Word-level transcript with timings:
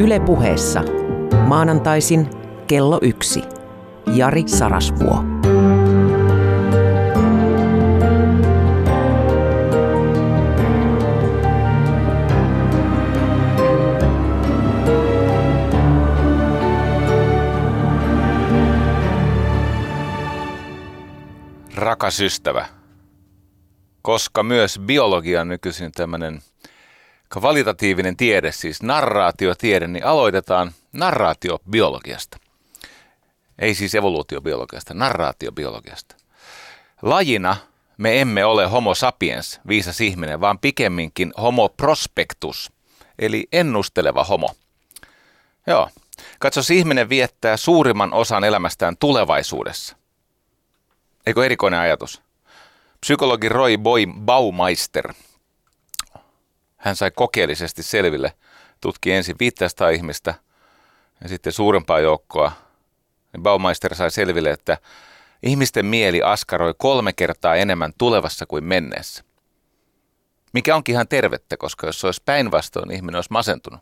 Yle 0.00 0.20
puheessa 0.20 0.82
maanantaisin 1.46 2.30
kello 2.66 2.98
yksi. 3.02 3.42
Jari 4.14 4.42
Sarasvuo. 4.46 5.24
Rakas 21.74 22.20
ystävä, 22.20 22.66
koska 24.02 24.42
myös 24.42 24.78
biologia 24.86 25.40
on 25.40 25.48
nykyisin 25.48 25.92
tämmöinen 25.92 26.40
kvalitatiivinen 27.32 28.16
tiede, 28.16 28.52
siis 28.52 28.82
narraatiotiede, 28.82 29.86
niin 29.86 30.06
aloitetaan 30.06 30.72
narraatiobiologiasta. 30.92 32.38
Ei 33.58 33.74
siis 33.74 33.94
evoluutiobiologiasta, 33.94 34.94
narraatiobiologiasta. 34.94 36.16
Lajina 37.02 37.56
me 37.96 38.20
emme 38.20 38.44
ole 38.44 38.66
homo 38.66 38.94
sapiens, 38.94 39.60
viisas 39.68 40.00
ihminen, 40.00 40.40
vaan 40.40 40.58
pikemminkin 40.58 41.32
homo 41.42 41.68
prospectus, 41.68 42.72
eli 43.18 43.48
ennusteleva 43.52 44.24
homo. 44.24 44.54
Joo. 45.66 45.88
Katsos, 46.38 46.70
ihminen 46.70 47.08
viettää 47.08 47.56
suurimman 47.56 48.12
osan 48.12 48.44
elämästään 48.44 48.96
tulevaisuudessa. 48.96 49.96
Eikö 51.26 51.44
erikoinen 51.44 51.80
ajatus? 51.80 52.22
Psykologi 53.00 53.48
Roy 53.48 53.78
Boy 53.78 54.06
Baumeister, 54.20 55.14
hän 56.80 56.96
sai 56.96 57.10
kokeellisesti 57.10 57.82
selville, 57.82 58.32
tutki 58.80 59.12
ensin 59.12 59.36
500 59.40 59.88
ihmistä 59.88 60.34
ja 61.22 61.28
sitten 61.28 61.52
suurempaa 61.52 62.00
joukkoa. 62.00 62.52
Niin 63.32 63.42
Baumeister 63.42 63.94
sai 63.94 64.10
selville, 64.10 64.50
että 64.50 64.78
ihmisten 65.42 65.86
mieli 65.86 66.22
askaroi 66.22 66.74
kolme 66.78 67.12
kertaa 67.12 67.54
enemmän 67.54 67.92
tulevassa 67.98 68.46
kuin 68.46 68.64
menneessä. 68.64 69.24
Mikä 70.52 70.76
onkin 70.76 70.92
ihan 70.92 71.08
tervettä, 71.08 71.56
koska 71.56 71.86
jos 71.86 72.00
se 72.00 72.06
olisi 72.06 72.22
päinvastoin, 72.24 72.90
ihminen 72.90 73.16
olisi 73.16 73.32
masentunut. 73.32 73.80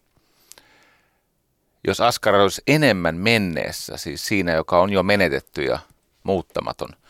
Jos 1.87 2.01
askaroi 2.01 2.49
enemmän 2.67 3.17
menneessä, 3.17 3.97
siis 3.97 4.27
siinä, 4.27 4.53
joka 4.53 4.81
on 4.81 4.91
jo 4.91 5.03
menetetty 5.03 5.63
ja 5.63 5.79
muuttamaton– 6.25 6.89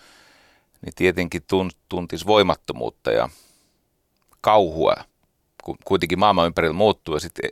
niin 0.84 0.94
tietenkin 0.94 1.42
tuntisi 1.89 2.27
voimattomuutta 2.27 3.11
ja 3.11 3.28
kauhua, 4.41 4.94
kun 5.69 5.77
kuitenkin 5.84 6.19
maailman 6.19 6.47
ympärillä 6.47 6.74
muuttuu 6.74 7.14
ja 7.14 7.20
sitten 7.20 7.50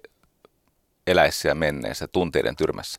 eläessä 1.07 1.49
ja 1.49 1.55
menneessä 1.55 2.09
tunteiden 2.09 2.57
tyrmässä. 2.57 2.99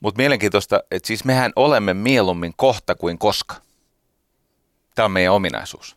Mutta 0.00 0.18
mielenkiintoista, 0.18 0.80
että 0.90 1.06
siis 1.06 1.24
mehän 1.24 1.52
olemme 1.56 1.94
mieluummin 1.94 2.52
kohta 2.56 2.94
kuin 2.94 3.18
koska. 3.18 3.54
Tämä 4.94 5.04
on 5.04 5.12
meidän 5.12 5.32
ominaisuus. 5.32 5.96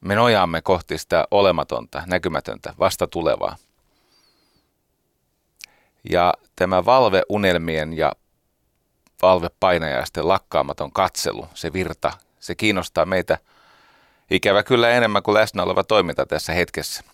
Me 0.00 0.14
nojaamme 0.14 0.62
kohti 0.62 0.98
sitä 0.98 1.24
olematonta, 1.30 2.02
näkymätöntä, 2.06 2.74
vasta 2.78 3.06
tulevaa. 3.06 3.56
Ja 6.10 6.34
tämä 6.56 6.84
valveunelmien 6.84 7.96
ja 7.96 8.12
valvepainajaisten 9.22 10.28
lakkaamaton 10.28 10.92
katselu, 10.92 11.48
se 11.54 11.72
virta, 11.72 12.12
se 12.40 12.54
kiinnostaa 12.54 13.06
meitä 13.06 13.38
ikävä 14.30 14.62
kyllä 14.62 14.90
enemmän 14.90 15.22
kuin 15.22 15.34
läsnä 15.34 15.62
oleva 15.62 15.84
toiminta 15.84 16.26
tässä 16.26 16.52
hetkessä. 16.52 17.04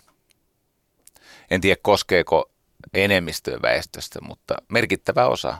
En 1.50 1.60
tiedä 1.60 1.80
koskeeko 1.82 2.50
enemmistöä 2.94 3.58
väestöstä, 3.62 4.18
mutta 4.22 4.54
merkittävä 4.68 5.26
osa. 5.26 5.58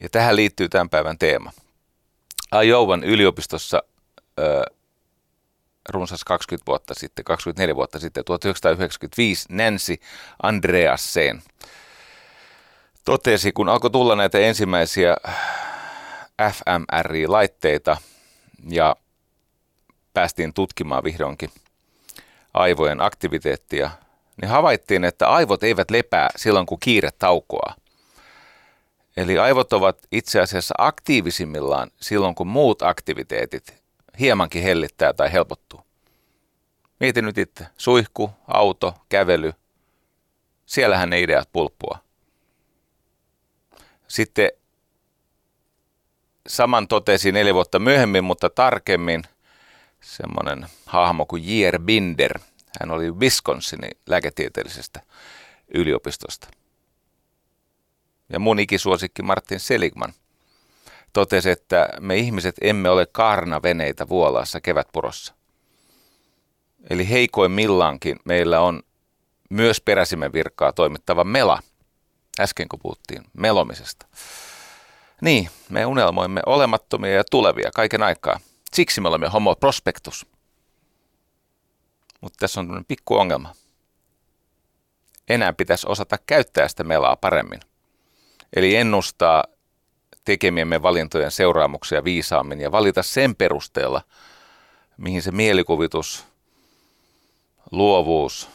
Ja 0.00 0.08
tähän 0.08 0.36
liittyy 0.36 0.68
tämän 0.68 0.90
päivän 0.90 1.18
teema. 1.18 1.52
Iowan 2.64 3.04
yliopistossa 3.04 3.82
ö, 4.38 4.62
runsas 5.88 6.24
20 6.24 6.66
vuotta 6.66 6.94
sitten, 6.94 7.24
24 7.24 7.76
vuotta 7.76 7.98
sitten, 7.98 8.24
1995 8.24 9.46
Nancy 9.50 9.96
Andreasen 10.42 11.42
totesi, 13.04 13.52
kun 13.52 13.68
alkoi 13.68 13.90
tulla 13.90 14.16
näitä 14.16 14.38
ensimmäisiä 14.38 15.16
fMRI-laitteita 16.52 17.96
ja 18.70 18.96
päästiin 20.14 20.54
tutkimaan 20.54 21.04
vihdoinkin 21.04 21.50
aivojen 22.54 23.00
aktiviteettia, 23.00 23.90
niin 24.40 24.48
havaittiin, 24.48 25.04
että 25.04 25.28
aivot 25.28 25.62
eivät 25.62 25.90
lepää 25.90 26.28
silloin, 26.36 26.66
kun 26.66 26.80
kiire 26.80 27.10
taukoaa. 27.18 27.74
Eli 29.16 29.38
aivot 29.38 29.72
ovat 29.72 29.98
itse 30.12 30.40
asiassa 30.40 30.74
aktiivisimmillaan 30.78 31.90
silloin, 32.00 32.34
kun 32.34 32.46
muut 32.46 32.82
aktiviteetit 32.82 33.82
hiemankin 34.18 34.62
hellittää 34.62 35.12
tai 35.12 35.32
helpottuu. 35.32 35.80
Mieti 37.00 37.22
nyt 37.22 37.38
itse, 37.38 37.66
suihku, 37.76 38.30
auto, 38.48 38.94
kävely, 39.08 39.52
siellähän 40.66 41.10
ne 41.10 41.20
ideat 41.20 41.48
pulppua. 41.52 41.98
Sitten 44.08 44.50
saman 46.46 46.88
totesi 46.88 47.32
neljä 47.32 47.54
vuotta 47.54 47.78
myöhemmin, 47.78 48.24
mutta 48.24 48.50
tarkemmin 48.50 49.22
semmoinen 50.00 50.66
hahmo 50.86 51.26
kuin 51.26 51.42
J.R. 51.46 51.78
Binder. 51.78 52.38
Hän 52.80 52.90
oli 52.90 53.10
Wisconsinin 53.10 53.90
lääketieteellisestä 54.06 55.00
yliopistosta. 55.74 56.48
Ja 58.28 58.38
mun 58.38 58.58
ikisuosikki 58.58 59.22
Martin 59.22 59.60
Seligman 59.60 60.12
totesi, 61.12 61.50
että 61.50 61.88
me 62.00 62.16
ihmiset 62.16 62.54
emme 62.60 62.90
ole 62.90 63.06
karnaveneitä 63.06 64.08
vuolaassa 64.08 64.60
kevätpurossa. 64.60 65.34
Eli 66.90 67.08
heikoimmillaankin 67.08 68.16
meillä 68.24 68.60
on 68.60 68.82
myös 69.50 69.80
peräsimen 69.80 70.32
virkaa 70.32 70.72
toimittava 70.72 71.24
mela– 71.24 71.62
äsken 72.40 72.68
kun 72.68 72.78
puhuttiin 72.78 73.22
melomisesta. 73.32 74.06
Niin, 75.20 75.50
me 75.68 75.86
unelmoimme 75.86 76.40
olemattomia 76.46 77.14
ja 77.14 77.24
tulevia 77.30 77.70
kaiken 77.74 78.02
aikaa. 78.02 78.40
Siksi 78.74 79.00
me 79.00 79.08
olemme 79.08 79.28
homo 79.28 79.56
prospectus. 79.56 80.26
Mutta 82.20 82.36
tässä 82.40 82.60
on 82.60 82.66
tämmöinen 82.66 82.84
pikku 82.84 83.16
ongelma. 83.16 83.54
Enää 85.28 85.52
pitäisi 85.52 85.86
osata 85.88 86.18
käyttää 86.26 86.68
sitä 86.68 86.84
melaa 86.84 87.16
paremmin. 87.16 87.60
Eli 88.56 88.76
ennustaa 88.76 89.44
tekemiemme 90.24 90.82
valintojen 90.82 91.30
seuraamuksia 91.30 92.04
viisaammin 92.04 92.60
ja 92.60 92.72
valita 92.72 93.02
sen 93.02 93.36
perusteella, 93.36 94.02
mihin 94.96 95.22
se 95.22 95.30
mielikuvitus, 95.30 96.24
luovuus, 97.70 98.48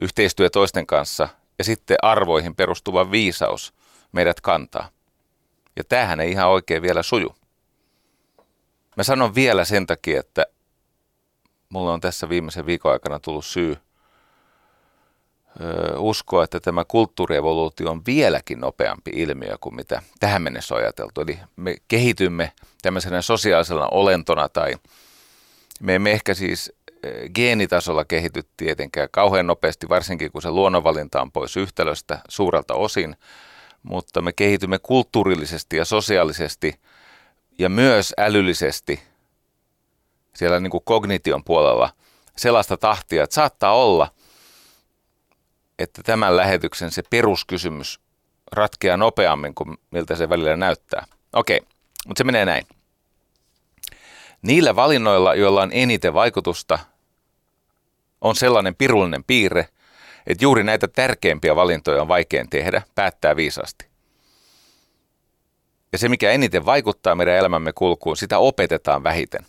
yhteistyö 0.00 0.50
toisten 0.50 0.86
kanssa– 0.86 1.28
ja 1.62 1.64
sitten 1.64 1.96
arvoihin 2.02 2.54
perustuva 2.54 3.10
viisaus 3.10 3.74
meidät 4.12 4.40
kantaa. 4.40 4.88
Ja 5.76 5.84
tämähän 5.84 6.20
ei 6.20 6.30
ihan 6.30 6.48
oikein 6.48 6.82
vielä 6.82 7.02
suju. 7.02 7.34
Mä 8.96 9.02
sanon 9.02 9.34
vielä 9.34 9.64
sen 9.64 9.86
takia, 9.86 10.20
että 10.20 10.46
mulla 11.68 11.92
on 11.92 12.00
tässä 12.00 12.28
viimeisen 12.28 12.66
viikon 12.66 12.92
aikana 12.92 13.20
tullut 13.20 13.44
syy 13.44 13.76
uskoa, 15.98 16.44
että 16.44 16.60
tämä 16.60 16.84
kulttuurievoluutio 16.84 17.90
on 17.90 18.02
vieläkin 18.06 18.60
nopeampi 18.60 19.10
ilmiö 19.14 19.56
kuin 19.60 19.74
mitä 19.74 20.02
tähän 20.20 20.42
mennessä 20.42 20.74
on 20.74 20.80
ajateltu. 20.80 21.20
Eli 21.20 21.38
me 21.56 21.74
kehitymme 21.88 22.52
tämmöisenä 22.82 23.22
sosiaalisena 23.22 23.88
olentona 23.90 24.48
tai 24.48 24.74
me 25.80 25.94
emme 25.94 26.12
ehkä 26.12 26.34
siis 26.34 26.72
geenitasolla 27.34 28.04
kehity 28.04 28.42
tietenkään 28.56 29.08
kauhean 29.10 29.46
nopeasti, 29.46 29.88
varsinkin 29.88 30.32
kun 30.32 30.42
se 30.42 30.50
luonnonvalinta 30.50 31.22
on 31.22 31.32
pois 31.32 31.56
yhtälöstä 31.56 32.18
suurelta 32.28 32.74
osin, 32.74 33.16
mutta 33.82 34.22
me 34.22 34.32
kehitymme 34.32 34.78
kulttuurillisesti 34.78 35.76
ja 35.76 35.84
sosiaalisesti 35.84 36.74
ja 37.62 37.68
myös 37.68 38.14
älyllisesti 38.18 39.02
siellä 40.34 40.60
niin 40.60 40.70
kuin 40.70 40.84
kognition 40.84 41.44
puolella 41.44 41.90
sellaista 42.36 42.76
tahtia, 42.76 43.24
että 43.24 43.34
saattaa 43.34 43.74
olla, 43.74 44.08
että 45.78 46.02
tämän 46.02 46.36
lähetyksen 46.36 46.90
se 46.90 47.02
peruskysymys 47.10 48.00
ratkeaa 48.52 48.96
nopeammin 48.96 49.54
kuin 49.54 49.76
miltä 49.90 50.14
se 50.16 50.28
välillä 50.28 50.56
näyttää. 50.56 51.06
Okei, 51.32 51.60
mutta 52.06 52.20
se 52.20 52.24
menee 52.24 52.44
näin. 52.44 52.66
Niillä 54.42 54.76
valinnoilla, 54.76 55.34
joilla 55.34 55.62
on 55.62 55.70
eniten 55.72 56.14
vaikutusta 56.14 56.78
on 58.20 58.36
sellainen 58.36 58.74
pirullinen 58.74 59.24
piirre, 59.24 59.68
että 60.26 60.44
juuri 60.44 60.64
näitä 60.64 60.88
tärkeimpiä 60.88 61.56
valintoja 61.56 62.02
on 62.02 62.08
vaikein 62.08 62.50
tehdä, 62.50 62.82
päättää 62.94 63.36
viisasti. 63.36 63.91
Ja 65.92 65.98
se, 65.98 66.08
mikä 66.08 66.30
eniten 66.30 66.66
vaikuttaa 66.66 67.14
meidän 67.14 67.36
elämämme 67.36 67.72
kulkuun, 67.72 68.16
sitä 68.16 68.38
opetetaan 68.38 69.02
vähiten. 69.02 69.46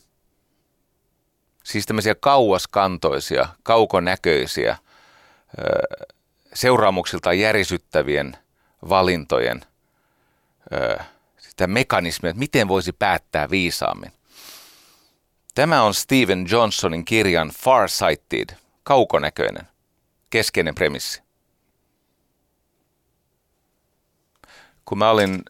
Siis 1.63 1.85
tämmöisiä 1.85 2.15
kauaskantoisia, 2.15 3.47
kaukonäköisiä 3.63 4.77
seuraamuksiltaan 6.53 7.39
järisyttävien 7.39 8.37
valintojen 8.89 9.61
sitä 11.37 11.67
mekanismia, 11.67 12.29
että 12.29 12.39
miten 12.39 12.67
voisi 12.67 12.91
päättää 12.91 13.49
viisaammin. 13.49 14.11
Tämä 15.55 15.83
on 15.83 15.93
Steven 15.93 16.45
Johnsonin 16.51 17.05
kirjan 17.05 17.49
Farsighted, 17.49 18.55
kaukonäköinen, 18.83 19.67
keskeinen 20.29 20.75
premissi. 20.75 21.21
Kun 24.85 24.97
mä 24.97 25.09
olin 25.09 25.43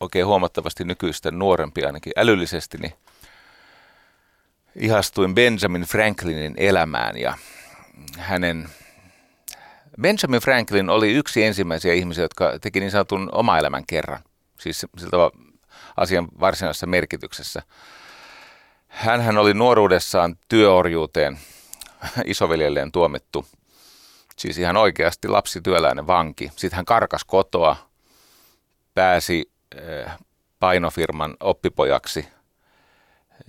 oikein 0.00 0.26
huomattavasti 0.26 0.84
nykyistä 0.84 1.30
nuorempi 1.30 1.84
ainakin 1.84 2.12
älyllisesti, 2.16 2.78
niin 2.78 2.92
ihastuin 4.76 5.34
Benjamin 5.34 5.82
Franklinin 5.82 6.54
elämään 6.56 7.16
ja 7.18 7.38
hänen 8.18 8.68
Benjamin 10.00 10.40
Franklin 10.40 10.90
oli 10.90 11.12
yksi 11.12 11.44
ensimmäisiä 11.44 11.94
ihmisiä, 11.94 12.24
jotka 12.24 12.58
teki 12.58 12.80
niin 12.80 12.90
sanotun 12.90 13.28
oma 13.32 13.58
elämän 13.58 13.86
kerran, 13.86 14.20
siis 14.60 14.86
siltä 14.98 15.16
asian 15.96 16.28
varsinaisessa 16.40 16.86
merkityksessä. 16.86 17.62
Hän 18.88 19.38
oli 19.38 19.54
nuoruudessaan 19.54 20.36
työorjuuteen 20.48 21.38
isoveljelleen 22.24 22.92
tuomittu, 22.92 23.46
siis 24.36 24.58
ihan 24.58 24.76
oikeasti 24.76 25.28
lapsityöläinen 25.28 26.06
vanki. 26.06 26.50
Sitten 26.56 26.76
hän 26.76 26.84
karkas 26.84 27.24
kotoa, 27.24 27.76
pääsi 28.94 29.50
painofirman 30.60 31.36
oppipojaksi 31.40 32.28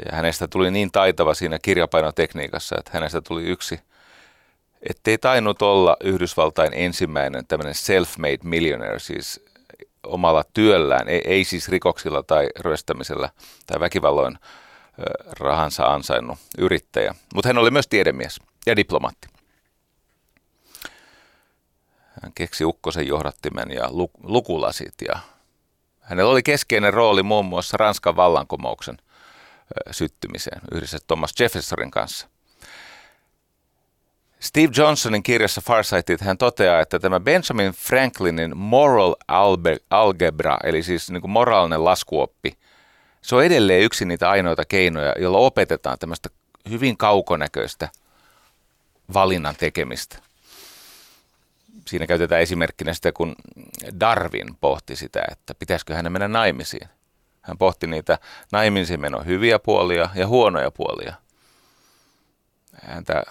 ja 0.06 0.16
hänestä 0.16 0.48
tuli 0.48 0.72
niin 0.72 0.92
taitava 0.92 1.34
siinä 1.34 1.60
kirjapainotekniikassa, 1.60 2.76
että 2.80 2.92
hänestä 2.94 3.22
tuli 3.22 3.44
yksi, 3.44 3.80
ettei 4.90 5.18
tainnut 5.18 5.62
olla 5.62 5.98
Yhdysvaltain 6.04 6.74
ensimmäinen 6.74 7.48
tämmöinen 7.48 7.76
self-made 7.76 8.44
millionaire, 8.44 9.00
siis 9.00 9.46
omalla 10.04 10.44
työllään, 10.54 11.10
ei, 11.10 11.22
ei 11.26 11.44
siis 11.44 11.70
rikoksilla 11.70 12.24
tai 12.24 12.50
ryöstämisellä 12.60 13.30
tai 13.68 13.80
väkivalloin 13.80 14.38
rahansa 15.40 15.86
ansainnut 15.86 16.40
yrittäjä. 16.58 17.16
Mutta 17.34 17.50
hän 17.50 17.58
oli 17.58 17.72
myös 17.72 17.88
tiedemies 17.88 18.40
ja 18.66 18.76
diplomaatti. 18.76 19.28
Hän 22.24 22.32
keksi 22.36 22.66
ukkosen 22.66 23.08
johdattimen 23.08 23.72
ja 23.72 23.90
lukulasit 24.24 24.94
ja 25.08 25.20
hänellä 26.08 26.32
oli 26.32 26.44
keskeinen 26.44 26.94
rooli 26.94 27.24
muun 27.24 27.46
muassa 27.46 27.78
Ranskan 27.78 28.16
vallankumouksen 28.16 28.98
syttymiseen 29.92 30.62
yhdessä 30.72 30.98
Thomas 31.08 31.34
Jeffersonin 31.40 31.92
kanssa. 31.92 32.28
Steve 34.40 34.72
Johnsonin 34.78 35.24
kirjassa 35.24 35.62
Farsighted 35.62 36.18
hän 36.22 36.38
toteaa, 36.38 36.82
että 36.82 37.00
tämä 37.00 37.20
Benjamin 37.20 37.72
Franklinin 37.72 38.58
moral 38.58 39.16
algebra, 39.90 40.58
eli 40.64 40.84
siis 40.84 41.12
niin 41.12 41.22
kuin 41.22 41.32
moraalinen 41.32 41.84
laskuoppi, 41.86 42.58
se 43.22 43.36
on 43.36 43.44
edelleen 43.44 43.82
yksi 43.82 44.06
niitä 44.06 44.30
ainoita 44.30 44.66
keinoja, 44.66 45.14
joilla 45.20 45.38
opetetaan 45.38 46.00
tämmöistä 46.00 46.30
hyvin 46.70 46.98
kaukonäköistä 46.98 47.90
valinnan 49.14 49.56
tekemistä. 49.56 50.27
Siinä 51.88 52.08
käytetään 52.08 52.42
esimerkkinä 52.42 52.94
sitä, 52.94 53.12
kun 53.12 53.36
Darwin 54.00 54.56
pohti 54.62 54.96
sitä, 54.96 55.24
että 55.32 55.56
pitäisikö 55.56 55.96
hänen 55.96 56.12
mennä 56.12 56.28
naimisiin. 56.28 56.90
Hän 57.42 57.58
pohti 57.58 57.88
niitä 57.88 58.20
naimisiin 58.52 59.02
menon 59.02 59.26
hyviä 59.26 59.60
puolia 59.60 60.10
ja 60.16 60.28
huonoja 60.28 60.72
puolia. 60.72 61.14
Häntä, 62.84 63.24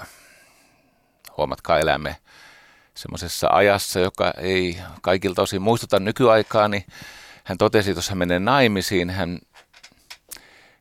huomatkaa, 1.36 1.78
elämme 1.78 2.16
semmoisessa 2.94 3.48
ajassa, 3.52 4.00
joka 4.00 4.32
ei 4.36 4.78
kaikilta 5.02 5.42
osin 5.42 5.62
muistuta 5.62 6.00
nykyaikaa, 6.00 6.68
niin 6.68 6.84
hän 7.44 7.58
totesi, 7.58 7.90
että 7.90 7.98
jos 7.98 8.08
hän 8.08 8.18
menee 8.18 8.38
naimisiin, 8.38 9.10
hän 9.10 9.38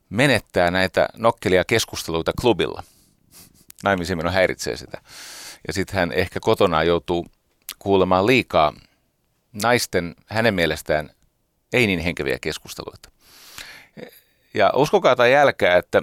menettää 0.09 0.71
näitä 0.71 1.07
nokkelia 1.17 1.63
keskusteluita 1.65 2.31
klubilla. 2.41 2.83
Naimisiin 3.83 4.17
meno 4.17 4.31
häiritsee 4.31 4.77
sitä. 4.77 5.01
Ja 5.67 5.73
sitten 5.73 5.95
hän 5.95 6.11
ehkä 6.11 6.39
kotona 6.39 6.83
joutuu 6.83 7.25
kuulemaan 7.85 8.25
liikaa 8.25 8.73
naisten 9.63 10.15
hänen 10.25 10.53
mielestään 10.53 11.09
ei 11.73 11.87
niin 11.87 11.99
henkeviä 11.99 12.37
keskusteluita. 12.41 13.09
Ja 14.53 14.71
uskokaa 14.75 15.15
tai 15.15 15.31
jälkää, 15.31 15.77
että 15.77 16.01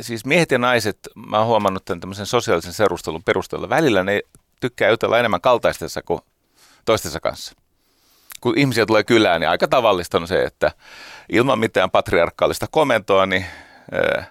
siis 0.00 0.24
miehet 0.24 0.50
ja 0.50 0.58
naiset, 0.58 0.98
mä 1.14 1.38
oon 1.38 1.46
huomannut 1.46 1.84
tämän 1.84 2.00
tämmöisen 2.00 2.26
sosiaalisen 2.26 2.72
seurustelun 2.72 3.22
perusteella, 3.22 3.68
välillä 3.68 4.04
ne 4.04 4.20
tykkää 4.60 4.90
jutella 4.90 5.18
enemmän 5.18 5.40
kaltaistensa 5.40 6.02
kuin 6.02 6.20
toistensa 6.84 7.20
kanssa. 7.20 7.54
Kun 8.40 8.58
ihmisiä 8.58 8.86
tulee 8.86 9.04
kylään, 9.04 9.40
niin 9.40 9.48
aika 9.48 9.68
tavallista 9.68 10.18
on 10.18 10.28
se, 10.28 10.42
että 10.42 10.72
ilman 11.28 11.58
mitään 11.58 11.90
patriarkaalista 11.90 12.66
komentoa, 12.70 13.26
niin 13.26 13.46
ää, 13.92 14.24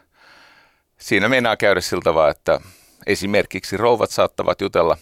siinä 0.97 1.29
meinaa 1.29 1.57
käydä 1.57 1.81
siltä 1.81 2.13
vaan, 2.13 2.31
että 2.31 2.59
esimerkiksi 3.07 3.77
rouvat 3.77 4.11
saattavat 4.11 4.61
jutella, 4.61 4.97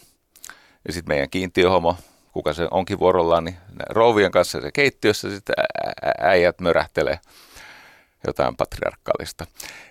ja 0.88 0.94
sitten 0.94 1.14
meidän 1.16 1.30
kiintiöhomo, 1.30 1.98
kuka 2.32 2.54
se 2.54 2.68
onkin 2.72 3.00
vuorollaan, 3.00 3.46
niin 3.46 3.58
rouvien 3.90 4.32
kanssa 4.32 4.62
se 4.62 4.72
keittiössä 4.72 5.30
sitten 5.30 5.56
äijät 6.20 6.60
mörähtelee 6.60 7.20
jotain 8.28 8.56
patriarkaalista. 8.56 9.46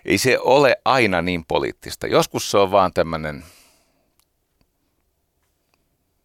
Ei 0.05 0.17
se 0.17 0.39
ole 0.39 0.75
aina 0.85 1.21
niin 1.21 1.45
poliittista. 1.45 2.07
Joskus 2.07 2.51
se 2.51 2.57
on 2.57 2.71
vaan 2.71 2.93
tämmöinen, 2.93 3.43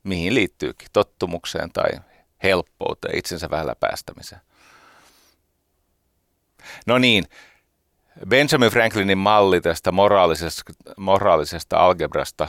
mihin 0.05 0.35
liittyykin, 0.35 0.89
tottumukseen 0.93 1.73
tai 1.73 1.91
helppouteen, 2.43 3.19
itsensä 3.19 3.51
vähällä 3.51 3.75
päästämiseen. 3.81 4.41
No 6.87 6.99
niin, 6.99 7.25
Benjamin 8.29 8.71
Franklinin 8.71 9.19
malli 9.19 9.61
tästä 9.61 9.93
moraalisesta, 9.93 10.63
moraalisesta 10.97 11.77
algebrasta, 11.77 12.49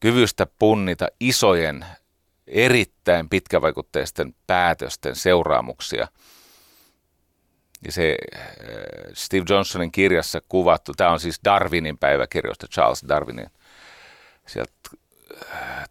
kyvystä 0.00 0.46
punnita 0.58 1.08
isojen, 1.20 1.86
erittäin 2.46 3.28
pitkävaikutteisten 3.28 4.34
päätösten 4.46 5.16
seuraamuksia– 5.16 6.08
ja 7.84 7.92
se 7.92 8.16
äh, 8.36 8.44
Steve 9.14 9.44
Johnsonin 9.48 9.92
kirjassa 9.92 10.40
kuvattu, 10.48 10.92
tämä 10.94 11.10
on 11.10 11.20
siis 11.20 11.40
Darwinin 11.44 11.98
päiväkirjoista, 11.98 12.66
Charles 12.66 13.04
Darwinin 13.08 13.50
sieltä 14.46 14.72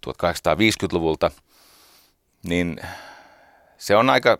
1850-luvulta, 0.08 1.26
äh, 1.26 1.34
niin 2.44 2.80
se 3.78 3.96
on 3.96 4.10
aika, 4.10 4.38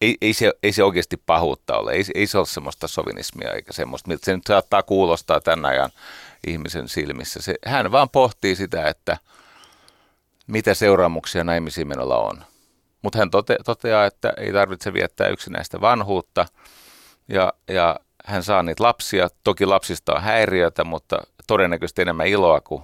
ei, 0.00 0.16
ei, 0.20 0.32
se, 0.32 0.52
ei 0.62 0.72
se 0.72 0.84
oikeasti 0.84 1.16
pahuutta 1.16 1.78
ole, 1.78 1.92
ei, 1.92 2.04
ei 2.14 2.26
se 2.26 2.38
ole 2.38 2.46
semmoista 2.46 2.88
sovinismia 2.88 3.52
eikä 3.52 3.72
semmoista, 3.72 4.08
miltä 4.08 4.24
se 4.24 4.36
nyt 4.36 4.46
saattaa 4.46 4.82
kuulostaa 4.82 5.40
tämän 5.40 5.64
ajan 5.64 5.90
ihmisen 6.46 6.88
silmissä. 6.88 7.42
Se, 7.42 7.54
hän 7.66 7.92
vaan 7.92 8.10
pohtii 8.10 8.56
sitä, 8.56 8.88
että 8.88 9.16
mitä 10.46 10.74
seuraamuksia 10.74 11.44
naimisiin 11.44 11.88
menolla 11.88 12.18
on. 12.18 12.44
Mutta 13.02 13.18
hän 13.18 13.30
tote, 13.30 13.56
toteaa, 13.64 14.06
että 14.06 14.32
ei 14.36 14.52
tarvitse 14.52 14.92
viettää 14.92 15.28
yksinäistä 15.28 15.80
vanhuutta 15.80 16.46
ja, 17.28 17.52
ja 17.68 18.00
hän 18.24 18.42
saa 18.42 18.62
niitä 18.62 18.82
lapsia. 18.82 19.28
Toki 19.44 19.66
lapsista 19.66 20.14
on 20.14 20.22
häiriötä, 20.22 20.84
mutta 20.84 21.18
todennäköisesti 21.46 22.02
enemmän 22.02 22.26
iloa 22.26 22.60
kuin 22.60 22.82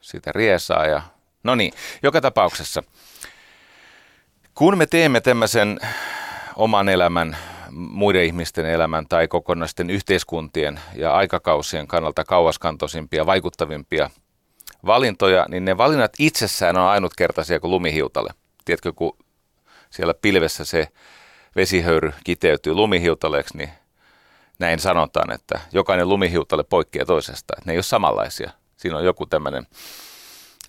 sitä 0.00 0.32
riesaa. 0.32 0.86
Ja, 0.86 1.02
no 1.44 1.54
niin, 1.54 1.72
joka 2.02 2.20
tapauksessa. 2.20 2.82
Kun 4.54 4.78
me 4.78 4.86
teemme 4.86 5.20
tämmöisen 5.20 5.80
oman 6.56 6.88
elämän, 6.88 7.36
muiden 7.70 8.24
ihmisten 8.24 8.66
elämän 8.66 9.06
tai 9.08 9.28
kokonaisten 9.28 9.90
yhteiskuntien 9.90 10.80
ja 10.96 11.14
aikakausien 11.14 11.86
kannalta 11.86 12.24
kauaskantoisimpia, 12.24 13.26
vaikuttavimpia 13.26 14.10
valintoja, 14.86 15.46
niin 15.48 15.64
ne 15.64 15.78
valinnat 15.78 16.12
itsessään 16.18 16.76
on 16.76 16.88
ainutkertaisia 16.88 17.60
kuin 17.60 17.70
lumihiutale 17.70 18.30
tiedätkö, 18.64 18.92
kun 18.92 19.16
siellä 19.90 20.14
pilvessä 20.14 20.64
se 20.64 20.88
vesihöyry 21.56 22.12
kiteytyy 22.24 22.74
lumihiutaleeksi, 22.74 23.58
niin 23.58 23.70
näin 24.58 24.78
sanotaan, 24.78 25.32
että 25.32 25.60
jokainen 25.72 26.08
lumihiutale 26.08 26.64
poikkeaa 26.64 27.06
toisesta. 27.06 27.54
Että 27.58 27.62
ne 27.66 27.72
ei 27.72 27.76
ole 27.76 27.82
samanlaisia. 27.82 28.50
Siinä 28.76 28.96
on 28.96 29.04
joku 29.04 29.26
tämmöinen, 29.26 29.66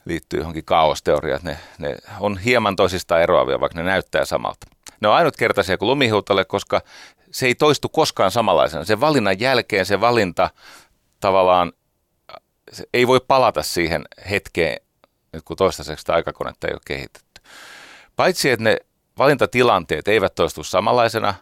liittyy 0.05 0.39
johonkin 0.39 0.65
kaosteoriaan, 0.65 1.37
että 1.37 1.49
ne, 1.49 1.89
ne 1.89 1.97
on 2.19 2.37
hieman 2.37 2.75
toisistaan 2.75 3.21
eroavia, 3.21 3.59
vaikka 3.59 3.77
ne 3.77 3.83
näyttää 3.83 4.25
samalta. 4.25 4.67
Ne 5.01 5.07
on 5.07 5.15
ainutkertaisia 5.15 5.77
kuin 5.77 5.89
lumihiutale, 5.89 6.45
koska 6.45 6.81
se 7.31 7.45
ei 7.45 7.55
toistu 7.55 7.89
koskaan 7.89 8.31
samanlaisena. 8.31 8.83
Se 8.83 8.99
valinnan 8.99 9.39
jälkeen 9.39 9.85
se 9.85 10.01
valinta 10.01 10.49
tavallaan 11.19 11.71
se 12.71 12.83
ei 12.93 13.07
voi 13.07 13.21
palata 13.27 13.63
siihen 13.63 14.05
hetkeen, 14.29 14.77
kun 15.45 15.57
toistaiseksi 15.57 16.01
sitä 16.01 16.13
aikakonetta 16.13 16.67
ei 16.67 16.73
ole 16.73 16.81
kehitetty. 16.85 17.41
Paitsi, 18.15 18.49
että 18.49 18.63
ne 18.63 18.77
valintatilanteet 19.17 20.07
eivät 20.07 20.35
toistu 20.35 20.63
samanlaisena, 20.63 21.33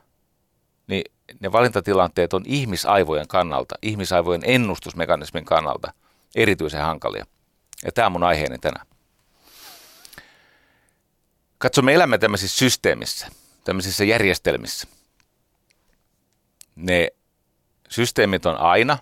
niin 0.87 1.03
ne 1.39 1.51
valintatilanteet 1.51 2.33
on 2.33 2.43
ihmisaivojen 2.45 3.27
kannalta, 3.27 3.75
ihmisaivojen 3.81 4.41
ennustusmekanismin 4.45 5.45
kannalta 5.45 5.93
erityisen 6.35 6.81
hankalia. 6.81 7.25
Ja 7.85 7.91
tämä 7.91 8.05
on 8.05 8.11
mun 8.11 8.23
aiheeni 8.23 8.57
tänään. 8.57 8.87
Katso, 11.57 11.81
me 11.81 11.93
elämme 11.93 12.17
tämmöisissä 12.17 12.57
systeemissä, 12.57 13.27
tämmöisissä 13.63 14.03
järjestelmissä. 14.03 14.87
Ne 16.75 17.07
systeemit 17.89 18.45
on 18.45 18.57
aina, 18.57 18.97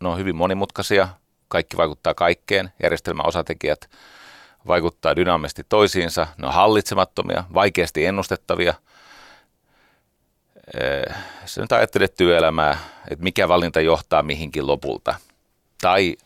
ne 0.00 0.08
on 0.08 0.18
hyvin 0.18 0.36
monimutkaisia, 0.36 1.08
kaikki 1.48 1.76
vaikuttaa 1.76 2.14
kaikkeen, 2.14 2.72
järjestelmän 2.82 3.26
osatekijät 3.26 3.90
vaikuttaa 4.66 5.16
dynaamisesti 5.16 5.64
toisiinsa, 5.68 6.26
ne 6.38 6.46
on 6.46 6.54
hallitsemattomia, 6.54 7.44
vaikeasti 7.54 8.06
ennustettavia. 8.06 8.74
Se 11.44 11.60
nyt 11.60 11.72
ajattelet 11.72 12.14
työelämää, 12.14 12.78
että 13.10 13.22
mikä 13.22 13.48
valinta 13.48 13.80
johtaa 13.80 14.22
mihinkin 14.22 14.66
lopulta, 14.66 15.14
tai 15.80 16.16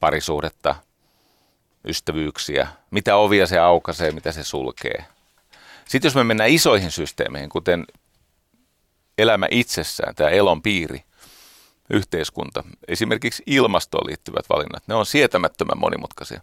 parisuhdetta, 0.00 0.74
ystävyyksiä, 1.84 2.68
mitä 2.90 3.16
ovia 3.16 3.46
se 3.46 3.58
aukaisee, 3.58 4.10
mitä 4.10 4.32
se 4.32 4.44
sulkee. 4.44 5.04
Sitten 5.84 6.06
jos 6.06 6.14
me 6.14 6.24
mennään 6.24 6.50
isoihin 6.50 6.90
systeemeihin, 6.90 7.50
kuten 7.50 7.84
elämä 9.18 9.46
itsessään, 9.50 10.14
tämä 10.14 10.30
elon 10.30 10.62
piiri, 10.62 11.04
yhteiskunta, 11.90 12.64
esimerkiksi 12.88 13.42
ilmastoon 13.46 14.06
liittyvät 14.06 14.44
valinnat, 14.48 14.82
ne 14.86 14.94
on 14.94 15.06
sietämättömän 15.06 15.78
monimutkaisia. 15.78 16.40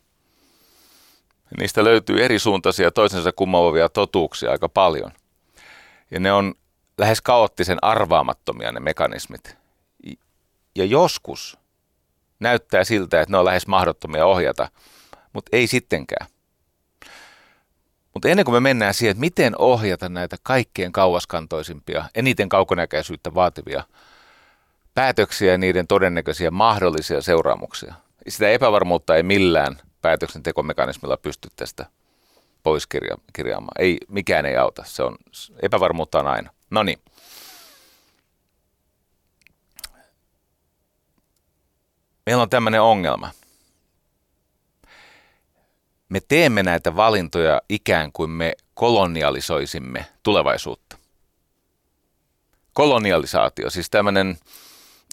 Niistä 1.60 1.83
löytyy 1.83 2.24
eri 2.24 2.39
suuntaisia 2.39 2.91
toisensa 2.91 3.31
kumoavia 3.31 3.89
totuuksia 3.89 4.51
aika 4.51 4.69
paljon. 4.69 5.12
Ja 6.12 6.19
ne 6.19 6.31
on 6.31 6.53
lähes 6.98 7.21
kaoottisen 7.21 7.77
arvaamattomia 7.81 8.71
ne 8.71 8.79
mekanismit. 8.79 9.57
Ja 10.75 10.86
joskus 10.86 11.57
näyttää 12.39 12.83
siltä, 12.83 13.21
että 13.21 13.31
ne 13.31 13.38
on 13.38 13.45
lähes 13.45 13.67
mahdottomia 13.67 14.25
ohjata, 14.25 14.69
mutta 15.33 15.50
ei 15.57 15.67
sittenkään. 15.67 16.27
Mutta 18.13 18.29
ennen 18.29 18.45
kuin 18.45 18.55
me 18.55 18.59
mennään 18.59 18.93
siihen, 18.93 19.11
että 19.11 19.19
miten 19.19 19.57
ohjata 19.57 20.09
näitä 20.09 20.38
kaikkein 20.43 20.91
kauaskantoisimpia, 20.91 22.05
eniten 22.15 22.50
kaukonäköisyyttä 22.50 23.33
vaativia 23.33 23.83
päätöksiä 24.93 25.51
ja 25.51 25.57
niiden 25.57 25.88
todennäköisiä 25.88 26.51
mahdollisia 26.51 27.21
seuraamuksia. 27.21 27.93
Sitä 28.27 28.50
epävarmuutta 28.50 29.15
ei 29.15 29.23
millään 29.23 29.79
päätöksentekomekanismilla 30.01 31.17
pysty 31.17 31.50
tästä 31.55 31.85
pois 32.63 32.88
kirja- 32.88 33.17
kirjaamaan. 33.33 33.81
Ei, 33.81 33.97
mikään 34.07 34.45
ei 34.45 34.57
auta. 34.57 34.83
Se 34.85 35.03
on, 35.03 35.15
epävarmuutta 35.61 36.19
on 36.19 36.27
aina. 36.27 36.51
No 36.69 36.83
niin. 36.83 37.00
Meillä 42.25 42.43
on 42.43 42.50
tämmöinen 42.50 42.81
ongelma– 42.81 43.31
me 46.11 46.19
teemme 46.27 46.63
näitä 46.63 46.95
valintoja 46.95 47.61
ikään 47.69 48.11
kuin 48.11 48.29
me 48.29 48.53
kolonialisoisimme 48.73 50.05
tulevaisuutta. 50.23 50.97
Kolonialisaatio, 52.73 53.69
siis 53.69 53.89
tämmöinen, 53.89 54.37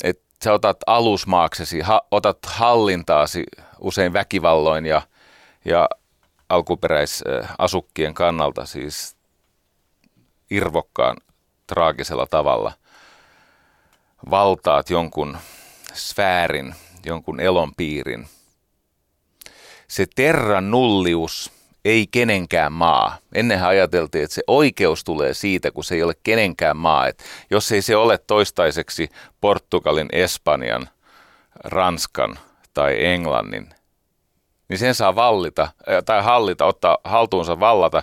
että 0.04 0.24
sä 0.44 0.52
otat 0.52 0.76
alusmaaksesi, 0.86 1.80
ha, 1.80 2.02
otat 2.10 2.38
hallintaasi 2.46 3.44
usein 3.80 4.12
väkivalloin 4.12 4.86
ja, 4.86 5.02
ja 5.64 5.88
alkuperäisasukkien 6.48 8.14
kannalta 8.14 8.66
siis 8.66 9.16
irvokkaan 10.50 11.16
traagisella 11.66 12.26
tavalla. 12.26 12.72
Valtaat 14.30 14.90
jonkun 14.90 15.38
sfäärin, 15.94 16.74
jonkun 17.04 17.40
elonpiirin– 17.40 18.28
se 19.88 20.06
terran 20.16 20.70
nullius 20.70 21.52
ei 21.84 22.06
kenenkään 22.10 22.72
maa. 22.72 23.18
Ennenhän 23.34 23.68
ajateltiin, 23.68 24.24
että 24.24 24.34
se 24.34 24.42
oikeus 24.46 25.04
tulee 25.04 25.34
siitä, 25.34 25.70
kun 25.70 25.84
se 25.84 25.94
ei 25.94 26.02
ole 26.02 26.14
kenenkään 26.22 26.76
maa. 26.76 27.06
Et 27.06 27.24
jos 27.50 27.72
ei 27.72 27.82
se 27.82 27.96
ole 27.96 28.18
toistaiseksi 28.18 29.08
Portugalin, 29.40 30.08
Espanjan, 30.12 30.88
Ranskan 31.64 32.38
tai 32.74 33.04
Englannin, 33.04 33.68
niin 34.68 34.78
sen 34.78 34.94
saa 34.94 35.14
vallita, 35.14 35.68
tai 36.04 36.22
hallita, 36.22 36.64
ottaa 36.64 36.98
haltuunsa 37.04 37.60
vallata, 37.60 38.02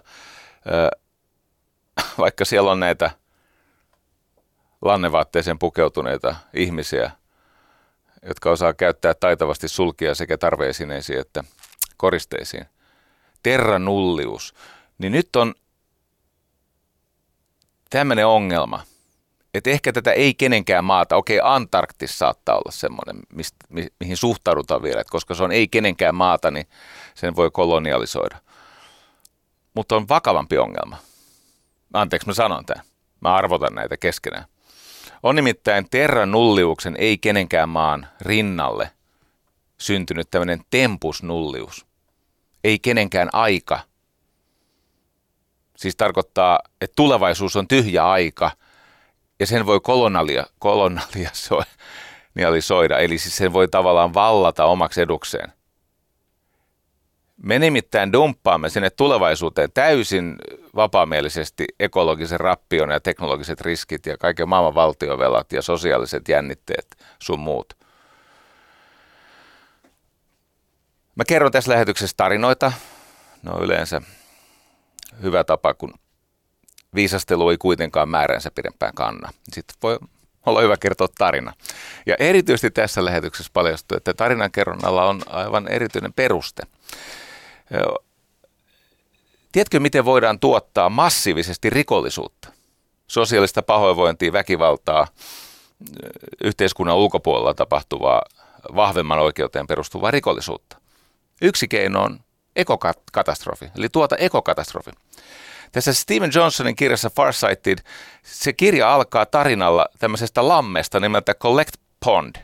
vaikka 2.17 2.45
siellä 2.45 2.71
on 2.71 2.79
näitä 2.79 3.11
lannevaatteeseen 4.81 5.59
pukeutuneita 5.59 6.35
ihmisiä, 6.53 7.11
jotka 8.27 8.51
osaa 8.51 8.73
käyttää 8.73 9.13
taitavasti 9.13 9.67
sulkia 9.67 10.15
sekä 10.15 10.37
tarveesineisiin 10.37 11.19
että 11.19 11.43
koristeisiin. 11.97 12.65
Terranullius. 13.43 14.53
Niin 14.97 15.11
nyt 15.11 15.35
on 15.35 15.55
tämmöinen 17.89 18.27
ongelma, 18.27 18.83
että 19.53 19.69
ehkä 19.69 19.93
tätä 19.93 20.11
ei 20.11 20.33
kenenkään 20.33 20.85
maata, 20.85 21.15
okei 21.15 21.39
Antarktis 21.43 22.19
saattaa 22.19 22.55
olla 22.55 22.71
semmoinen, 22.71 23.19
mistä, 23.33 23.57
mi, 23.69 23.87
mihin 23.99 24.17
suhtaudutaan 24.17 24.83
vielä, 24.83 25.01
että 25.01 25.11
koska 25.11 25.35
se 25.35 25.43
on 25.43 25.51
ei 25.51 25.67
kenenkään 25.67 26.15
maata, 26.15 26.51
niin 26.51 26.67
sen 27.15 27.35
voi 27.35 27.51
kolonialisoida. 27.51 28.37
Mutta 29.73 29.95
on 29.95 30.07
vakavampi 30.07 30.57
ongelma. 30.57 30.97
Anteeksi, 31.93 32.27
mä 32.27 32.33
sanon 32.33 32.65
tämän. 32.65 32.83
Mä 33.21 33.35
arvotan 33.35 33.75
näitä 33.75 33.97
keskenään. 33.97 34.45
On 35.23 35.35
nimittäin 35.35 35.87
terranulliuksen 35.91 36.95
ei 36.99 37.17
kenenkään 37.17 37.69
maan 37.69 38.07
rinnalle 38.21 38.91
syntynyt 39.77 40.31
tämmöinen 40.31 40.61
tempusnullius. 40.69 41.84
Ei 42.65 42.79
kenenkään 42.79 43.29
aika. 43.33 43.79
Siis 45.77 45.95
tarkoittaa, 45.95 46.59
että 46.81 46.93
tulevaisuus 46.95 47.55
on 47.55 47.67
tyhjä 47.67 48.09
aika 48.09 48.51
ja 49.39 49.47
sen 49.47 49.65
voi 49.65 49.79
kolonalia, 49.79 50.45
kolonialisoida, 50.59 52.99
eli 53.03 53.17
siis 53.17 53.37
sen 53.37 53.53
voi 53.53 53.67
tavallaan 53.67 54.13
vallata 54.13 54.65
omaksi 54.65 55.01
edukseen. 55.01 55.51
Me 57.43 57.59
nimittäin 57.59 58.13
dumppaamme 58.13 58.69
sinne 58.69 58.89
tulevaisuuteen 58.89 59.69
täysin 59.73 60.35
vapaamielisesti 60.75 61.65
ekologisen 61.79 62.39
rappion 62.39 62.89
ja 62.89 62.99
teknologiset 62.99 63.61
riskit 63.61 64.05
ja 64.05 64.17
kaiken 64.17 64.49
maailman 64.49 64.75
valtiovelat 64.75 65.53
ja 65.53 65.61
sosiaaliset 65.61 66.29
jännitteet 66.29 66.87
sun 67.19 67.39
muut– 67.39 67.73
Mä 71.15 71.23
kerron 71.27 71.51
tässä 71.51 71.71
lähetyksessä 71.71 72.13
tarinoita. 72.17 72.71
Ne 73.43 73.51
on 73.51 73.63
yleensä 73.63 74.01
hyvä 75.21 75.43
tapa, 75.43 75.73
kun 75.73 75.93
viisastelu 76.95 77.49
ei 77.49 77.57
kuitenkaan 77.57 78.09
määränsä 78.09 78.51
pidempään 78.51 78.93
kanna. 78.93 79.29
Sitten 79.53 79.77
voi 79.83 79.99
olla 80.45 80.61
hyvä 80.61 80.77
kertoa 80.77 81.07
tarina. 81.17 81.53
Ja 82.05 82.15
erityisesti 82.19 82.71
tässä 82.71 83.05
lähetyksessä 83.05 83.51
paljastuu, 83.53 83.97
että 83.97 84.13
tarinan 84.13 84.51
kerronnalla 84.51 85.05
on 85.05 85.21
aivan 85.27 85.67
erityinen 85.67 86.13
peruste. 86.13 86.63
Tiedätkö, 89.51 89.79
miten 89.79 90.05
voidaan 90.05 90.39
tuottaa 90.39 90.89
massiivisesti 90.89 91.69
rikollisuutta? 91.69 92.49
Sosiaalista 93.07 93.61
pahoinvointia, 93.63 94.33
väkivaltaa, 94.33 95.07
yhteiskunnan 96.43 96.95
ulkopuolella 96.95 97.53
tapahtuvaa 97.53 98.21
vahvemman 98.75 99.19
oikeuteen 99.19 99.67
perustuvaa 99.67 100.11
rikollisuutta. 100.11 100.84
Yksi 101.41 101.67
keino 101.67 102.03
on 102.03 102.19
ekokatastrofi, 102.55 103.71
eli 103.77 103.89
tuota 103.89 104.15
ekokatastrofi. 104.15 104.91
Tässä 105.71 105.93
Steven 105.93 106.31
Johnsonin 106.35 106.75
kirjassa 106.75 107.09
Farsighted, 107.09 107.77
se 108.23 108.53
kirja 108.53 108.93
alkaa 108.93 109.25
tarinalla 109.25 109.85
tämmöisestä 109.99 110.47
lammesta 110.47 110.99
nimeltä 110.99 111.33
Collect 111.33 111.75
Pond. 112.05 112.35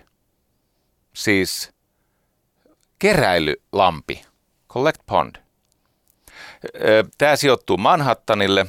Siis 1.14 1.72
keräilylampi. 3.00 4.26
Collect 4.70 5.02
Pond. 5.06 5.36
Tämä 7.18 7.36
sijoittuu 7.36 7.78
Manhattanille. 7.78 8.66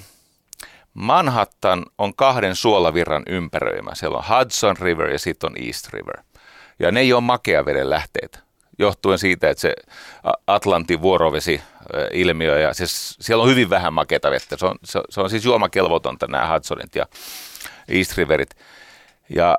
Manhattan 0.94 1.84
on 1.98 2.14
kahden 2.14 2.56
suolavirran 2.56 3.22
ympäröimä. 3.28 3.94
Siellä 3.94 4.18
on 4.18 4.24
Hudson 4.38 4.76
River 4.76 5.10
ja 5.10 5.18
sitten 5.18 5.50
on 5.50 5.66
East 5.66 5.92
River. 5.92 6.22
Ja 6.78 6.92
ne 6.92 7.00
ei 7.00 7.12
ole 7.12 7.20
makeaveden 7.20 7.90
lähteitä 7.90 8.38
johtuen 8.78 9.18
siitä, 9.18 9.50
että 9.50 9.60
se 9.60 9.74
Atlantin 10.46 11.02
vuorovesi-ilmiö, 11.02 12.58
ja 12.58 12.74
siis 12.74 13.16
siellä 13.20 13.42
on 13.42 13.50
hyvin 13.50 13.70
vähän 13.70 13.92
makeita 13.92 14.30
vettä. 14.30 14.56
Se 14.56 14.66
on, 14.66 14.78
se, 14.84 15.00
se 15.10 15.20
on 15.20 15.30
siis 15.30 15.44
juomakelvotonta 15.44 16.26
nämä 16.26 16.52
Hudsonit 16.52 16.94
ja 16.94 17.06
East 17.88 18.16
Riverit. 18.16 18.50
Ja 19.28 19.58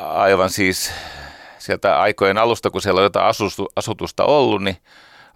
aivan 0.00 0.50
siis 0.50 0.92
sieltä 1.58 2.00
aikojen 2.00 2.38
alusta, 2.38 2.70
kun 2.70 2.82
siellä 2.82 2.98
on 2.98 3.04
jotain 3.04 3.26
asustu, 3.26 3.68
asutusta 3.76 4.24
ollut, 4.24 4.62
niin 4.62 4.76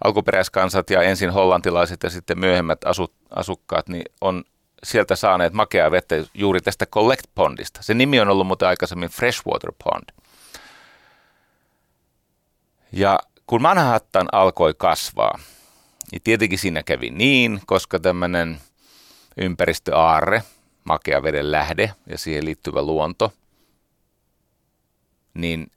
alkuperäiskansat 0.03 0.89
ja 0.89 1.01
ensin 1.01 1.29
hollantilaiset 1.29 2.03
ja 2.03 2.09
sitten 2.09 2.39
myöhemmät 2.39 2.85
asu, 2.85 3.13
asukkaat, 3.29 3.89
niin 3.89 4.03
on 4.21 4.43
sieltä 4.83 5.15
saaneet 5.15 5.53
makeaa 5.53 5.91
vettä 5.91 6.15
juuri 6.33 6.61
tästä 6.61 6.85
Collect 6.85 7.25
Pondista. 7.35 7.83
Se 7.83 7.93
nimi 7.93 8.19
on 8.19 8.29
ollut 8.29 8.47
muuten 8.47 8.67
aikaisemmin 8.67 9.09
Freshwater 9.09 9.71
Pond. 9.83 10.20
Ja 12.91 13.19
kun 13.47 13.61
Manhattan 13.61 14.27
alkoi 14.31 14.73
kasvaa, 14.77 15.39
niin 16.11 16.21
tietenkin 16.21 16.59
siinä 16.59 16.83
kävi 16.83 17.09
niin, 17.09 17.61
koska 17.65 17.99
tämmöinen 17.99 18.61
ympäristöaarre, 19.37 20.43
makea 20.83 21.23
veden 21.23 21.51
lähde 21.51 21.93
ja 22.07 22.17
siihen 22.17 22.45
liittyvä 22.45 22.81
luonto, 22.81 23.33
niin 25.33 25.71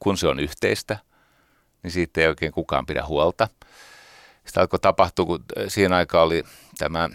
kun 0.00 0.18
se 0.18 0.28
on 0.28 0.40
yhteistä, 0.40 0.98
niin 1.82 1.90
siitä 1.90 2.20
ei 2.20 2.26
oikein 2.26 2.52
kukaan 2.52 2.86
pidä 2.86 3.06
huolta. 3.06 3.48
Sitä 4.46 4.60
alkoi 4.60 4.78
tapahtua, 4.80 5.26
kun 5.26 5.44
siihen 5.68 5.92
aikaan 5.92 6.26
oli 6.26 6.44
tämä 6.78 7.08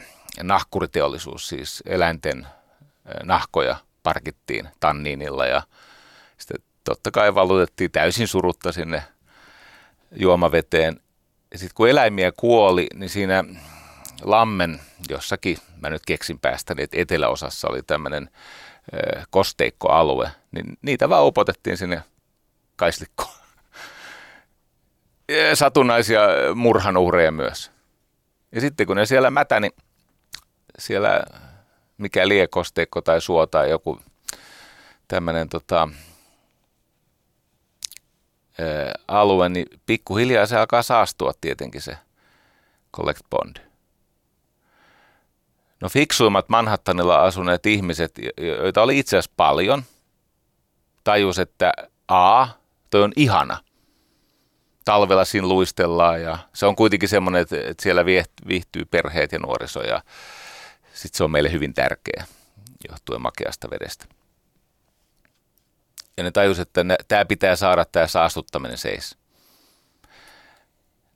nahkuriteollisuus, 0.43 1.47
siis 1.47 1.83
eläinten 1.85 2.47
nahkoja 3.23 3.75
parkittiin 4.03 4.69
tanniinilla 4.79 5.45
ja 5.45 5.61
sitten 6.37 6.63
totta 6.85 7.11
kai 7.11 7.35
valutettiin 7.35 7.91
täysin 7.91 8.27
surutta 8.27 8.71
sinne 8.71 9.03
juomaveteen. 10.15 10.99
Ja 11.51 11.57
sitten 11.57 11.75
kun 11.75 11.89
eläimiä 11.89 12.31
kuoli, 12.37 12.87
niin 12.93 13.09
siinä 13.09 13.43
Lammen 14.21 14.79
jossakin, 15.09 15.57
mä 15.81 15.89
nyt 15.89 16.05
keksin 16.05 16.39
päästäni, 16.39 16.83
että 16.83 16.97
eteläosassa 16.99 17.67
oli 17.67 17.81
tämmöinen 17.83 18.29
kosteikkoalue, 19.29 20.31
niin 20.51 20.77
niitä 20.81 21.09
vaan 21.09 21.25
upotettiin 21.25 21.77
sinne 21.77 22.03
kaislikkoon. 22.75 23.35
Ja 25.29 25.55
satunnaisia 25.55 26.21
murhanuhreja 26.55 27.31
myös. 27.31 27.71
Ja 28.51 28.61
sitten 28.61 28.87
kun 28.87 28.95
ne 28.97 29.05
siellä 29.05 29.29
mätä, 29.29 29.59
niin 29.59 29.71
siellä 30.79 31.23
mikä 31.97 32.27
liekosteikko 32.27 33.01
tai 33.01 33.21
suo 33.21 33.47
tai 33.47 33.69
joku 33.69 33.99
tämmöinen 35.07 35.49
tota, 35.49 35.89
alue, 39.07 39.49
niin 39.49 39.67
pikkuhiljaa 39.85 40.45
se 40.45 40.57
alkaa 40.57 40.83
saastua 40.83 41.31
tietenkin 41.41 41.81
se 41.81 41.97
collect 42.95 43.21
bond. 43.29 43.55
No 45.81 45.89
fiksuimmat 45.89 46.49
Manhattanilla 46.49 47.23
asuneet 47.23 47.65
ihmiset, 47.65 48.11
joita 48.37 48.81
oli 48.81 48.99
itse 48.99 49.17
asiassa 49.17 49.33
paljon, 49.37 49.83
tajus, 51.03 51.39
että 51.39 51.73
A, 52.07 52.47
toi 52.89 53.03
on 53.03 53.11
ihana. 53.15 53.57
Talvella 54.85 55.25
siinä 55.25 55.47
luistellaan 55.47 56.21
ja 56.21 56.37
se 56.53 56.65
on 56.65 56.75
kuitenkin 56.75 57.09
semmoinen, 57.09 57.41
että 57.41 57.83
siellä 57.83 58.05
viihtyy 58.47 58.85
perheet 58.85 59.31
ja 59.31 59.39
nuoriso 59.39 59.81
ja 59.81 60.01
sitten 60.93 61.17
se 61.17 61.23
on 61.23 61.31
meille 61.31 61.51
hyvin 61.51 61.73
tärkeä 61.73 62.25
johtuen 62.89 63.21
makeasta 63.21 63.69
vedestä. 63.69 64.05
Ja 66.17 66.23
ne 66.23 66.31
tajus, 66.31 66.59
että 66.59 66.85
tämä 67.07 67.25
pitää 67.25 67.55
saada 67.55 67.85
tämä 67.85 68.07
saastuttaminen 68.07 68.77
seis. 68.77 69.17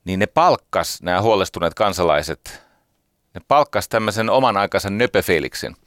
Niin 0.04 0.18
ne 0.18 0.26
palkkas, 0.26 1.02
nämä 1.02 1.22
huolestuneet 1.22 1.74
kansalaiset, 1.74 2.62
ne 3.34 3.40
palkkas 3.48 3.88
tämmöisen 3.88 4.30
oman 4.30 4.56
aikansa 4.56 4.90
nöpöfeliksen. 4.90 5.76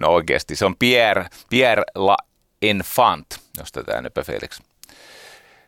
No 0.00 0.08
oikeasti, 0.08 0.56
se 0.56 0.64
on 0.64 0.76
Pierre, 0.76 1.26
Pierre 1.50 1.84
La 1.94 2.16
Enfant, 2.62 3.26
josta 3.58 3.84
tämä 3.84 4.00
nöpöfelix 4.00 4.60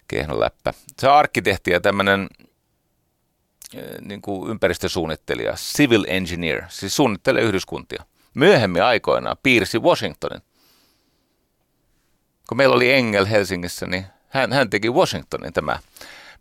kehno 0.08 0.40
läppä. 0.40 0.75
Se 0.99 1.08
on 1.08 1.14
arkkitehti 1.14 1.70
ja 1.70 1.80
tämmöinen 1.80 2.28
niin 4.00 4.23
kuin 4.23 4.50
ympäristösuunnittelija, 4.50 5.52
civil 5.52 6.04
engineer, 6.08 6.62
siis 6.68 6.96
suunnittelee 6.96 7.42
yhdyskuntia. 7.42 8.04
Myöhemmin 8.35 8.82
aikoinaan 8.82 9.37
piirsi 9.42 9.78
Washingtonin. 9.78 10.42
Kun 12.49 12.57
meillä 12.57 12.76
oli 12.76 12.93
Engel 12.93 13.26
Helsingissä, 13.26 13.87
niin 13.87 14.07
hän, 14.29 14.53
hän 14.53 14.71
teki 14.71 14.91
Washingtonin 14.91 15.53
tämä 15.53 15.79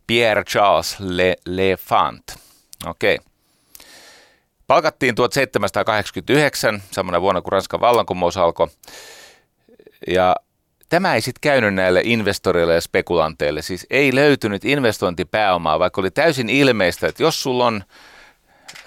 Pierre 0.06 0.44
Charles 0.44 0.96
Le, 1.00 1.36
Le 1.46 1.76
Fant. 1.76 2.24
Okei. 2.86 3.14
Okay. 3.14 3.26
Palkattiin 4.66 5.14
1789, 5.14 6.82
samana 6.90 7.20
vuonna 7.20 7.40
kuin 7.40 7.52
Ranskan 7.52 7.80
vallankumous 7.80 8.36
alkoi. 8.36 8.68
Ja 10.08 10.36
Tämä 10.88 11.14
ei 11.14 11.20
sitten 11.20 11.40
käynyt 11.40 11.74
näille 11.74 12.00
investoreille 12.04 12.74
ja 12.74 12.80
spekulanteille, 12.80 13.62
siis 13.62 13.86
ei 13.90 14.14
löytynyt 14.14 14.64
investointipääomaa, 14.64 15.78
vaikka 15.78 16.00
oli 16.00 16.10
täysin 16.10 16.48
ilmeistä, 16.48 17.06
että 17.06 17.22
jos 17.22 17.42
sulla 17.42 17.66
on 17.66 17.84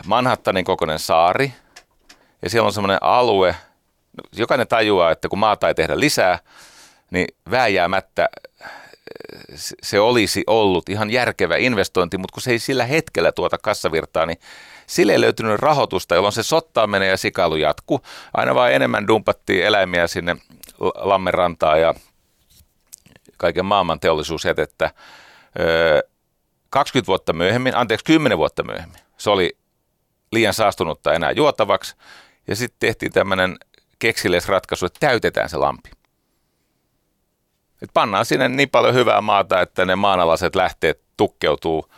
Manhattanin 0.05 0.65
kokoinen 0.65 0.99
saari 0.99 1.53
ja 2.41 2.49
siellä 2.49 2.67
on 2.67 2.73
semmoinen 2.73 2.97
alue, 3.01 3.55
jokainen 4.36 4.67
tajuaa, 4.67 5.12
että 5.12 5.29
kun 5.29 5.39
maata 5.39 5.67
ei 5.67 5.75
tehdä 5.75 5.99
lisää, 5.99 6.39
niin 7.11 7.27
vääjäämättä 7.51 8.29
se 9.83 9.99
olisi 9.99 10.43
ollut 10.47 10.89
ihan 10.89 11.09
järkevä 11.09 11.55
investointi, 11.57 12.17
mutta 12.17 12.33
kun 12.33 12.41
se 12.41 12.51
ei 12.51 12.59
sillä 12.59 12.85
hetkellä 12.85 13.31
tuota 13.31 13.57
kassavirtaa, 13.57 14.25
niin 14.25 14.39
sille 14.87 15.11
ei 15.11 15.21
löytynyt 15.21 15.59
rahoitusta, 15.59 16.15
jolloin 16.15 16.33
se 16.33 16.41
menee 16.87 17.09
ja 17.09 17.17
sikailu 17.17 17.55
jatkuu. 17.55 18.01
Aina 18.33 18.55
vaan 18.55 18.73
enemmän 18.73 19.07
dumpattiin 19.07 19.65
eläimiä 19.65 20.07
sinne 20.07 20.35
Lammenrantaa 20.95 21.77
ja 21.77 21.93
kaiken 23.37 23.65
maailman 23.65 23.99
teollisuusjätettä. 23.99 24.91
20 26.69 27.07
vuotta 27.07 27.33
myöhemmin, 27.33 27.75
anteeksi 27.75 28.05
10 28.05 28.37
vuotta 28.37 28.63
myöhemmin, 28.63 28.99
se 29.17 29.29
oli 29.29 29.57
liian 30.31 30.53
saastunutta 30.53 31.13
enää 31.13 31.31
juotavaksi. 31.31 31.95
Ja 32.47 32.55
sitten 32.55 32.79
tehtiin 32.79 33.11
tämmöinen 33.11 33.57
keksiläisratkaisu, 33.99 34.85
että 34.85 34.99
täytetään 34.99 35.49
se 35.49 35.57
lampi. 35.57 35.89
Et 37.81 37.89
pannaan 37.93 38.25
sinne 38.25 38.49
niin 38.49 38.69
paljon 38.69 38.93
hyvää 38.93 39.21
maata, 39.21 39.61
että 39.61 39.85
ne 39.85 39.95
maanalaiset 39.95 40.55
lähteet 40.55 41.01
tukkeutuu. 41.17 41.91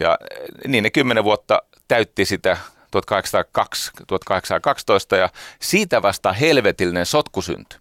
Ja 0.00 0.18
niin 0.66 0.84
ne 0.84 0.90
10 0.90 1.24
vuotta 1.24 1.62
täytti 1.88 2.24
sitä 2.24 2.56
1802, 2.90 3.92
1812 4.06 5.16
ja 5.16 5.28
siitä 5.60 6.02
vasta 6.02 6.32
helvetillinen 6.32 7.06
sotku 7.06 7.42
syntyi. 7.42 7.78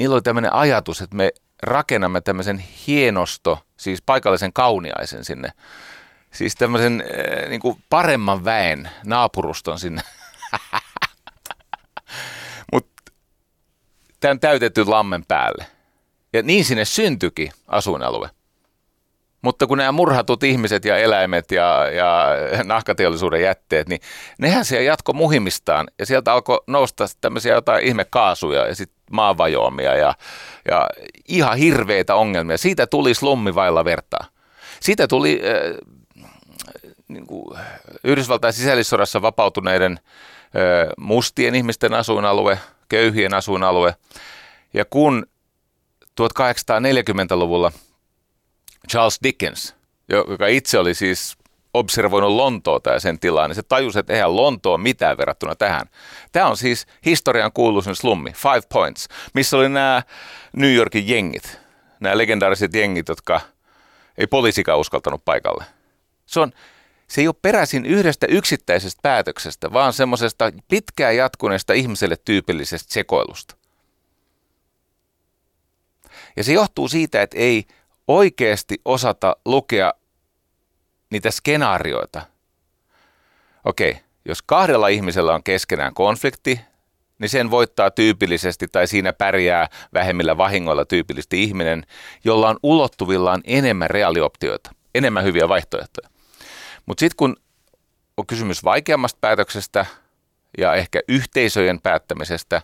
niillä 0.00 0.14
oli 0.14 0.22
tämmöinen 0.22 0.52
ajatus, 0.52 1.00
että 1.00 1.16
me 1.16 1.32
rakennamme 1.62 2.20
tämmöisen 2.20 2.64
hienosto, 2.86 3.58
siis 3.76 4.02
paikallisen 4.02 4.52
kauniaisen 4.52 5.24
sinne. 5.24 5.52
Siis 6.30 6.54
tämmöisen 6.54 7.04
äh, 7.42 7.48
niin 7.48 7.60
kuin 7.60 7.82
paremman 7.88 8.44
väen 8.44 8.90
naapuruston 9.04 9.78
sinne. 9.78 10.02
Mutta 12.72 13.12
tämän 14.20 14.40
täytetty 14.40 14.84
lammen 14.84 15.24
päälle. 15.28 15.66
Ja 16.32 16.42
niin 16.42 16.64
sinne 16.64 16.84
syntyikin 16.84 17.52
asuinalue. 17.66 18.30
Mutta 19.42 19.66
kun 19.66 19.78
nämä 19.78 19.92
murhatut 19.92 20.42
ihmiset 20.42 20.84
ja 20.84 20.98
eläimet 20.98 21.50
ja, 21.50 21.90
ja 21.90 22.36
nahkateollisuuden 22.64 23.42
jätteet, 23.42 23.88
niin 23.88 24.00
nehän 24.38 24.64
siellä 24.64 24.84
jatko 24.84 25.12
muhimistaan 25.12 25.86
ja 25.98 26.06
sieltä 26.06 26.32
alkoi 26.32 26.60
nousta 26.66 27.06
tämmöisiä 27.20 27.54
jotain 27.54 27.84
ihmekaasuja 27.84 28.66
ja 28.66 28.74
sitten 28.74 29.00
maavajoamia 29.10 29.96
ja, 29.96 30.14
ja 30.70 30.88
ihan 31.28 31.58
hirveitä 31.58 32.14
ongelmia. 32.14 32.58
Siitä 32.58 32.86
tuli 32.86 33.14
slummi 33.14 33.54
vailla 33.54 33.84
vertaa. 33.84 34.26
Siitä 34.80 35.08
tuli 35.08 35.42
äh, 35.44 35.76
niin 37.08 37.26
kuin 37.26 37.58
Yhdysvaltain 38.04 38.52
sisällissodassa 38.52 39.22
vapautuneiden 39.22 39.92
äh, 39.92 40.88
mustien 40.96 41.54
ihmisten 41.54 41.94
asuinalue, 41.94 42.58
köyhien 42.90 43.34
asuinalue. 43.34 43.94
Ja 44.74 44.84
kun 44.84 45.26
1840-luvulla 46.20 47.72
Charles 48.90 49.18
Dickens, 49.22 49.74
joka 50.08 50.46
itse 50.46 50.78
oli 50.78 50.94
siis 50.94 51.36
observoinut 51.74 52.30
Lontoota 52.30 52.90
ja 52.90 53.00
sen 53.00 53.18
tilaa, 53.18 53.48
niin 53.48 53.54
se 53.54 53.62
tajusi, 53.62 53.98
että 53.98 54.12
eihän 54.12 54.36
Lontoa 54.36 54.78
mitään 54.78 55.18
verrattuna 55.18 55.54
tähän. 55.54 55.86
Tämä 56.32 56.46
on 56.46 56.56
siis 56.56 56.86
historian 57.06 57.52
kuuluisin 57.52 57.96
slummi, 57.96 58.32
Five 58.32 58.62
Points, 58.72 59.08
missä 59.34 59.56
oli 59.56 59.68
nämä 59.68 60.02
New 60.56 60.74
Yorkin 60.74 61.08
jengit, 61.08 61.58
nämä 62.00 62.18
legendaariset 62.18 62.74
jengit, 62.74 63.08
jotka 63.08 63.40
ei 64.18 64.26
poliisikaan 64.26 64.78
uskaltanut 64.78 65.24
paikalle. 65.24 65.64
Se, 66.26 66.40
on, 66.40 66.52
se 67.10 67.20
ei 67.20 67.28
ole 67.28 67.36
peräisin 67.42 67.86
yhdestä 67.86 68.26
yksittäisestä 68.26 69.00
päätöksestä, 69.02 69.72
vaan 69.72 69.92
semmoisesta 69.92 70.52
pitkään 70.68 71.16
jatkuneesta 71.16 71.72
ihmiselle 71.72 72.16
tyypillisestä 72.24 72.92
sekoilusta. 72.92 73.56
Ja 76.36 76.44
se 76.44 76.52
johtuu 76.52 76.88
siitä, 76.88 77.22
että 77.22 77.38
ei 77.38 77.64
oikeasti 78.08 78.80
osata 78.84 79.36
lukea 79.44 79.94
niitä 81.10 81.30
skenaarioita. 81.30 82.22
Okei, 83.64 83.96
jos 84.24 84.42
kahdella 84.42 84.88
ihmisellä 84.88 85.34
on 85.34 85.42
keskenään 85.42 85.94
konflikti, 85.94 86.60
niin 87.18 87.28
sen 87.28 87.50
voittaa 87.50 87.90
tyypillisesti 87.90 88.68
tai 88.72 88.86
siinä 88.86 89.12
pärjää 89.12 89.68
vähemmillä 89.94 90.36
vahingoilla 90.36 90.84
tyypillisesti 90.84 91.42
ihminen, 91.42 91.86
jolla 92.24 92.48
on 92.48 92.58
ulottuvillaan 92.62 93.40
enemmän 93.44 93.90
reaalioptioita, 93.90 94.70
enemmän 94.94 95.24
hyviä 95.24 95.48
vaihtoehtoja. 95.48 96.09
Mutta 96.90 97.00
sitten 97.00 97.16
kun 97.16 97.36
on 98.16 98.26
kysymys 98.26 98.64
vaikeammasta 98.64 99.18
päätöksestä 99.20 99.86
ja 100.58 100.74
ehkä 100.74 101.00
yhteisöjen 101.08 101.80
päättämisestä, 101.80 102.62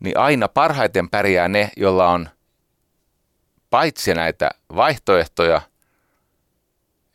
niin 0.00 0.18
aina 0.18 0.48
parhaiten 0.48 1.10
pärjää 1.10 1.48
ne, 1.48 1.70
joilla 1.76 2.08
on 2.08 2.28
paitsi 3.70 4.14
näitä 4.14 4.50
vaihtoehtoja, 4.76 5.62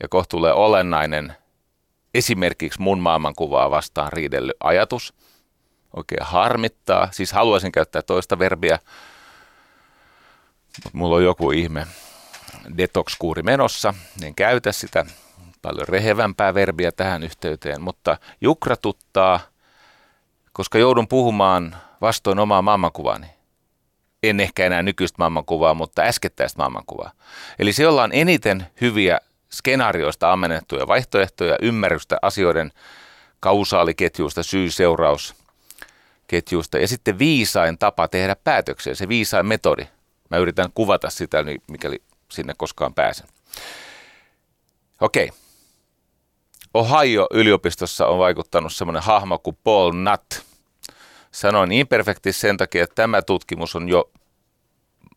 ja 0.02 0.08
kohta 0.08 0.30
tulee 0.30 0.52
olennainen 0.52 1.36
esimerkiksi 2.14 2.82
mun 2.82 2.98
maailmankuvaa 2.98 3.70
vastaan 3.70 4.12
riidellyt 4.12 4.56
ajatus. 4.60 5.14
Oikein 5.96 6.26
harmittaa, 6.26 7.08
siis 7.12 7.32
haluaisin 7.32 7.72
käyttää 7.72 8.02
toista 8.02 8.38
verbiä, 8.38 8.78
mutta 10.84 10.90
mulla 10.92 11.16
on 11.16 11.24
joku 11.24 11.50
ihme 11.50 11.86
detox-kuuri 12.76 13.42
menossa, 13.42 13.94
en 14.22 14.34
käytä 14.34 14.72
sitä 14.72 15.06
paljon 15.66 15.88
rehevämpää 15.88 16.54
verbiä 16.54 16.92
tähän 16.92 17.22
yhteyteen, 17.22 17.82
mutta 17.82 18.18
jukratuttaa, 18.40 19.40
koska 20.52 20.78
joudun 20.78 21.08
puhumaan 21.08 21.76
vastoin 22.00 22.38
omaa 22.38 22.62
maailmankuvaani. 22.62 23.26
En 24.22 24.40
ehkä 24.40 24.66
enää 24.66 24.82
nykyistä 24.82 25.16
maailmankuvaa, 25.18 25.74
mutta 25.74 26.02
äskettäistä 26.02 26.58
maailmankuvaa. 26.58 27.10
Eli 27.58 27.72
se, 27.72 27.82
jolla 27.82 28.02
on 28.02 28.10
eniten 28.12 28.66
hyviä 28.80 29.20
skenaarioista 29.50 30.32
ammennettuja 30.32 30.86
vaihtoehtoja, 30.86 31.58
ymmärrystä 31.62 32.18
asioiden 32.22 32.72
kausaaliketjuista, 33.40 34.42
syy-seurausketjuista 34.42 36.78
ja 36.78 36.88
sitten 36.88 37.18
viisain 37.18 37.78
tapa 37.78 38.08
tehdä 38.08 38.36
päätöksiä, 38.44 38.94
se 38.94 39.08
viisain 39.08 39.46
metodi. 39.46 39.86
Mä 40.30 40.36
yritän 40.36 40.70
kuvata 40.74 41.10
sitä, 41.10 41.44
mikäli 41.70 42.02
sinne 42.32 42.54
koskaan 42.56 42.94
pääsen. 42.94 43.26
Okei. 45.00 45.30
Ohio-yliopistossa 46.76 48.06
on 48.06 48.18
vaikuttanut 48.18 48.72
semmoinen 48.72 49.02
hahmo 49.02 49.38
kuin 49.38 49.58
Paul 49.64 49.92
Nutt. 49.92 50.46
Sanoin 51.30 51.72
imperfekti 51.72 52.32
sen 52.32 52.56
takia, 52.56 52.84
että 52.84 52.94
tämä 52.94 53.22
tutkimus 53.22 53.76
on 53.76 53.88
jo 53.88 54.10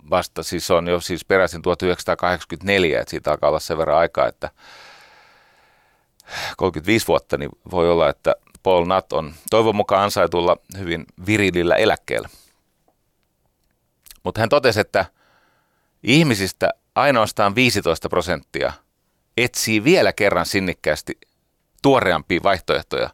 vasta, 0.10 0.44
siis 0.44 0.72
on 0.72 0.88
jo 0.88 1.02
siis 1.02 1.26
peräisin 1.26 1.62
1984, 1.62 3.02
että 3.02 3.10
siitä 3.10 3.32
alkaa 3.32 3.50
olla 3.50 3.60
sen 3.60 3.78
verran 3.78 3.98
aikaa, 3.98 4.28
että 4.28 4.50
35 6.58 7.08
vuotta, 7.08 7.38
niin 7.38 7.50
voi 7.72 7.92
olla, 7.92 8.10
että 8.10 8.36
Paul 8.64 8.86
Nutt 8.86 9.14
on 9.14 9.34
toivon 9.50 9.76
mukaan 9.76 10.04
ansaitulla 10.04 10.58
hyvin 10.78 11.06
virilillä 11.26 11.76
eläkkeellä. 11.76 12.30
Mutta 14.24 14.40
hän 14.40 14.50
totesi, 14.50 14.80
että 14.80 15.06
ihmisistä 16.04 16.70
ainoastaan 16.96 17.56
15 17.56 18.10
prosenttia 18.10 18.74
etsii 19.38 19.84
vielä 19.84 20.14
kerran 20.14 20.46
sinnikkäästi 20.46 21.18
tuoreampia 21.82 22.40
vaihtoehtoja, 22.44 23.10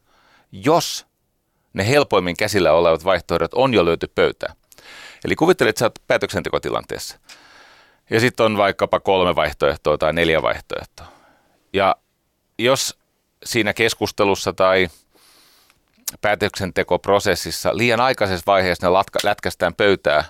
jos 0.52 1.06
ne 1.74 1.88
helpoimmin 1.88 2.38
käsillä 2.38 2.74
olevat 2.74 3.06
vaihtoehdot 3.06 3.54
on 3.54 3.74
jo 3.74 3.86
löyty 3.86 4.08
pöytään. 4.16 4.56
Eli 5.26 5.36
kuvittele, 5.36 5.70
että 5.70 5.80
sä 5.80 5.86
oot 5.86 6.00
päätöksentekotilanteessa. 6.08 7.20
Ja 8.10 8.20
sitten 8.20 8.46
on 8.46 8.58
vaikkapa 8.58 9.00
kolme 9.00 9.36
vaihtoehtoa 9.36 9.98
tai 9.98 10.14
neljä 10.14 10.42
vaihtoehtoa. 10.42 11.06
Ja 11.74 11.96
jos 12.60 13.00
siinä 13.46 13.74
keskustelussa 13.74 14.54
tai 14.54 14.88
päätöksentekoprosessissa 16.22 17.78
liian 17.78 18.02
aikaisessa 18.02 18.44
vaiheessa 18.48 18.88
ne 18.88 18.90
latka, 18.90 19.20
lätkästään 19.24 19.76
pöytää, 19.76 20.24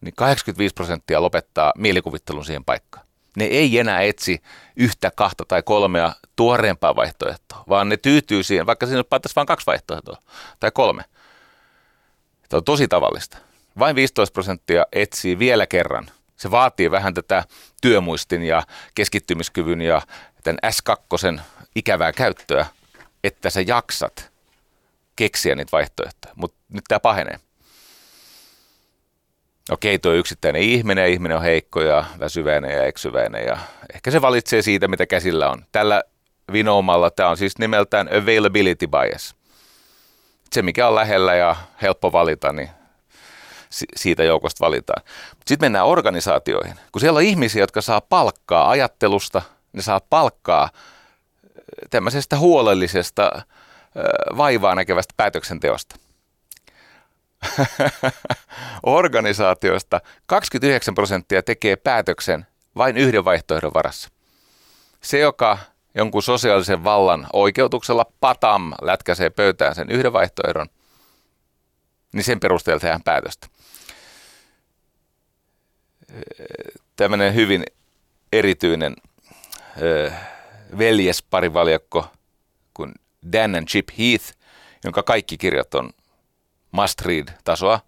niin 0.00 0.14
85 0.16 0.74
prosenttia 0.74 1.22
lopettaa 1.22 1.72
mielikuvittelun 1.76 2.44
siihen 2.44 2.64
paikkaan. 2.64 3.07
Ne 3.38 3.44
ei 3.44 3.78
enää 3.78 4.00
etsi 4.00 4.42
yhtä, 4.76 5.10
kahta 5.10 5.44
tai 5.44 5.62
kolmea 5.62 6.12
tuoreempaa 6.36 6.96
vaihtoehtoa, 6.96 7.64
vaan 7.68 7.88
ne 7.88 7.96
tyytyy 7.96 8.42
siihen, 8.42 8.66
vaikka 8.66 8.86
siinä 8.86 9.04
pantaisiin 9.04 9.36
vain 9.36 9.46
kaksi 9.46 9.66
vaihtoehtoa 9.66 10.16
tai 10.60 10.70
kolme. 10.74 11.04
Tämä 12.48 12.58
on 12.58 12.64
tosi 12.64 12.88
tavallista. 12.88 13.38
Vain 13.78 13.96
15 13.96 14.32
prosenttia 14.32 14.86
etsii 14.92 15.38
vielä 15.38 15.66
kerran. 15.66 16.10
Se 16.36 16.50
vaatii 16.50 16.90
vähän 16.90 17.14
tätä 17.14 17.44
työmuistin 17.82 18.42
ja 18.42 18.62
keskittymiskyvyn 18.94 19.80
ja 19.80 20.02
tämän 20.44 20.58
S2 20.66 21.40
ikävää 21.74 22.12
käyttöä, 22.12 22.66
että 23.24 23.50
sä 23.50 23.60
jaksat 23.60 24.32
keksiä 25.16 25.54
niitä 25.54 25.72
vaihtoehtoja. 25.72 26.34
Mutta 26.36 26.58
nyt 26.68 26.84
tämä 26.88 27.00
pahenee. 27.00 27.40
Okei, 29.70 29.98
tuo 29.98 30.12
yksittäinen 30.12 30.62
ihminen, 30.62 31.08
ihminen 31.08 31.36
on 31.36 31.42
heikko 31.42 31.80
ja 31.80 32.04
väsyväinen 32.18 32.70
ja 32.70 32.84
eksyväinen 32.84 33.46
ja 33.46 33.58
ehkä 33.94 34.10
se 34.10 34.22
valitsee 34.22 34.62
siitä, 34.62 34.88
mitä 34.88 35.06
käsillä 35.06 35.50
on. 35.50 35.64
Tällä 35.72 36.02
vinoumalla 36.52 37.10
tämä 37.10 37.28
on 37.28 37.36
siis 37.36 37.58
nimeltään 37.58 38.08
availability 38.08 38.86
bias. 38.86 39.34
Se, 40.52 40.62
mikä 40.62 40.88
on 40.88 40.94
lähellä 40.94 41.34
ja 41.34 41.56
helppo 41.82 42.12
valita, 42.12 42.52
niin 42.52 42.70
siitä 43.96 44.24
joukosta 44.24 44.66
valitaan. 44.66 45.02
Sitten 45.46 45.66
mennään 45.66 45.86
organisaatioihin. 45.86 46.74
Kun 46.92 47.00
siellä 47.00 47.16
on 47.16 47.22
ihmisiä, 47.22 47.62
jotka 47.62 47.82
saa 47.82 48.00
palkkaa 48.00 48.70
ajattelusta, 48.70 49.42
ne 49.72 49.82
saa 49.82 50.00
palkkaa 50.10 50.70
tämmöisestä 51.90 52.38
huolellisesta, 52.38 53.42
vaivaa 54.36 54.74
näkevästä 54.74 55.14
päätöksenteosta. 55.16 55.96
Organisaatioista 58.82 60.00
29 60.26 60.94
prosenttia 60.94 61.42
tekee 61.42 61.76
päätöksen 61.76 62.46
vain 62.76 62.96
yhden 62.96 63.24
vaihtoehdon 63.24 63.74
varassa. 63.74 64.08
Se, 65.00 65.18
joka 65.18 65.58
jonkun 65.94 66.22
sosiaalisen 66.22 66.84
vallan 66.84 67.26
oikeutuksella 67.32 68.06
patam 68.20 68.72
lätkäsee 68.82 69.30
pöytään 69.30 69.74
sen 69.74 69.90
yhden 69.90 70.12
vaihtoehdon, 70.12 70.66
niin 72.12 72.24
sen 72.24 72.40
perusteella 72.40 72.80
tehdään 72.80 73.02
päätöstä 73.02 73.48
tämmöinen 76.96 77.34
hyvin 77.34 77.64
erityinen 78.32 78.96
veljesparivaljakko 80.78 82.06
kuin 82.74 82.94
Dan 83.32 83.54
and 83.54 83.66
Chip 83.66 83.88
Heath, 83.98 84.34
jonka 84.84 85.02
kaikki 85.02 85.38
kirjat 85.38 85.74
on 85.74 85.90
must 86.72 87.00
read-tasoa. 87.00 87.80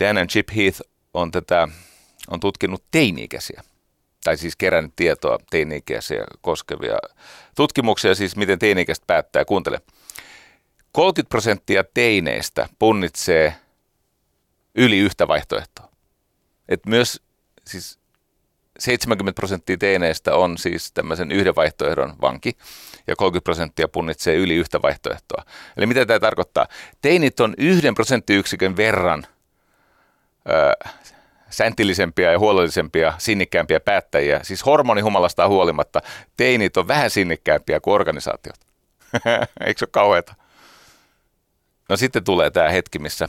Dan 0.00 0.18
and 0.18 0.30
Chip 0.30 0.48
Heath 0.56 0.80
on, 1.14 1.30
tätä, 1.30 1.68
on 2.30 2.40
tutkinut 2.40 2.84
teini-ikäisiä, 2.90 3.62
tai 4.24 4.36
siis 4.36 4.56
kerännyt 4.56 4.92
tietoa 4.96 5.38
teini-ikäisiä 5.50 6.24
koskevia 6.40 6.98
tutkimuksia, 7.56 8.14
siis 8.14 8.36
miten 8.36 8.58
teini-ikäiset 8.58 9.06
päättää. 9.06 9.44
Kuuntele. 9.44 9.80
30 10.92 11.28
prosenttia 11.28 11.84
teineistä 11.94 12.68
punnitsee 12.78 13.54
yli 14.74 14.98
yhtä 14.98 15.28
vaihtoehtoa. 15.28 15.88
Et 16.68 16.86
myös 16.86 17.22
siis 17.66 17.97
70 18.78 19.36
prosenttia 19.36 19.76
teineistä 19.76 20.34
on 20.34 20.58
siis 20.58 20.92
tämmöisen 20.92 21.32
yhden 21.32 21.56
vaihtoehdon 21.56 22.14
vanki 22.20 22.56
ja 23.06 23.16
30 23.16 23.44
prosenttia 23.44 23.88
punnitsee 23.88 24.34
yli 24.34 24.54
yhtä 24.54 24.82
vaihtoehtoa. 24.82 25.42
Eli 25.76 25.86
mitä 25.86 26.06
tämä 26.06 26.20
tarkoittaa? 26.20 26.66
Teinit 27.02 27.40
on 27.40 27.54
yhden 27.58 27.94
prosenttiyksikön 27.94 28.76
verran 28.76 29.26
ö, 30.48 30.92
säntillisempiä 31.50 32.32
ja 32.32 32.38
huolellisempia, 32.38 33.14
sinnikkäämpiä 33.18 33.80
päättäjiä. 33.80 34.40
Siis 34.42 34.66
hormonihumalasta 34.66 35.48
huolimatta 35.48 36.00
teinit 36.36 36.76
on 36.76 36.88
vähän 36.88 37.10
sinnikkäämpiä 37.10 37.80
kuin 37.80 37.94
organisaatiot. 37.94 38.56
Eikö 39.66 39.78
se 39.78 39.84
ole 39.84 39.88
kauheata? 39.90 40.34
No 41.88 41.96
sitten 41.96 42.24
tulee 42.24 42.50
tämä 42.50 42.68
hetki, 42.68 42.98
missä 42.98 43.28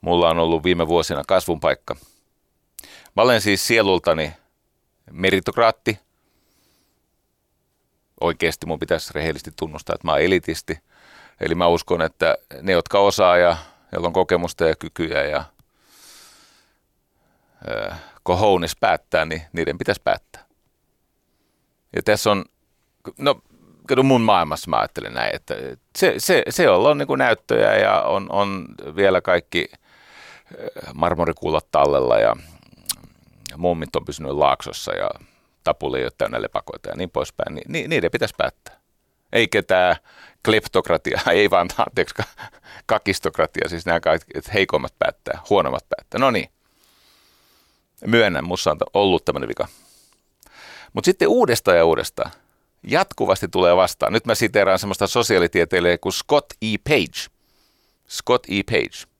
mulla 0.00 0.30
on 0.30 0.38
ollut 0.38 0.64
viime 0.64 0.88
vuosina 0.88 1.22
kasvun 1.26 1.60
paikka. 1.60 1.96
Mä 3.18 3.22
olen 3.22 3.40
siis 3.40 3.66
sielultani 3.66 4.32
meritokraatti. 5.10 5.98
Oikeasti 8.20 8.66
mun 8.66 8.78
pitäisi 8.78 9.10
rehellisesti 9.14 9.50
tunnustaa, 9.56 9.94
että 9.94 10.06
mä 10.06 10.12
oon 10.12 10.20
elitisti. 10.20 10.78
Eli 11.40 11.54
mä 11.54 11.66
uskon, 11.66 12.02
että 12.02 12.38
ne, 12.62 12.72
jotka 12.72 12.98
osaa 12.98 13.36
ja 13.36 13.56
joilla 13.92 14.06
on 14.06 14.12
kokemusta 14.12 14.64
ja 14.64 14.76
kykyjä 14.76 15.24
ja 15.24 15.44
äh, 17.70 18.00
kohounis 18.22 18.76
päättää, 18.76 19.24
niin 19.24 19.42
niiden 19.52 19.78
pitäisi 19.78 20.00
päättää. 20.04 20.44
Ja 21.96 22.02
tässä 22.02 22.30
on, 22.30 22.44
no 23.18 23.40
mun 24.02 24.20
maailmassa 24.20 24.70
mä 24.70 24.76
ajattelen 24.76 25.14
näin, 25.14 25.34
että 25.34 25.54
se, 25.98 26.14
se, 26.18 26.42
se 26.48 26.70
on 26.70 26.98
niin 26.98 27.06
kuin 27.06 27.18
näyttöjä 27.18 27.76
ja 27.76 28.02
on, 28.02 28.26
on 28.30 28.66
vielä 28.96 29.20
kaikki 29.20 29.70
marmorikuulat 30.94 31.66
tallella 31.70 32.18
ja 32.18 32.36
mummit 33.58 33.96
on 33.96 34.04
pysynyt 34.04 34.32
laaksossa 34.32 34.94
ja 34.94 35.10
tapuli 35.64 35.98
ei 35.98 36.04
ole 36.04 36.12
täynnä 36.18 36.42
lepakoita 36.42 36.88
ja 36.88 36.96
niin 36.96 37.10
poispäin, 37.10 37.54
niin 37.68 37.90
niiden 37.90 38.10
pitäisi 38.10 38.34
päättää. 38.38 38.80
Eikä 39.32 39.62
tämä 39.62 39.96
kleptokratia, 40.44 41.20
ei 41.32 41.50
vaan 41.50 41.68
anteeksi, 41.78 42.14
kakistokratia, 42.86 43.68
siis 43.68 43.86
nämä 43.86 44.00
kaikki, 44.00 44.30
että 44.34 44.50
heikommat 44.54 44.94
päättää, 44.98 45.42
huonommat 45.50 45.86
päättää. 45.88 46.20
No 46.20 46.30
niin, 46.30 46.48
myönnän, 48.06 48.44
musta 48.44 48.70
on 48.70 48.78
ollut 48.94 49.24
tämmöinen 49.24 49.48
vika. 49.48 49.68
Mutta 50.92 51.08
sitten 51.08 51.28
uudestaan 51.28 51.76
ja 51.76 51.84
uudestaan, 51.84 52.30
jatkuvasti 52.82 53.48
tulee 53.48 53.76
vastaan. 53.76 54.12
Nyt 54.12 54.26
mä 54.26 54.34
siteeraan 54.34 54.78
semmoista 54.78 55.06
sosiaalitieteilijää 55.06 55.98
kuin 55.98 56.12
Scott 56.12 56.52
E. 56.62 56.78
Page. 56.84 57.30
Scott 58.08 58.46
E. 58.48 58.62
Page 58.70 59.18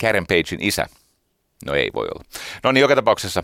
Karen 0.00 0.26
Pagein 0.26 0.60
isä. 0.60 0.86
No 1.64 1.74
ei 1.74 1.90
voi 1.94 2.06
olla. 2.14 2.24
No 2.62 2.72
niin, 2.72 2.80
joka 2.80 2.94
tapauksessa 2.94 3.42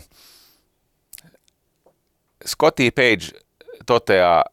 Scotty 2.45 2.91
Page 2.91 3.43
toteaa, 3.85 4.43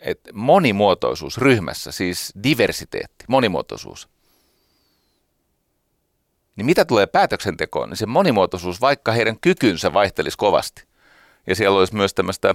että 0.00 0.30
monimuotoisuus 0.32 1.38
ryhmässä, 1.38 1.92
siis 1.92 2.32
diversiteetti, 2.42 3.24
monimuotoisuus, 3.28 4.08
niin 6.56 6.66
mitä 6.66 6.84
tulee 6.84 7.06
päätöksentekoon, 7.06 7.88
niin 7.88 7.96
se 7.96 8.06
monimuotoisuus, 8.06 8.80
vaikka 8.80 9.12
heidän 9.12 9.40
kykynsä 9.40 9.92
vaihtelisi 9.92 10.38
kovasti, 10.38 10.84
ja 11.46 11.54
siellä 11.54 11.78
olisi 11.78 11.94
myös 11.94 12.14
tämmöistä 12.14 12.54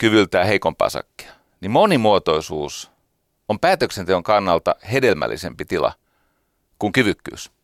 kyvyltään 0.00 0.46
heikompaa 0.46 0.90
sakkia, 0.90 1.32
niin 1.60 1.70
monimuotoisuus 1.70 2.90
on 3.48 3.60
päätöksenteon 3.60 4.22
kannalta 4.22 4.74
hedelmällisempi 4.92 5.64
tila 5.64 5.92
kuin 6.78 6.92
kyvykkyys. 6.92 7.55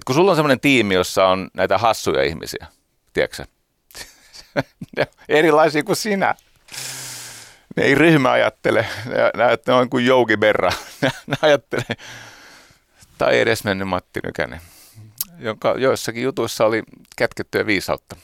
Et 0.00 0.04
kun 0.04 0.14
sulla 0.14 0.30
on 0.30 0.36
semmoinen 0.36 0.60
tiimi, 0.60 0.94
jossa 0.94 1.26
on 1.26 1.50
näitä 1.54 1.78
hassuja 1.78 2.22
ihmisiä, 2.22 2.66
tiedätkö 3.12 3.44
ne 4.96 5.06
erilaisia 5.28 5.82
kuin 5.82 5.96
sinä. 5.96 6.34
Ne 7.76 7.82
ei 7.82 7.94
ryhmä 7.94 8.30
ajattele, 8.30 8.86
ne, 9.06 9.58
ne 9.66 9.72
on 9.72 9.90
kuin 9.90 10.06
Jouki 10.06 10.36
Berra, 10.36 10.70
ne 11.26 11.36
ajattelee, 11.42 11.96
tai 13.18 13.40
edes 13.40 13.64
mennyt 13.64 13.88
Matti 13.88 14.20
Nykänen, 14.24 14.60
jonka 15.38 15.74
joissakin 15.78 16.22
jutuissa 16.22 16.66
oli 16.66 16.82
kätkettyä 17.16 17.66
viisautta. 17.66 18.16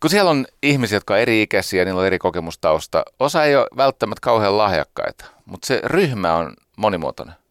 Kun 0.00 0.10
siellä 0.10 0.30
on 0.30 0.46
ihmisiä, 0.62 0.96
jotka 0.96 1.14
on 1.14 1.20
eri-ikäisiä, 1.20 1.84
niillä 1.84 2.00
on 2.00 2.06
eri 2.06 2.18
kokemustausta, 2.18 3.02
osa 3.20 3.44
ei 3.44 3.56
ole 3.56 3.66
välttämättä 3.76 4.20
kauhean 4.20 4.58
lahjakkaita, 4.58 5.24
mutta 5.44 5.66
se 5.66 5.80
ryhmä 5.84 6.34
on 6.34 6.54
monimuotoinen. 6.76 7.41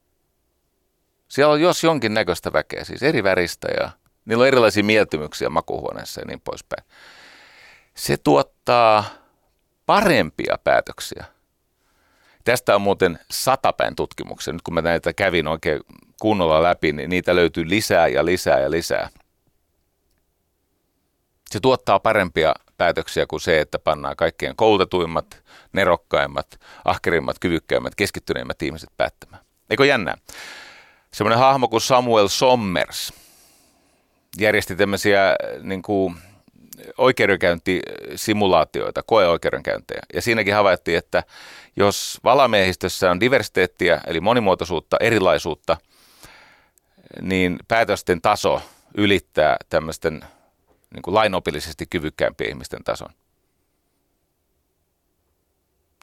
Siellä 1.31 1.53
on 1.53 1.61
jos 1.61 1.83
jonkin 1.83 2.13
näköistä 2.13 2.53
väkeä, 2.53 2.83
siis 2.83 3.03
eri 3.03 3.23
väristä 3.23 3.67
ja 3.79 3.89
niillä 4.25 4.41
on 4.41 4.47
erilaisia 4.47 4.83
mieltymyksiä 4.83 5.49
makuhuoneessa 5.49 6.21
ja 6.21 6.27
niin 6.27 6.41
poispäin. 6.41 6.83
Se 7.95 8.17
tuottaa 8.17 9.03
parempia 9.85 10.57
päätöksiä. 10.63 11.25
Tästä 12.43 12.75
on 12.75 12.81
muuten 12.81 13.19
satapäin 13.31 13.95
tutkimuksia. 13.95 14.53
Nyt 14.53 14.61
kun 14.61 14.73
mä 14.73 14.81
näitä 14.81 15.13
kävin 15.13 15.47
oikein 15.47 15.81
kunnolla 16.21 16.63
läpi, 16.63 16.91
niin 16.91 17.09
niitä 17.09 17.35
löytyy 17.35 17.69
lisää 17.69 18.07
ja 18.07 18.25
lisää 18.25 18.59
ja 18.59 18.71
lisää. 18.71 19.09
Se 21.51 21.59
tuottaa 21.59 21.99
parempia 21.99 22.53
päätöksiä 22.77 23.25
kuin 23.25 23.41
se, 23.41 23.61
että 23.61 23.79
pannaan 23.79 24.15
kaikkein 24.15 24.55
koulutetuimmat, 24.55 25.43
nerokkaimmat, 25.73 26.59
ahkerimmat, 26.85 27.39
kyvykkäimmät, 27.39 27.95
keskittyneimmät 27.95 28.61
ihmiset 28.61 28.89
päättämään. 28.97 29.43
Eikö 29.69 29.85
jännää? 29.85 30.17
Semmoinen 31.13 31.39
hahmo 31.39 31.67
kuin 31.67 31.81
Samuel 31.81 32.27
Sommers 32.27 33.13
järjesti 34.39 34.75
tämmöisiä 34.75 35.35
niin 35.61 35.81
kuin, 35.81 36.15
oikeudenkäyntisimulaatioita, 36.97 39.03
koeoikeudenkäyntejä. 39.03 40.01
Ja 40.13 40.21
siinäkin 40.21 40.53
havaittiin, 40.53 40.97
että 40.97 41.23
jos 41.75 42.19
valamiehistössä 42.23 43.11
on 43.11 43.19
diversiteettiä, 43.19 44.01
eli 44.07 44.19
monimuotoisuutta, 44.19 44.97
erilaisuutta, 44.99 45.77
niin 47.21 47.59
päätösten 47.67 48.21
taso 48.21 48.61
ylittää 48.97 49.57
tämmöisten 49.69 50.25
niin 50.93 51.01
kuin 51.01 51.15
lainopillisesti 51.15 51.85
kyvykkäämpien 51.89 52.49
ihmisten 52.49 52.83
tason. 52.83 53.09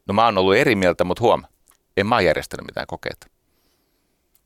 No 0.07 0.14
mä 0.14 0.25
oon 0.25 0.38
ollut 0.38 0.57
eri 0.57 0.75
mieltä, 0.75 1.05
mutta 1.05 1.25
huom, 1.25 1.44
en 1.97 2.07
mä 2.07 2.21
järjestänyt 2.21 2.66
mitään 2.66 2.87
kokeita. 2.87 3.27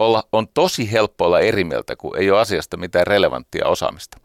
Olla, 0.07 0.25
on 0.33 0.49
tosi 0.49 0.93
helppo 0.93 1.25
olla 1.25 1.41
eri 1.41 1.65
mieltä, 1.65 1.97
kun 1.97 2.19
ei 2.19 2.31
ole 2.31 2.41
asiasta 2.41 2.77
mitään 2.77 3.07
relevanttia 3.07 3.67
osaamista. 3.67 4.19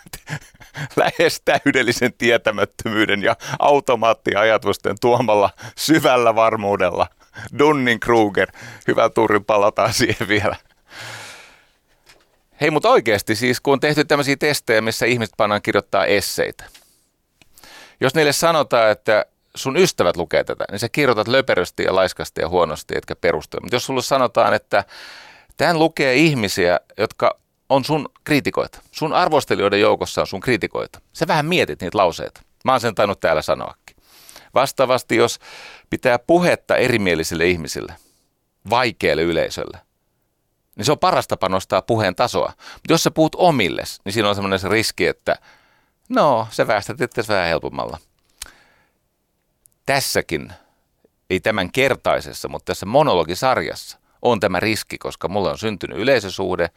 Lähes 0.96 1.42
täydellisen 1.44 2.12
tietämättömyyden 2.12 3.22
ja 3.22 3.36
automaattiajatusten 3.58 4.96
tuomalla 5.00 5.50
syvällä 5.76 6.34
varmuudella. 6.34 7.06
Dunning 7.58 8.00
Kruger, 8.00 8.52
hyvä 8.86 9.08
tuuri, 9.08 9.40
palataan 9.40 9.92
siihen 9.94 10.28
vielä. 10.28 10.56
Hei, 12.60 12.70
mutta 12.70 12.88
oikeasti 12.88 13.36
siis, 13.36 13.60
kun 13.60 13.72
on 13.72 13.80
tehty 13.80 14.04
tämmöisiä 14.04 14.36
testejä, 14.36 14.80
missä 14.80 15.06
ihmiset 15.06 15.34
pannaan 15.36 15.62
kirjoittaa 15.62 16.06
esseitä. 16.06 16.64
Jos 18.00 18.14
niille 18.14 18.32
sanotaan, 18.32 18.90
että 18.90 19.26
sun 19.54 19.76
ystävät 19.76 20.16
lukee 20.16 20.44
tätä, 20.44 20.64
niin 20.70 20.78
sä 20.78 20.88
kirjoitat 20.88 21.28
löperösti 21.28 21.82
ja 21.82 21.94
laiskasti 21.94 22.40
ja 22.40 22.48
huonosti, 22.48 22.96
etkä 22.96 23.16
perustella. 23.16 23.62
Mutta 23.64 23.76
jos 23.76 23.86
sulle 23.86 24.02
sanotaan, 24.02 24.54
että 24.54 24.84
tämän 25.56 25.78
lukee 25.78 26.14
ihmisiä, 26.14 26.80
jotka 26.98 27.40
on 27.68 27.84
sun 27.84 28.08
kriitikoita. 28.24 28.82
Sun 28.90 29.12
arvostelijoiden 29.12 29.80
joukossa 29.80 30.20
on 30.20 30.26
sun 30.26 30.40
kriitikoita. 30.40 31.00
Sä 31.12 31.26
vähän 31.26 31.46
mietit 31.46 31.80
niitä 31.80 31.98
lauseita. 31.98 32.42
Mä 32.64 32.72
oon 32.72 32.80
sen 32.80 32.94
tainnut 32.94 33.20
täällä 33.20 33.42
sanoakin. 33.42 33.96
Vastaavasti, 34.54 35.16
jos 35.16 35.38
pitää 35.90 36.18
puhetta 36.18 36.76
erimielisille 36.76 37.46
ihmisille, 37.46 37.94
vaikealle 38.70 39.22
yleisölle, 39.22 39.78
niin 40.76 40.84
se 40.84 40.92
on 40.92 40.98
paras 40.98 41.28
tapa 41.28 41.48
nostaa 41.48 41.82
puheen 41.82 42.14
tasoa. 42.14 42.52
Mutta 42.56 42.92
jos 42.92 43.02
sä 43.02 43.10
puhut 43.10 43.34
omilles, 43.34 44.00
niin 44.04 44.12
siinä 44.12 44.28
on 44.28 44.34
semmoinen 44.34 44.58
se 44.58 44.68
riski, 44.68 45.06
että 45.06 45.36
no, 46.08 46.46
sä 46.50 46.66
väestät 46.66 47.00
itse 47.00 47.22
vähän 47.28 47.48
helpommalla. 47.48 47.98
Tässäkin, 49.90 50.52
ei 51.30 51.40
tämän 51.40 51.72
kertaisessa, 51.72 52.48
mutta 52.48 52.64
tässä 52.64 52.86
monologisarjassa 52.86 53.98
on 54.22 54.40
tämä 54.40 54.60
riski, 54.60 54.98
koska 54.98 55.28
mulle 55.28 55.50
on 55.50 55.58
syntynyt 55.58 55.98
yleisösuhde. 55.98 56.70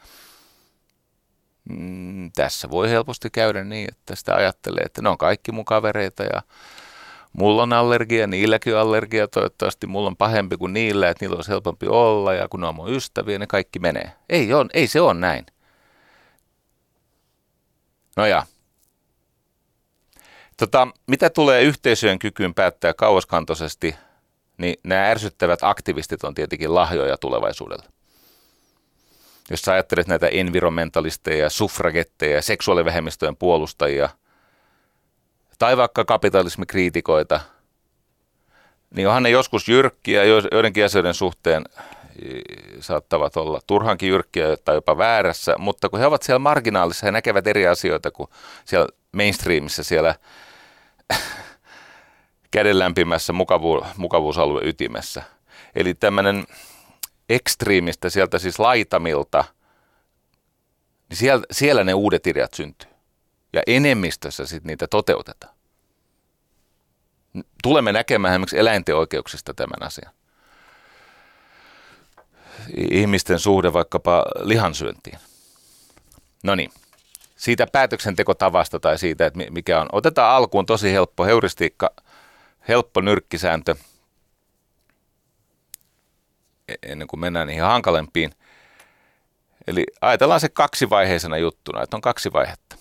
Mm, 1.68 2.32
tässä 2.32 2.70
voi 2.70 2.90
helposti 2.90 3.30
käydä 3.30 3.64
niin, 3.64 3.88
että 3.92 4.16
sitä 4.16 4.34
ajattelee, 4.34 4.82
että 4.84 5.02
ne 5.02 5.08
on 5.08 5.18
kaikki 5.18 5.52
mun 5.52 5.64
kavereita 5.64 6.22
ja 6.22 6.42
mulla 7.32 7.62
on 7.62 7.72
allergia, 7.72 8.26
niilläkin 8.26 8.74
on 8.74 8.80
allergia, 8.80 9.28
toivottavasti 9.28 9.86
mulla 9.86 10.08
on 10.08 10.16
pahempi 10.16 10.56
kuin 10.56 10.72
niillä, 10.72 11.08
että 11.08 11.24
niillä 11.24 11.36
olisi 11.36 11.50
helpompi 11.50 11.86
olla 11.88 12.34
ja 12.34 12.48
kun 12.48 12.60
ne 12.60 12.66
on 12.66 12.74
mun 12.74 12.92
ystäviä, 12.92 13.38
ne 13.38 13.46
kaikki 13.46 13.78
menee. 13.78 14.12
Ei, 14.28 14.54
on, 14.54 14.70
ei 14.72 14.86
se 14.86 15.00
on 15.00 15.20
näin. 15.20 15.46
No 18.16 18.26
ja. 18.26 18.46
Tota, 20.56 20.88
mitä 21.06 21.30
tulee 21.30 21.62
yhteisöjen 21.62 22.18
kykyyn 22.18 22.54
päättää 22.54 22.94
kauaskantoisesti, 22.94 23.94
niin 24.58 24.76
nämä 24.82 25.10
ärsyttävät 25.10 25.58
aktivistit 25.62 26.24
on 26.24 26.34
tietenkin 26.34 26.74
lahjoja 26.74 27.16
tulevaisuudelle. 27.16 27.84
Jos 29.50 29.62
sä 29.62 29.72
ajattelet 29.72 30.06
näitä 30.06 30.28
environmentalisteja, 30.28 31.50
suffragetteja, 31.50 32.42
seksuaalivähemmistöjen 32.42 33.36
puolustajia– 33.36 34.08
tai 35.58 35.76
vaikka 35.76 36.04
kapitalismikriitikoita, 36.04 37.40
niin 38.96 39.08
onhan 39.08 39.22
ne 39.22 39.30
joskus 39.30 39.68
jyrkkiä, 39.68 40.24
joidenkin 40.24 40.84
asioiden 40.84 41.14
suhteen 41.14 41.64
saattavat 42.80 43.36
olla 43.36 43.60
turhankin 43.66 44.08
jyrkkiä 44.08 44.56
tai 44.64 44.74
jopa 44.74 44.98
väärässä, 44.98 45.54
mutta 45.58 45.88
kun 45.88 45.98
he 45.98 46.06
ovat 46.06 46.22
siellä 46.22 46.38
marginaalissa, 46.38 47.06
he 47.06 47.12
näkevät 47.12 47.46
eri 47.46 47.66
asioita 47.66 48.10
kuin 48.10 48.28
siellä 48.64 48.88
mainstreamissa, 49.14 49.84
siellä 49.84 50.14
kädenlämpimässä 52.50 53.32
mukavu- 53.32 53.86
mukavuusalueen 53.96 54.68
ytimessä. 54.68 55.22
Eli 55.74 55.94
tämmöinen 55.94 56.46
ekstriimistä 57.28 58.10
sieltä 58.10 58.38
siis 58.38 58.58
laitamilta, 58.58 59.44
niin 61.08 61.16
siellä, 61.16 61.46
siellä 61.50 61.84
ne 61.84 61.94
uudet 61.94 62.26
ideat 62.26 62.54
syntyy 62.54 62.90
ja 63.52 63.62
enemmistössä 63.66 64.46
sitten 64.46 64.66
niitä 64.66 64.86
toteutetaan. 64.86 65.54
Tulemme 67.62 67.92
näkemään 67.92 68.34
esimerkiksi 68.34 68.58
eläinten 68.58 68.96
oikeuksista 68.96 69.54
tämän 69.54 69.82
asian. 69.82 70.12
Ihmisten 72.90 73.38
suhde 73.38 73.72
vaikkapa 73.72 74.24
lihansyöntiin. 74.40 75.18
No 76.44 76.54
niin, 76.54 76.70
siitä 77.36 77.66
päätöksentekotavasta 77.72 78.80
tai 78.80 78.98
siitä, 78.98 79.26
että 79.26 79.40
mikä 79.50 79.80
on. 79.80 79.88
Otetaan 79.92 80.34
alkuun 80.36 80.66
tosi 80.66 80.92
helppo 80.92 81.24
heuristiikka, 81.24 81.90
helppo 82.68 83.00
nyrkkisääntö, 83.00 83.74
e-, 86.68 86.74
ennen 86.82 87.08
kuin 87.08 87.20
mennään 87.20 87.46
niihin 87.46 87.64
hankalempiin. 87.64 88.34
Eli 89.66 89.84
ajatellaan 90.00 90.40
se 90.40 90.48
kaksivaiheisena 90.48 91.36
juttuna, 91.36 91.82
että 91.82 91.96
on 91.96 92.00
kaksi 92.00 92.32
vaihetta. 92.32 92.76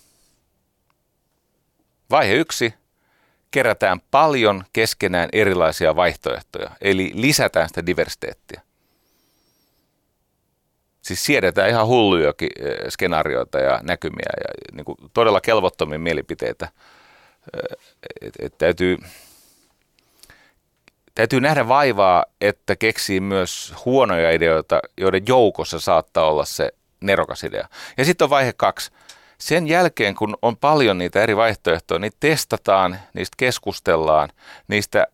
Vaihe 2.11 2.33
yksi, 2.33 2.73
kerätään 3.51 4.01
paljon 4.11 4.63
keskenään 4.73 5.29
erilaisia 5.33 5.95
vaihtoehtoja, 5.95 6.71
eli 6.81 7.11
lisätään 7.15 7.67
sitä 7.67 7.85
diversiteettiä. 7.85 8.61
Siis 11.03 11.25
siedetään 11.25 11.69
ihan 11.69 11.87
hullujakin 11.87 12.49
eh, 12.59 12.89
skenaarioita 12.89 13.59
ja 13.59 13.79
näkymiä 13.83 14.29
ja 14.37 14.53
niin 14.75 14.85
kuin 14.85 14.97
todella 15.13 15.41
kelvottomia 15.41 15.99
mielipiteitä. 15.99 16.67
Eh, 17.57 17.77
et, 18.21 18.33
et 18.39 18.57
täytyy 18.57 18.97
täytyy 21.15 21.41
nähdä 21.41 21.67
vaivaa, 21.67 22.25
että 22.41 22.75
keksii 22.75 23.19
myös 23.19 23.73
huonoja 23.85 24.31
ideoita, 24.31 24.79
joiden 24.97 25.23
joukossa 25.27 25.79
saattaa 25.79 26.25
olla 26.29 26.45
se 26.45 26.71
nerokas 27.01 27.43
idea. 27.43 27.67
Ja 27.97 28.05
sitten 28.05 28.25
on 28.25 28.29
vaihe 28.29 28.53
kaksi. 28.57 28.91
Sen 29.37 29.67
jälkeen, 29.67 30.15
kun 30.15 30.37
on 30.41 30.57
paljon 30.57 30.97
niitä 30.97 31.23
eri 31.23 31.37
vaihtoehtoja, 31.37 31.99
niin 31.99 32.11
testataan, 32.19 32.99
niistä 33.13 33.35
keskustellaan, 33.37 34.29
niistä 34.67 35.07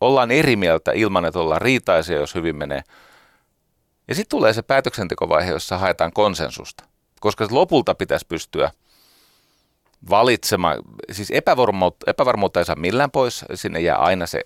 ollaan 0.00 0.30
eri 0.30 0.56
mieltä 0.56 0.92
ilman, 0.94 1.24
että 1.24 1.38
ollaan 1.38 1.62
riitaisia, 1.62 2.16
jos 2.16 2.34
hyvin 2.34 2.56
menee. 2.56 2.82
Ja 4.12 4.16
sitten 4.16 4.30
tulee 4.30 4.52
se 4.52 4.62
päätöksentekovaihe, 4.62 5.50
jossa 5.50 5.78
haetaan 5.78 6.12
konsensusta. 6.12 6.84
Koska 7.20 7.46
lopulta 7.50 7.94
pitäisi 7.94 8.26
pystyä 8.28 8.70
valitsemaan, 10.10 10.78
siis 11.12 11.30
epävarmuutta, 11.30 12.10
epävarmuutta 12.10 12.60
ei 12.60 12.64
saa 12.64 12.76
millään 12.76 13.10
pois, 13.10 13.44
sinne 13.54 13.80
jää 13.80 13.96
aina 13.96 14.26
se, 14.26 14.40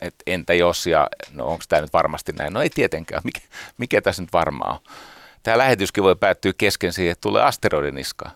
että 0.00 0.22
entä 0.26 0.54
jos 0.54 0.86
ja 0.86 1.08
no 1.30 1.46
onko 1.46 1.64
tämä 1.68 1.82
nyt 1.82 1.92
varmasti 1.92 2.32
näin, 2.32 2.52
no 2.52 2.62
ei 2.62 2.70
tietenkään, 2.70 3.22
mikä, 3.24 3.40
mikä 3.78 4.02
tässä 4.02 4.22
nyt 4.22 4.32
varmaa 4.32 4.72
on. 4.72 4.92
Tämä 5.42 5.58
lähetyskin 5.58 6.04
voi 6.04 6.16
päättyä 6.16 6.52
kesken 6.58 6.92
siihen, 6.92 7.12
että 7.12 7.22
tulee 7.22 7.42
asteroidin 7.42 7.94
niskaan. 7.94 8.32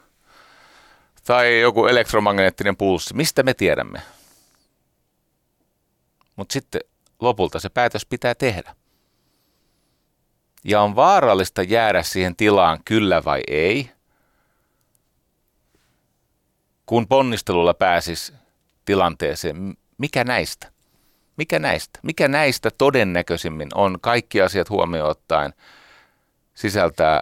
Tai 1.24 1.60
joku 1.60 1.86
elektromagneettinen 1.86 2.76
pulssi, 2.76 3.14
mistä 3.14 3.42
me 3.42 3.54
tiedämme? 3.54 4.02
Mutta 6.36 6.52
sitten 6.52 6.80
lopulta 7.20 7.60
se 7.60 7.68
päätös 7.68 8.06
pitää 8.06 8.34
tehdä. 8.34 8.74
Ja 10.68 10.80
on 10.80 10.96
vaarallista 10.96 11.62
jäädä 11.62 12.02
siihen 12.02 12.36
tilaan 12.36 12.80
kyllä 12.84 13.24
vai 13.24 13.42
ei, 13.48 13.90
kun 16.86 17.08
ponnistelulla 17.08 17.74
pääsis 17.74 18.32
tilanteeseen, 18.84 19.76
mikä 19.98 20.24
näistä? 20.24 20.72
Mikä 21.36 21.58
näistä? 21.58 22.00
Mikä 22.02 22.28
näistä 22.28 22.70
todennäköisimmin 22.70 23.68
on 23.74 23.98
kaikki 24.00 24.40
asiat 24.42 24.70
huomioon 24.70 25.10
ottaen 25.10 25.52
sisältää 26.54 27.20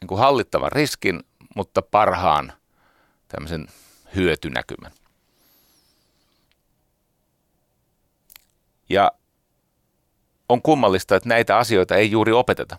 niin 0.00 0.08
kuin 0.08 0.18
hallittavan 0.18 0.72
riskin, 0.72 1.20
mutta 1.56 1.82
parhaan 1.82 2.52
tämmöisen 3.28 3.66
hyötynäkymän. 4.14 4.92
Ja 8.88 9.12
on 10.50 10.62
kummallista, 10.62 11.16
että 11.16 11.28
näitä 11.28 11.56
asioita 11.56 11.96
ei 11.96 12.10
juuri 12.10 12.32
opeteta. 12.32 12.76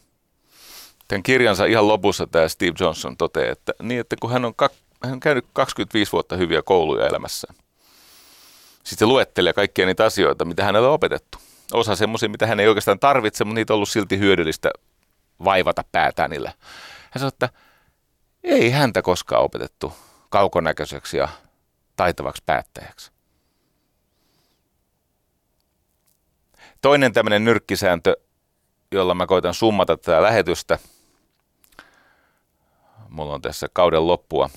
Tämän 1.08 1.24
kirjansa 1.24 1.66
ihan 1.66 1.88
lopussa 1.88 2.28
tämä 2.28 2.48
Steve 2.48 2.74
Johnson 2.80 3.18
toteaa, 3.18 3.52
että, 3.52 3.74
niin, 3.82 4.00
että 4.00 4.16
kun 4.22 4.32
hän 4.32 4.46
on, 4.46 4.54
hän 5.04 5.14
on 5.14 5.20
käynyt 5.20 5.46
25 5.54 6.12
vuotta 6.12 6.36
hyviä 6.36 6.62
kouluja 6.62 7.08
elämässä, 7.08 7.48
sitten 8.84 9.08
luettelee 9.08 9.54
kaikkia 9.54 9.86
niitä 9.86 10.06
asioita, 10.06 10.46
mitä 10.46 10.64
hänellä 10.64 10.88
on 10.88 10.94
opetettu. 10.94 11.38
Osa 11.74 11.96
semmoisia, 11.96 12.30
mitä 12.30 12.48
hän 12.48 12.60
ei 12.60 12.68
oikeastaan 12.68 13.00
tarvitse, 13.00 13.44
mutta 13.44 13.56
niitä 13.56 13.74
on 13.74 13.76
ollut 13.76 13.90
silti 13.90 14.20
hyödyllistä 14.20 14.72
vaivata 15.44 15.84
päätään 15.92 16.30
niillä. 16.30 16.54
Hän 17.12 17.20
sanoi, 17.20 17.28
että 17.28 17.50
ei 18.44 18.70
häntä 18.70 19.02
koskaan 19.02 19.44
opetettu 19.44 19.94
kaukonäköiseksi 20.30 21.18
ja 21.18 21.28
taitavaksi 21.96 22.44
päättäjäksi. 22.46 23.12
Toinen 26.82 27.14
tämmöinen 27.14 27.46
nyrkkisääntö, 27.46 28.18
jolla 28.92 29.16
mä 29.16 29.28
koitan 29.28 29.54
summata 29.54 29.98
tätä 29.98 30.22
lähetystä. 30.22 30.80
Mulla 33.10 33.34
on 33.34 33.42
tässä 33.42 33.68
kauden 33.74 34.08
loppua, 34.08 34.50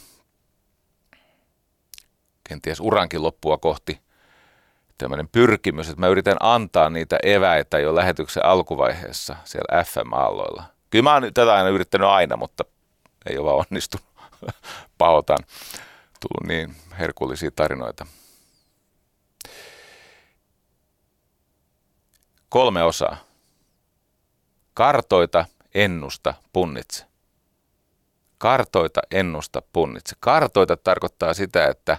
kenties 2.49 2.81
urankin 2.81 3.23
loppua 3.23 3.59
kohti 3.59 4.01
tämmöinen 4.99 5.29
pyrkimys, 5.29 5.89
että 5.89 6.01
mä 6.01 6.09
yritän 6.09 6.37
antaa 6.41 6.91
niitä 6.91 7.19
eväitä 7.23 7.79
jo 7.79 7.95
lähetyksen 7.95 8.45
alkuvaiheessa 8.45 9.37
siellä 9.45 9.85
FM-aalloilla. 9.85 10.63
Kyllä 10.91 11.03
mä 11.03 11.15
oon 11.15 11.35
tätä 11.35 11.55
aina 11.55 11.69
yrittänyt 11.69 12.09
aina, 12.09 12.37
mutta 12.37 12.65
ei 13.27 13.39
ole 13.39 13.47
vaan 13.47 13.67
onnistunut. 13.71 14.07
Pahoitan. 14.99 15.39
Tullut 16.21 16.49
niin 16.49 16.77
herkullisia 16.99 17.51
tarinoita. 17.57 18.07
Kolme 22.55 22.83
osaa. 22.83 23.17
Kartoita, 24.75 25.45
ennusta, 25.75 26.35
punnitse. 26.53 27.05
Kartoita, 28.39 29.01
ennusta, 29.11 29.63
punnitse. 29.73 30.17
Kartoita 30.21 30.77
tarkoittaa 30.77 31.35
sitä, 31.35 31.67
että 31.67 31.99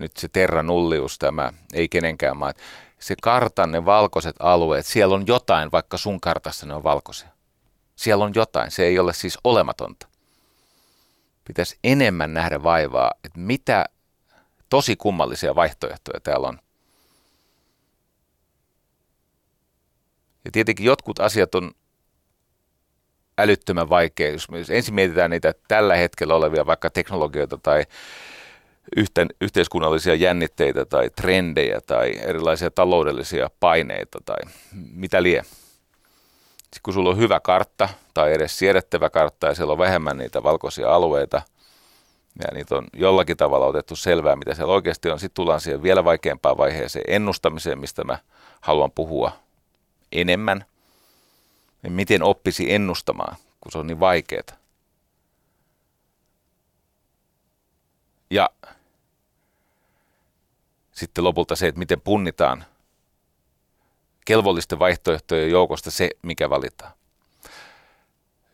nyt 0.00 0.16
se 0.16 0.28
terra 0.28 0.62
nullius 0.62 1.18
tämä, 1.18 1.52
ei 1.72 1.88
kenenkään 1.88 2.36
maa. 2.36 2.52
Se 2.98 3.14
kartan, 3.22 3.72
ne 3.72 3.84
valkoiset 3.84 4.36
alueet, 4.38 4.86
siellä 4.86 5.14
on 5.14 5.26
jotain, 5.26 5.72
vaikka 5.72 5.96
sun 5.96 6.20
kartassa 6.20 6.66
ne 6.66 6.74
on 6.74 6.84
valkoisia. 6.84 7.28
Siellä 7.96 8.24
on 8.24 8.32
jotain, 8.34 8.70
se 8.70 8.84
ei 8.84 8.98
ole 8.98 9.12
siis 9.12 9.38
olematonta. 9.44 10.08
Pitäisi 11.44 11.78
enemmän 11.84 12.34
nähdä 12.34 12.62
vaivaa, 12.62 13.10
että 13.24 13.40
mitä 13.40 13.84
tosi 14.68 14.96
kummallisia 14.96 15.54
vaihtoehtoja 15.54 16.20
täällä 16.20 16.48
on. 16.48 16.63
Ja 20.44 20.50
tietenkin 20.52 20.86
jotkut 20.86 21.20
asiat 21.20 21.54
on 21.54 21.70
älyttömän 23.38 23.88
vaikea. 23.88 24.30
Jos 24.30 24.48
ensin 24.70 24.94
mietitään 24.94 25.30
niitä 25.30 25.54
tällä 25.68 25.96
hetkellä 25.96 26.34
olevia 26.34 26.66
vaikka 26.66 26.90
teknologioita 26.90 27.58
tai 27.58 27.84
yhten, 28.96 29.28
yhteiskunnallisia 29.40 30.14
jännitteitä 30.14 30.84
tai 30.84 31.10
trendejä 31.10 31.80
tai 31.80 32.18
erilaisia 32.22 32.70
taloudellisia 32.70 33.50
paineita 33.60 34.18
tai 34.24 34.38
mitä 34.94 35.22
lie. 35.22 35.42
Sitten 36.56 36.80
kun 36.82 36.94
sulla 36.94 37.10
on 37.10 37.18
hyvä 37.18 37.40
kartta 37.40 37.88
tai 38.14 38.32
edes 38.32 38.58
siedettävä 38.58 39.10
kartta 39.10 39.46
ja 39.46 39.54
siellä 39.54 39.72
on 39.72 39.78
vähemmän 39.78 40.18
niitä 40.18 40.42
valkoisia 40.42 40.94
alueita 40.94 41.42
ja 42.38 42.54
niitä 42.54 42.76
on 42.76 42.86
jollakin 42.92 43.36
tavalla 43.36 43.66
otettu 43.66 43.96
selvää, 43.96 44.36
mitä 44.36 44.54
siellä 44.54 44.72
oikeasti 44.72 45.10
on, 45.10 45.20
sitten 45.20 45.34
tullaan 45.34 45.60
siihen 45.60 45.82
vielä 45.82 46.04
vaikeampaan 46.04 46.56
vaiheeseen 46.56 47.04
ennustamiseen, 47.08 47.78
mistä 47.78 48.04
mä 48.04 48.18
haluan 48.60 48.90
puhua 48.90 49.43
enemmän. 50.14 50.64
Niin 51.82 51.92
miten 51.92 52.22
oppisi 52.22 52.72
ennustamaan, 52.72 53.36
kun 53.60 53.72
se 53.72 53.78
on 53.78 53.86
niin 53.86 54.00
vaikeaa. 54.00 54.42
Ja 58.30 58.50
sitten 60.92 61.24
lopulta 61.24 61.56
se, 61.56 61.66
että 61.68 61.78
miten 61.78 62.00
punnitaan 62.00 62.64
kelvollisten 64.24 64.78
vaihtoehtojen 64.78 65.50
joukosta 65.50 65.90
se, 65.90 66.10
mikä 66.22 66.50
valitaan. 66.50 66.92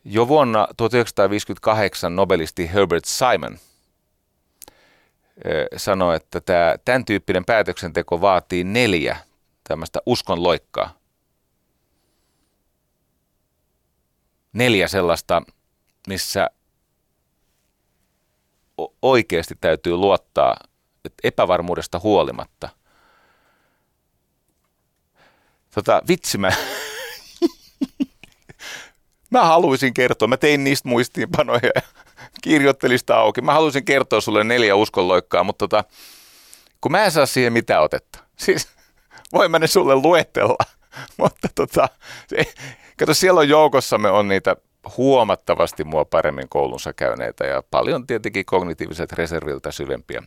Jo 0.05 0.29
vuonna 0.29 0.68
1958 0.77 2.16
nobelisti 2.16 2.73
Herbert 2.73 3.05
Simon 3.05 3.59
sanoi, 5.77 6.16
että 6.16 6.40
tämä, 6.40 6.75
tämän 6.85 7.05
tyyppinen 7.05 7.44
päätöksenteko 7.44 8.20
vaatii 8.20 8.64
neljä 8.64 9.16
tämmöistä 9.68 10.01
uskon 10.07 10.42
Neljä 14.53 14.89
sellaista, 14.89 15.43
missä 16.09 16.51
oikeasti 19.03 19.55
täytyy 19.61 19.97
luottaa 19.97 20.57
epävarmuudesta 21.25 21.99
huolimatta. 21.99 22.69
Tota, 25.75 26.03
vitsi 26.09 26.39
mä, 26.39 26.53
mä 29.31 29.44
haluaisin 29.44 29.94
kertoa, 29.94 30.29
mä 30.29 30.37
tein 30.37 30.65
niistä 30.65 30.88
muistiinpanoja 30.88 31.71
ja 31.75 31.83
kirjoittelin 32.42 32.98
sitä 32.98 33.17
auki. 33.17 33.40
Mä 33.40 33.53
haluaisin 33.53 33.85
kertoa 33.85 34.21
sulle 34.21 34.44
neljä 34.44 34.75
uskonloikkaa, 34.77 35.44
mutta 35.44 35.69
tota, 35.69 35.85
kun 36.81 36.92
mä 36.92 37.05
en 37.05 37.13
saa 37.13 37.27
siihen 37.27 37.53
mitään 37.53 37.83
otetta. 37.83 38.19
Siis 38.37 38.69
voin 39.33 39.51
mä 39.51 39.59
ne 39.59 39.67
sulle 39.67 39.94
luetella, 39.94 40.65
mutta 41.19 41.49
tota, 41.55 41.88
se, 42.27 42.45
kato 42.99 43.15
siellä 43.15 43.41
on 43.41 43.49
joukossamme 43.49 44.11
on 44.11 44.29
niitä 44.29 44.57
huomattavasti 44.97 45.85
mua 45.85 46.05
paremmin 46.05 46.49
koulunsa 46.49 46.93
käyneitä 46.93 47.47
ja 47.47 47.63
paljon 47.71 48.07
tietenkin 48.07 48.47
kognitiiviset 48.47 49.13
reserviltä 49.13 49.71
syvempiä 49.71 50.23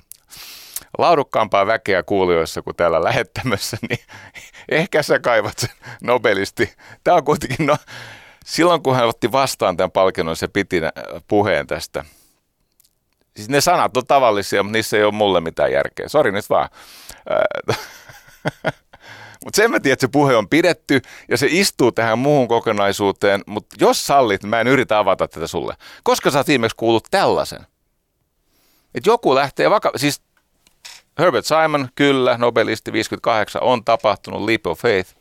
laadukkaampaa 0.97 1.68
väkeä 1.68 2.03
kuulijoissa 2.03 2.61
kuin 2.61 2.76
täällä 2.76 3.03
lähettämässä, 3.03 3.78
niin 3.89 3.99
ehkä 4.70 5.03
sä 5.03 5.20
kaivat 5.20 5.59
sen 5.59 5.70
nobelisti. 6.01 6.74
Tämä 7.03 7.18
on 7.18 7.24
kuitenkin, 7.24 7.66
no, 7.66 7.78
silloin 8.45 8.84
kun 8.84 8.95
hän 8.95 9.07
otti 9.07 9.32
vastaan 9.32 9.78
tämän 9.78 9.91
palkinnon, 9.91 10.36
se 10.36 10.47
piti 10.47 10.82
puheen 11.28 11.68
tästä. 11.68 12.05
Siis 13.36 13.49
ne 13.49 13.61
sanat 13.61 13.97
on 13.97 14.05
tavallisia, 14.07 14.64
mutta 14.64 14.78
niissä 14.78 14.97
ei 14.97 15.03
ole 15.03 15.11
mulle 15.11 15.41
mitään 15.41 15.72
järkeä. 15.72 16.07
Sori 16.07 16.32
nyt 16.32 16.49
vaan. 16.49 16.70
Mutta 19.45 19.55
sen 19.55 19.71
mä 19.71 19.79
tiedän, 19.79 19.93
että 19.93 20.07
se 20.07 20.11
puhe 20.11 20.35
on 20.35 20.49
pidetty 20.49 21.01
ja 21.29 21.37
se 21.37 21.47
istuu 21.49 21.91
tähän 21.91 22.19
muuhun 22.19 22.47
kokonaisuuteen, 22.47 23.41
mutta 23.45 23.75
jos 23.79 24.05
sallit, 24.07 24.43
mä 24.43 24.61
en 24.61 24.67
yritä 24.67 24.99
avata 24.99 25.27
tätä 25.27 25.47
sulle. 25.47 25.75
Koska 26.03 26.31
sä 26.31 26.39
oot 26.39 26.47
viimeksi 26.47 26.77
kuullut 26.77 27.07
tällaisen? 27.11 27.67
Että 28.95 29.09
joku 29.09 29.35
lähtee 29.35 29.69
vaka... 29.69 29.91
Siis 29.95 30.21
Herbert 31.19 31.45
Simon, 31.45 31.89
kyllä, 31.95 32.37
nobelisti 32.37 32.93
58, 32.93 33.63
on 33.63 33.83
tapahtunut 33.83 34.45
Leap 34.45 34.67
of 34.67 34.79
Faith, 34.79 35.15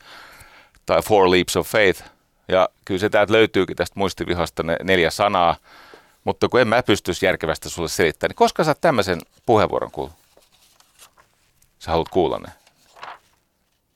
tai 0.86 1.02
Four 1.02 1.30
Leaps 1.30 1.56
of 1.56 1.68
Faith, 1.68 2.04
ja 2.48 2.68
kyllä 2.84 3.00
se 3.00 3.10
täältä 3.10 3.32
löytyykin 3.32 3.76
tästä 3.76 3.98
muistivihasta 3.98 4.62
ne 4.62 4.76
neljä 4.82 5.10
sanaa, 5.10 5.56
mutta 6.24 6.48
kun 6.48 6.60
en 6.60 6.68
mä 6.68 6.82
pystyisi 6.82 7.26
järkevästi 7.26 7.70
sulle 7.70 7.88
selittämään, 7.88 8.30
niin 8.30 8.36
koska 8.36 8.64
sä 8.64 8.74
tämmöisen 8.80 9.20
puheenvuoron 9.46 9.90
kuullut? 9.90 10.16
Sä 11.78 11.90
haluat 11.90 12.08
kuulla 12.08 12.38
ne. 12.38 12.61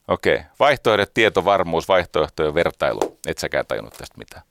Okei. 0.08 0.40
Vaihtoehdot, 0.60 1.14
tietovarmuus, 1.14 1.88
vaihtoehtojen 1.88 2.54
vertailu. 2.54 3.18
Et 3.26 3.38
säkään 3.38 3.66
tajunnut 3.66 3.94
tästä 3.94 4.18
mitään. 4.18 4.42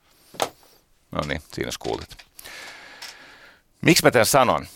No 1.12 1.22
niin, 1.28 1.42
siinä 1.54 1.72
kuulit. 1.80 2.18
Miksi 3.82 4.04
mä 4.04 4.12
tämän 4.12 4.26
sanon? 4.26 4.68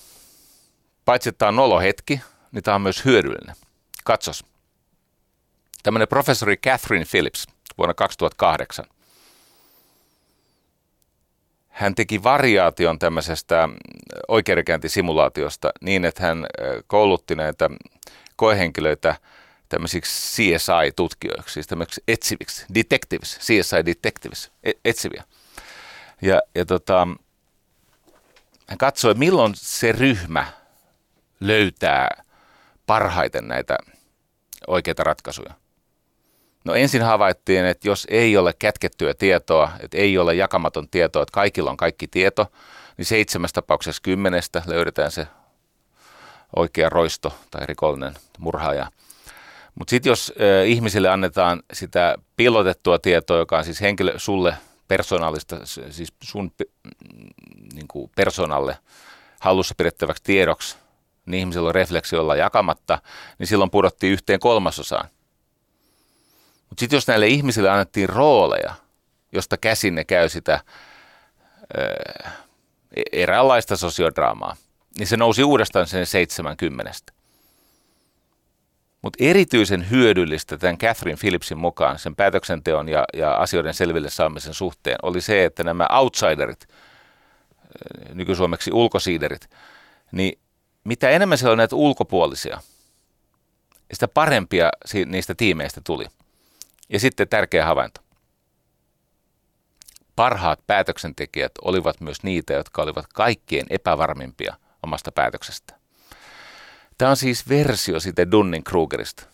Paitsi, 1.05 1.29
että 1.29 1.39
tämä 1.39 1.49
on 1.49 1.55
nolohetki, 1.55 2.21
niin 2.51 2.63
tämä 2.63 2.75
on 2.75 2.81
myös 2.81 3.05
hyödyllinen. 3.05 3.55
Katsos. 4.03 4.45
Tämmöinen 5.83 6.07
professori 6.07 6.57
Catherine 6.57 7.05
Phillips 7.11 7.47
vuonna 7.77 7.93
2008. 7.93 8.85
Hän 11.67 11.95
teki 11.95 12.23
variaation 12.23 12.99
tämmöisestä 12.99 13.69
oikeudenkäyntisimulaatiosta 14.27 15.71
niin, 15.81 16.05
että 16.05 16.23
hän 16.23 16.45
koulutti 16.87 17.35
näitä 17.35 17.69
koehenkilöitä 18.35 19.15
tämmöisiksi 19.69 20.43
CSI-tutkijoiksi, 20.43 21.53
siis 21.53 21.67
tämmöisiksi 21.67 22.03
etsiviksi, 22.07 22.65
detectives, 22.75 23.39
CSI 23.39 23.85
detectives, 23.85 24.51
e- 24.63 24.71
etsiviä. 24.85 25.23
Ja, 26.21 26.41
ja 26.55 26.65
tota, 26.65 27.07
hän 28.67 28.77
katsoi, 28.77 29.13
milloin 29.13 29.53
se 29.55 29.91
ryhmä 29.91 30.47
löytää 31.39 32.23
parhaiten 32.85 33.47
näitä 33.47 33.77
oikeita 34.67 35.03
ratkaisuja. 35.03 35.53
No 36.65 36.73
ensin 36.73 37.01
havaittiin, 37.01 37.65
että 37.65 37.87
jos 37.87 38.07
ei 38.09 38.37
ole 38.37 38.53
kätkettyä 38.59 39.13
tietoa, 39.13 39.71
että 39.79 39.97
ei 39.97 40.17
ole 40.17 40.35
jakamaton 40.35 40.89
tietoa, 40.89 41.23
että 41.23 41.33
kaikilla 41.33 41.71
on 41.71 41.77
kaikki 41.77 42.07
tieto, 42.07 42.51
niin 42.97 43.05
seitsemästä 43.05 43.61
tapauksessa 43.61 44.01
kymmenestä 44.01 44.61
löydetään 44.65 45.11
se 45.11 45.27
oikea 46.55 46.89
roisto 46.89 47.39
tai 47.51 47.65
rikollinen 47.65 48.13
murhaaja. 48.39 48.91
Mutta 49.75 49.89
sitten 49.89 50.09
jos 50.11 50.33
ö, 50.39 50.65
ihmisille 50.65 51.09
annetaan 51.09 51.63
sitä 51.73 52.15
piilotettua 52.35 52.99
tietoa, 52.99 53.37
joka 53.37 53.57
on 53.57 53.63
siis 53.63 53.81
henkilö 53.81 54.13
sulle 54.19 54.57
persoonallista, 54.87 55.65
siis 55.65 56.13
sun 56.23 56.51
niin 57.73 57.87
kuin 57.87 58.11
persoonalle 58.15 58.77
hallussa 59.39 59.75
pidettäväksi 59.77 60.23
tiedoksi, 60.23 60.77
niin 61.25 61.39
ihmisillä 61.39 61.67
on 61.67 61.75
refleksi 61.75 62.15
olla 62.15 62.35
jakamatta, 62.35 63.01
niin 63.39 63.47
silloin 63.47 63.71
pudottiin 63.71 64.13
yhteen 64.13 64.39
kolmasosaan. 64.39 65.09
Mutta 66.69 66.79
sitten 66.79 66.97
jos 66.97 67.07
näille 67.07 67.27
ihmisille 67.27 67.69
annettiin 67.69 68.09
rooleja, 68.09 68.73
josta 69.31 69.57
käsin 69.57 69.95
ne 69.95 70.03
käy 70.03 70.29
sitä 70.29 70.59
ö, 71.77 72.29
eräänlaista 73.11 73.77
sosiodraamaa, 73.77 74.55
niin 74.97 75.07
se 75.07 75.17
nousi 75.17 75.43
uudestaan 75.43 75.87
sen 75.87 76.05
70. 76.05 76.91
Mutta 79.01 79.23
erityisen 79.23 79.89
hyödyllistä 79.89 80.57
tämän 80.57 80.77
Catherine 80.77 81.17
Phillipsin 81.19 81.57
mukaan 81.57 81.99
sen 81.99 82.15
päätöksenteon 82.15 82.89
ja, 82.89 83.05
ja 83.13 83.33
asioiden 83.35 83.73
selville 83.73 84.09
saamisen 84.09 84.53
suhteen 84.53 84.97
oli 85.03 85.21
se, 85.21 85.45
että 85.45 85.63
nämä 85.63 85.87
outsiderit, 85.91 86.67
nykysuomeksi 88.13 88.71
ulkosiiderit, 88.73 89.49
niin 90.11 90.39
mitä 90.83 91.09
enemmän 91.09 91.37
siellä 91.37 91.51
on 91.51 91.57
näitä 91.57 91.75
ulkopuolisia, 91.75 92.61
sitä 93.93 94.07
parempia 94.07 94.69
niistä 95.05 95.35
tiimeistä 95.35 95.81
tuli. 95.83 96.05
Ja 96.89 96.99
sitten 96.99 97.27
tärkeä 97.27 97.65
havainto. 97.65 98.01
Parhaat 100.15 100.59
päätöksentekijät 100.67 101.51
olivat 101.61 102.01
myös 102.01 102.23
niitä, 102.23 102.53
jotka 102.53 102.81
olivat 102.81 103.05
kaikkien 103.13 103.65
epävarmimpia 103.69 104.55
omasta 104.83 105.11
päätöksestä. 105.11 105.78
Tämä 106.99 107.11
on 107.11 107.17
siis 107.17 107.49
versio 107.49 107.99
siitä 107.99 108.23
Dunning-Krugerista. 108.23 109.25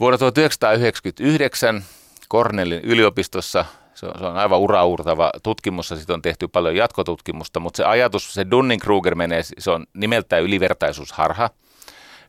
Vuonna 0.00 0.18
1999 0.18 1.84
Cornellin 2.30 2.80
yliopistossa, 2.80 3.64
se 3.94 4.06
on, 4.06 4.18
se 4.18 4.24
on 4.24 4.36
aivan 4.36 4.58
uraurtava 4.58 5.32
tutkimus, 5.42 5.90
ja 5.90 6.14
on 6.14 6.22
tehty 6.22 6.48
paljon 6.48 6.76
jatkotutkimusta, 6.76 7.60
mutta 7.60 7.76
se 7.76 7.84
ajatus, 7.84 8.34
se 8.34 8.42
Dunning-Kruger 8.42 9.14
menee, 9.14 9.42
se 9.58 9.70
on 9.70 9.86
nimeltään 9.94 10.42
ylivertaisuusharha. 10.42 11.50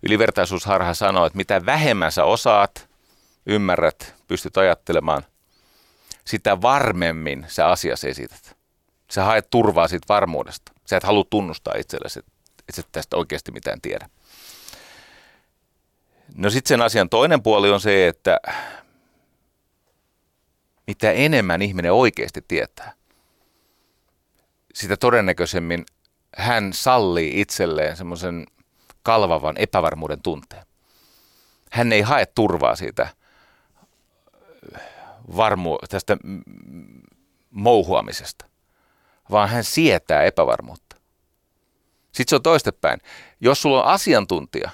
Ylivertaisuusharha 0.04 0.94
sanoo, 0.94 1.26
että 1.26 1.38
mitä 1.38 1.66
vähemmän 1.66 2.12
sä 2.12 2.24
osaat, 2.24 2.90
ymmärrät, 3.46 4.16
pystyt 4.28 4.58
ajattelemaan, 4.58 5.24
sitä 6.26 6.62
varmemmin 6.62 7.46
sä 7.48 7.68
asias 7.68 8.04
esität. 8.04 8.58
Sä 9.12 9.24
haet 9.24 9.50
turvaa 9.50 9.88
siitä 9.88 10.06
varmuudesta. 10.10 10.72
Sä 10.86 10.98
et 10.98 11.04
halua 11.04 11.24
tunnustaa 11.30 11.74
itsellesi, 11.78 12.20
että 12.20 12.32
et 12.70 12.88
tästä 12.92 13.18
oikeasti 13.18 13.52
mitään 13.52 13.82
tiedä. 13.82 14.10
No 16.36 16.50
sitten 16.50 16.70
sen 16.70 16.82
asian 16.82 17.10
toinen 17.10 17.44
puoli 17.44 17.70
on 17.72 17.82
se, 17.82 18.08
että 18.08 18.40
mitä 20.88 21.12
enemmän 21.12 21.62
ihminen 21.62 21.94
oikeasti 21.94 22.42
tietää, 22.48 22.94
sitä 24.74 24.98
todennäköisemmin 24.98 25.86
hän 26.38 26.74
sallii 26.74 27.42
itselleen 27.42 27.98
semmoisen 27.98 28.46
kalvavan 29.04 29.58
epävarmuuden 29.58 30.22
tunteen. 30.22 30.66
Hän 31.72 31.94
ei 31.94 32.02
hae 32.02 32.26
turvaa 32.26 32.76
siitä 32.76 33.08
varmu, 35.36 35.78
tästä 35.90 36.18
mouhuamisesta, 37.52 38.46
vaan 39.32 39.50
hän 39.50 39.64
sietää 39.64 40.24
epävarmuutta. 40.24 40.85
Sitten 42.16 42.30
se 42.30 42.36
on 42.36 42.44
toistepäin. 42.44 43.02
Jos 43.42 43.62
sulla 43.62 43.84
on 43.84 43.90
asiantuntija, 43.90 44.70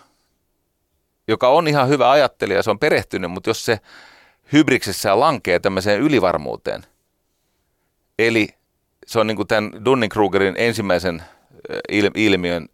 joka 1.28 1.48
on 1.48 1.68
ihan 1.68 1.88
hyvä 1.88 2.12
ajattelija, 2.12 2.64
se 2.64 2.70
on 2.70 2.80
perehtynyt, 2.80 3.32
mutta 3.32 3.50
jos 3.50 3.66
se 3.66 3.80
hybriksessä 4.54 5.20
lankee 5.20 5.60
tämmöiseen 5.60 6.02
ylivarmuuteen, 6.02 6.86
eli 8.20 8.50
se 9.08 9.20
on 9.20 9.28
niin 9.28 9.36
kuin 9.36 9.48
tämän 9.48 9.72
Dunning-Krugerin 9.74 10.56
ensimmäisen 10.58 11.24
ilmiön 12.16 12.70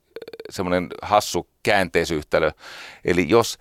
semmoinen 0.50 0.88
hassu 1.02 1.48
käänteisyhtälö. 1.64 2.52
Eli 3.06 3.30
jos 3.30 3.58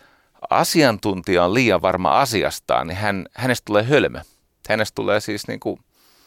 asiantuntija 0.50 1.44
on 1.44 1.54
liian 1.54 1.82
varma 1.82 2.20
asiastaan, 2.20 2.86
niin 2.86 2.96
hän, 2.96 3.26
hänestä 3.34 3.64
tulee 3.64 3.82
hölmö. 3.82 4.20
Hänestä 4.68 4.94
tulee 4.94 5.20
siis 5.20 5.48
niin 5.48 5.60
kuin 5.60 5.80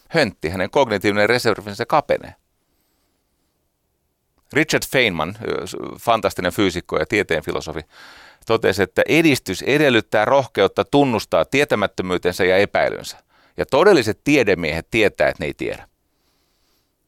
höntti, 0.10 0.50
hänen 0.50 0.70
kognitiivinen 0.70 1.30
reservinsä 1.30 1.86
kapenee. 1.86 2.36
Richard 4.54 4.84
Feynman, 4.92 5.36
fantastinen 6.00 6.52
fyysikko 6.52 6.98
ja 6.98 7.06
tieteen 7.06 7.44
filosofi, 7.44 7.82
totesi, 8.46 8.84
että 8.84 9.02
edistys 9.08 9.62
edellyttää 9.62 10.26
rohkeutta 10.26 10.86
tunnustaa 10.86 11.46
tietämättömyytensä 11.46 12.46
ja 12.46 12.58
epäilynsä. 12.58 13.18
Ja 13.58 13.66
todelliset 13.66 14.20
tiedemiehet 14.24 14.88
tietää, 14.92 15.28
että 15.28 15.44
ne 15.44 15.48
ei 15.48 15.54
tiedä. 15.54 15.88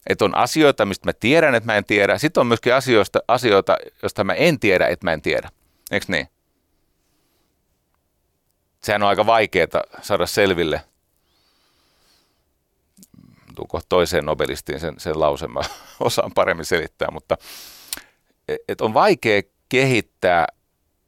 Että 0.07 0.25
on 0.25 0.35
asioita, 0.35 0.85
mistä 0.85 1.07
mä 1.07 1.13
tiedän, 1.13 1.55
että 1.55 1.65
mä 1.65 1.75
en 1.75 1.85
tiedä. 1.85 2.17
Sitten 2.17 2.41
on 2.41 2.47
myöskin 2.47 2.73
asioista, 2.73 3.19
asioita, 3.27 3.77
joista 4.01 4.23
mä 4.23 4.33
en 4.33 4.59
tiedä, 4.59 4.87
että 4.87 5.05
mä 5.05 5.13
en 5.13 5.21
tiedä. 5.21 5.49
Eikö 5.91 6.05
niin? 6.09 6.27
Sehän 8.83 9.03
on 9.03 9.09
aika 9.09 9.25
vaikeaa 9.25 9.67
saada 10.01 10.25
selville. 10.25 10.81
Tuuko 13.55 13.79
toiseen 13.89 14.25
nobelistiin 14.25 14.79
sen, 14.79 14.95
sen 14.97 15.19
lauseen, 15.19 15.51
mä 15.51 15.61
osaan 15.99 16.31
paremmin 16.35 16.65
selittää, 16.65 17.07
mutta 17.11 17.37
et 18.67 18.81
on 18.81 18.93
vaikea 18.93 19.41
kehittää 19.69 20.47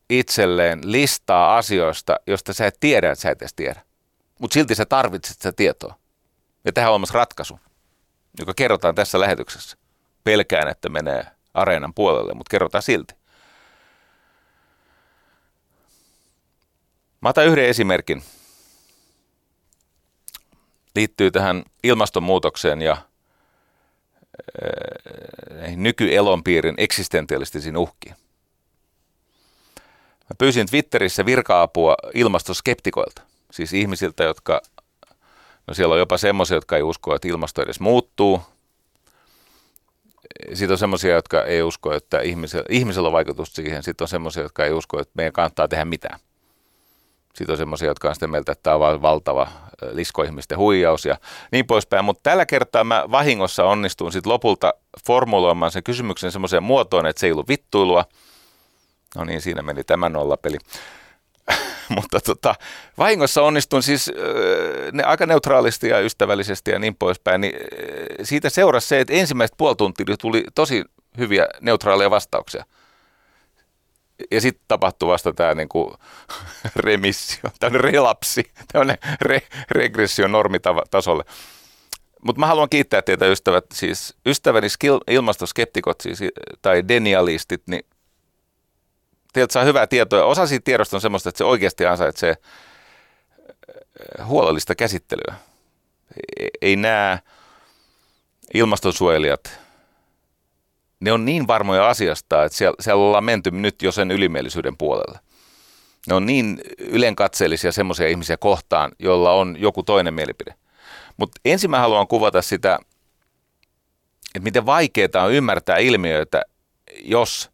itselleen 0.09 0.79
listaa 0.83 1.57
asioista, 1.57 2.15
joista 2.27 2.53
sä 2.53 2.67
et 2.67 2.77
tiedä, 2.79 3.11
että 3.11 3.21
sä 3.21 3.31
et 3.31 3.41
edes 3.41 3.53
tiedä. 3.53 3.81
Mutta 4.39 4.53
silti 4.53 4.75
sä 4.75 4.85
tarvitset 4.85 5.37
sitä 5.37 5.51
tietoa. 5.51 5.95
Ja 6.65 6.73
tähän 6.73 6.89
on 6.89 6.93
olemassa 6.93 7.17
ratkaisu, 7.17 7.59
joka 8.39 8.53
kerrotaan 8.53 8.95
tässä 8.95 9.19
lähetyksessä. 9.19 9.77
Pelkään, 10.23 10.67
että 10.67 10.89
menee 10.89 11.25
areenan 11.53 11.93
puolelle, 11.93 12.33
mutta 12.33 12.49
kerrotaan 12.49 12.81
silti. 12.81 13.13
Mä 17.21 17.29
otan 17.29 17.47
yhden 17.47 17.65
esimerkin. 17.65 18.23
Liittyy 20.95 21.31
tähän 21.31 21.63
ilmastonmuutokseen 21.83 22.81
ja 22.81 22.97
äh, 24.63 25.75
nykyelonpiirin 25.75 26.75
eksistentialistisiin 26.77 27.77
uhkiin. 27.77 28.15
Mä 30.23 30.35
pyysin 30.37 30.67
Twitterissä 30.67 31.25
virka-apua 31.25 31.95
ilmastoskeptikoilta, 32.13 33.21
siis 33.51 33.73
ihmisiltä, 33.73 34.23
jotka, 34.23 34.61
no 35.67 35.73
siellä 35.73 35.93
on 35.93 35.99
jopa 35.99 36.17
semmoisia, 36.17 36.57
jotka 36.57 36.75
ei 36.75 36.83
usko, 36.83 37.15
että 37.15 37.27
ilmasto 37.27 37.61
edes 37.61 37.79
muuttuu. 37.79 38.41
Sitten 40.53 40.71
on 40.71 40.77
semmoisia, 40.77 41.15
jotka 41.15 41.43
ei 41.43 41.63
usko, 41.63 41.93
että 41.93 42.19
ihmisellä, 42.21 42.65
ihmisellä 42.69 43.07
on 43.07 43.13
vaikutusta 43.13 43.55
siihen. 43.55 43.83
Sitten 43.83 44.05
on 44.05 44.09
semmoisia, 44.09 44.43
jotka 44.43 44.65
ei 44.65 44.71
usko, 44.71 44.99
että 44.99 45.11
meidän 45.15 45.33
kannattaa 45.33 45.67
tehdä 45.67 45.85
mitään. 45.85 46.19
Sitten 47.35 47.53
on 47.53 47.57
semmoisia, 47.57 47.87
jotka 47.87 48.09
on 48.09 48.15
sitä 48.15 48.27
mieltä, 48.27 48.51
että 48.51 48.63
tämä 48.63 48.75
on 48.75 49.01
valtava 49.01 49.47
liskoihmisten 49.91 50.57
huijaus 50.57 51.05
ja 51.05 51.17
niin 51.51 51.67
poispäin. 51.67 52.05
Mutta 52.05 52.29
tällä 52.29 52.45
kertaa 52.45 52.83
mä 52.83 53.03
vahingossa 53.11 53.63
onnistuin 53.63 54.11
sitten 54.11 54.31
lopulta 54.31 54.73
formuloimaan 55.05 55.71
sen 55.71 55.83
kysymyksen 55.83 56.31
semmoiseen 56.31 56.63
muotoon, 56.63 57.05
että 57.05 57.19
se 57.19 57.27
ei 57.27 57.31
ollut 57.31 57.47
vittuilua. 57.47 58.05
No 59.15 59.23
niin, 59.23 59.41
siinä 59.41 59.61
meni 59.61 59.83
tämä 59.83 60.09
nollapeli. 60.09 60.57
mutta 61.95 62.19
tota, 62.19 62.55
vahingossa 62.97 63.41
onnistuin 63.41 63.83
siis 63.83 64.11
ne 64.91 65.03
aika 65.03 65.25
neutraalisti 65.25 65.89
ja 65.89 65.99
ystävällisesti 65.99 66.71
ja 66.71 66.79
niin 66.79 66.95
poispäin, 66.95 67.41
niin 67.41 67.53
siitä 68.23 68.49
seurasi 68.49 68.87
se, 68.87 68.99
että 68.99 69.13
ensimmäiset 69.13 69.57
puoli 69.57 69.75
tuntia 69.75 70.17
tuli 70.21 70.43
tosi 70.55 70.83
hyviä 71.17 71.47
neutraaleja 71.61 72.11
vastauksia. 72.11 72.65
Ja 74.31 74.41
sitten 74.41 74.65
tapahtui 74.67 75.09
vasta 75.09 75.33
tämä 75.33 75.53
niinku 75.53 75.95
remissio, 76.75 77.49
tämmöinen 77.59 77.91
relapsi, 77.91 78.51
tämmöinen 78.71 78.97
re, 79.21 79.41
regressio 79.71 80.27
normitasolle. 80.27 81.23
Mutta 82.25 82.39
mä 82.39 82.47
haluan 82.47 82.69
kiittää 82.69 83.01
teitä 83.01 83.25
ystävät, 83.25 83.65
siis 83.73 84.15
ystäväni 84.25 84.67
ilmastoskeptikot 85.09 86.01
siis, 86.01 86.19
tai 86.61 86.87
denialistit, 86.87 87.61
niin 87.67 87.85
teiltä 89.33 89.53
saa 89.53 89.63
hyvää 89.63 89.87
tietoa. 89.87 90.25
Osa 90.25 90.47
siitä 90.47 90.63
tiedosta 90.63 90.97
on 90.97 91.01
semmoista, 91.01 91.29
että 91.29 91.37
se 91.37 91.43
oikeasti 91.43 91.85
ansaitsee 91.85 92.35
äh, 94.19 94.27
huolellista 94.27 94.75
käsittelyä. 94.75 95.35
E-, 96.39 96.47
ei 96.61 96.75
nämä 96.75 97.19
ilmastonsuojelijat, 98.53 99.59
ne 101.03 101.11
on 101.11 101.25
niin 101.25 101.47
varmoja 101.47 101.89
asiasta, 101.89 102.43
että 102.43 102.57
siellä, 102.57 102.75
siellä 102.79 103.03
ollaan 103.03 103.23
menty 103.23 103.51
nyt 103.51 103.81
jo 103.81 103.91
sen 103.91 104.11
ylimielisyyden 104.11 104.77
puolelle. 104.77 105.19
Ne 106.07 106.15
on 106.15 106.25
niin 106.25 106.61
ylenkatseellisia 106.77 107.71
semmoisia 107.71 108.07
ihmisiä 108.07 108.37
kohtaan, 108.37 108.91
joilla 108.99 109.31
on 109.31 109.55
joku 109.59 109.83
toinen 109.83 110.13
mielipide. 110.13 110.53
Mutta 111.17 111.41
ensin 111.45 111.69
mä 111.69 111.79
haluan 111.79 112.07
kuvata 112.07 112.41
sitä, 112.41 112.79
että 114.35 114.43
miten 114.43 114.65
vaikeaa 114.65 115.23
on 115.23 115.33
ymmärtää 115.33 115.77
ilmiöitä, 115.77 116.41
jos 117.01 117.51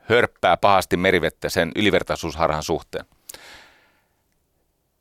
hörppää 0.00 0.56
pahasti 0.56 0.96
merivettä 0.96 1.48
sen 1.48 1.72
ylivertaisuusharhan 1.76 2.62
suhteen. 2.62 3.04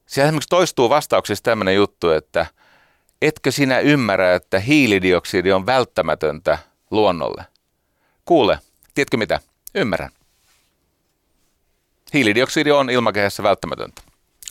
Siellä 0.05 0.27
esimerkiksi 0.27 0.49
toistuu 0.49 0.89
vastauksessa 0.89 1.43
tämmöinen 1.43 1.75
juttu, 1.75 2.09
että 2.09 2.45
etkö 3.21 3.51
sinä 3.51 3.79
ymmärrä, 3.79 4.35
että 4.35 4.59
hiilidioksidi 4.59 5.51
on 5.51 5.65
välttämätöntä 5.65 6.57
luonnolle? 6.91 7.52
Kuule, 8.25 8.59
tiedätkö 8.95 9.17
mitä? 9.17 9.39
Ymmärrän. 9.75 10.09
Hiilidioksidi 12.13 12.71
on 12.71 12.89
ilmakehässä 12.89 13.43
välttämätöntä. 13.43 14.01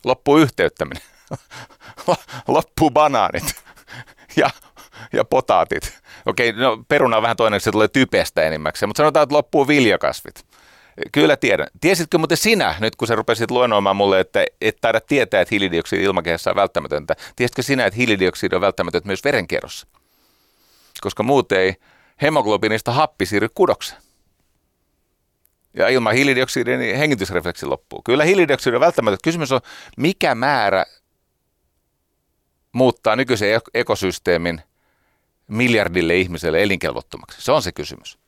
Loppuu 0.05 0.39
yhteyttäminen. 0.39 1.03
Loppuu 2.49 2.91
banaanit 2.91 3.45
ja, 4.37 4.51
ja 5.13 5.25
potaatit. 5.25 5.99
Okei, 6.27 6.53
no 6.53 6.85
peruna 6.89 7.17
on 7.17 7.23
vähän 7.23 7.37
toinen, 7.37 7.61
se 7.61 7.71
tulee 7.71 7.89
typestä 7.89 8.43
enimmäkseen, 8.43 8.89
mutta 8.89 9.01
sanotaan, 9.01 9.23
että 9.23 9.35
loppuu 9.35 9.69
viljakasvit. 9.69 10.45
Kyllä 11.13 11.37
tiedän. 11.37 11.67
Tiesitkö 11.81 12.19
muuten 12.19 12.37
sinä, 12.37 12.75
nyt 12.81 12.97
kun 12.97 13.09
sä 13.09 13.15
rupesit 13.15 13.51
luennoimaan 13.51 13.97
mulle, 13.97 14.21
että 14.21 14.45
et 14.61 14.77
taida 14.81 15.01
tietää, 15.01 15.41
että 15.41 15.55
hiilidioksidi 15.55 16.03
ilmakehässä 16.03 16.51
on 16.51 16.57
välttämätöntä. 16.57 17.17
Tiesitkö 17.37 17.63
sinä, 17.63 17.87
että 17.87 17.97
hiilidioksidi 17.97 18.55
on 18.55 18.61
välttämätöntä 18.61 19.07
myös 19.07 19.25
verenkierrossa? 19.25 19.87
Koska 21.01 21.23
muuten 21.23 21.61
ei 21.61 21.77
hemoglobinista 22.23 22.93
happi 22.93 23.27
siirry 23.27 23.49
kudokseen. 23.55 24.03
Ja 25.75 25.89
ilman 25.89 26.15
hiilidioksidia 26.15 26.79
niin 26.79 26.97
hengitysrefleksi 26.97 27.67
loppuu. 27.67 28.03
Kyllä 28.03 28.25
hiilidioksidi 28.25 28.77
on 28.77 28.81
välttämätöntä. 28.81 29.23
Kysymys 29.25 29.53
on, 29.53 29.61
mikä 29.97 30.35
määrä 30.35 30.85
muuttaa 32.73 33.17
nykyisen 33.17 33.61
ekosysteemin 33.75 34.63
miljardille 35.49 36.17
ihmiselle 36.17 36.63
elinkelvottomaksi? 36.63 37.43
Se 37.43 37.53
on 37.53 37.63
se 37.63 37.73
kysymys. 37.73 38.19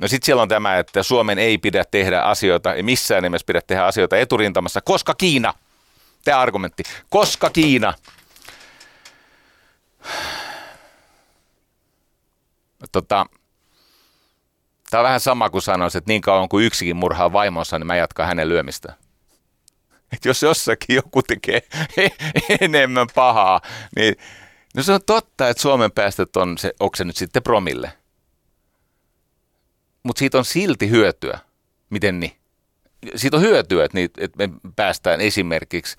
No 0.00 0.08
sitten 0.08 0.26
siellä 0.26 0.42
on 0.42 0.48
tämä, 0.48 0.78
että 0.78 1.02
Suomen 1.02 1.38
ei 1.38 1.58
pidä 1.58 1.84
tehdä 1.90 2.20
asioita, 2.20 2.74
ei 2.74 2.82
missään 2.82 3.22
nimessä 3.22 3.44
pidä 3.46 3.60
tehdä 3.66 3.84
asioita 3.84 4.16
eturintamassa, 4.16 4.80
koska 4.80 5.14
Kiina. 5.14 5.54
Tämä 6.24 6.38
argumentti. 6.40 6.82
Koska 7.10 7.50
Kiina. 7.50 7.94
Tota, 12.92 13.26
tämä 14.90 15.00
on 15.00 15.04
vähän 15.04 15.20
sama 15.20 15.50
kuin 15.50 15.62
sanoisin, 15.62 15.98
että 15.98 16.10
niin 16.10 16.20
kauan 16.20 16.48
kuin 16.48 16.66
yksikin 16.66 16.96
murhaa 16.96 17.32
vaimonsa, 17.32 17.78
niin 17.78 17.86
mä 17.86 17.96
jatkan 17.96 18.26
hänen 18.26 18.48
lyömistä. 18.48 18.94
Et 20.12 20.24
jos 20.24 20.42
jossakin 20.42 20.96
joku 20.96 21.22
tekee 21.22 21.62
enemmän 22.60 23.06
pahaa, 23.14 23.60
niin 23.96 24.16
no 24.76 24.82
se 24.82 24.92
on 24.92 25.00
totta, 25.06 25.48
että 25.48 25.60
Suomen 25.62 25.92
päästöt 25.92 26.36
on 26.36 26.58
se, 26.58 26.72
onko 26.80 26.96
se 26.96 27.04
nyt 27.04 27.16
sitten 27.16 27.42
promille? 27.42 27.92
mutta 30.02 30.18
siitä 30.18 30.38
on 30.38 30.44
silti 30.44 30.90
hyötyä. 30.90 31.38
Miten 31.90 32.20
niin? 32.20 32.32
Siitä 33.16 33.36
on 33.36 33.42
hyötyä, 33.42 33.84
että, 33.84 33.98
me 34.38 34.48
päästään 34.76 35.20
esimerkiksi 35.20 35.96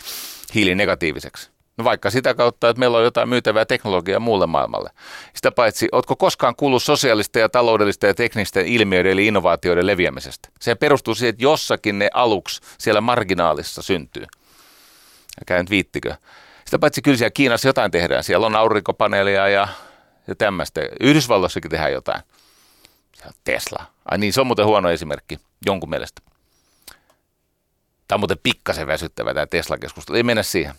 hiilinegatiiviseksi. 0.56 1.52
No 1.82 1.86
vaikka 1.86 2.10
sitä 2.10 2.34
kautta, 2.34 2.70
että 2.70 2.80
meillä 2.80 2.98
on 2.98 3.04
jotain 3.04 3.30
myytävää 3.30 3.66
teknologiaa 3.66 4.20
muulle 4.20 4.48
maailmalle. 4.48 4.90
Sitä 5.36 5.52
paitsi, 5.52 5.88
oletko 5.92 6.16
koskaan 6.16 6.56
kuullut 6.56 6.84
sosiaalista 6.84 7.40
ja 7.40 7.50
taloudellista 7.50 8.08
ja 8.08 8.14
teknisten 8.14 8.66
ilmiöiden 8.66 9.12
eli 9.12 9.28
innovaatioiden 9.28 9.88
leviämisestä? 9.88 10.50
Se 10.60 10.76
perustuu 10.76 11.16
siihen, 11.16 11.30
että 11.30 11.44
jossakin 11.44 12.00
ne 12.00 12.10
aluksi 12.14 12.62
siellä 12.78 13.02
marginaalissa 13.02 13.82
syntyy. 13.82 14.26
Älkää 15.42 15.60
nyt 15.60 15.70
viittikö. 15.70 16.16
Sitä 16.66 16.80
paitsi 16.80 17.02
kyllä 17.02 17.18
siellä 17.18 17.32
Kiinassa 17.32 17.68
jotain 17.68 17.92
tehdään. 17.92 18.24
Siellä 18.24 18.46
on 18.46 18.56
aurinkopaneelia 18.56 19.50
ja, 19.50 19.68
ja 20.28 20.36
tämmöistä. 20.36 20.82
Yhdysvalloissakin 21.00 21.72
tehdään 21.72 21.94
jotain. 21.94 22.22
Tesla. 23.44 23.86
Ai 24.12 24.18
niin, 24.18 24.34
se 24.34 24.42
on 24.42 24.48
muuten 24.48 24.66
huono 24.66 24.90
esimerkki 24.90 25.40
jonkun 25.66 25.90
mielestä. 25.90 26.22
Tämä 28.08 28.16
on 28.16 28.20
muuten 28.20 28.40
pikkasen 28.44 28.88
väsyttävä 28.88 29.34
tämä 29.34 29.48
Tesla-keskustelu. 29.48 30.18
Ei 30.18 30.24
mennä 30.24 30.44
siihen. 30.44 30.76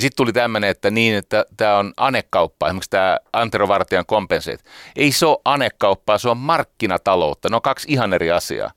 Sitten 0.00 0.16
tuli 0.16 0.32
tämmöinen, 0.32 0.70
että 0.70 0.90
niin, 0.90 1.14
että 1.14 1.44
tämä 1.56 1.78
on 1.78 1.92
anekauppa, 1.96 2.66
esimerkiksi 2.66 2.90
tämä 2.90 3.18
Antero 3.32 3.68
Vartijan 3.68 4.06
kompenseet. 4.06 4.64
Ei 4.96 5.12
se 5.12 5.26
ole 5.26 5.38
anekauppaa, 5.44 6.18
se 6.18 6.28
on 6.28 6.36
markkinataloutta. 6.36 7.48
Ne 7.48 7.56
on 7.56 7.62
kaksi 7.62 7.88
ihan 7.92 8.12
eri 8.12 8.30
asiaa. 8.30 8.70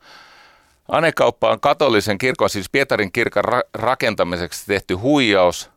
Anekauppa 0.87 1.51
on 1.51 1.59
katolisen 1.59 2.17
kirkon, 2.17 2.49
siis 2.49 2.69
Pietarin 2.69 3.11
kirkan 3.11 3.43
ra- 3.45 3.69
rakentamiseksi 3.73 4.65
tehty 4.65 4.93
huijaus. 4.93 5.71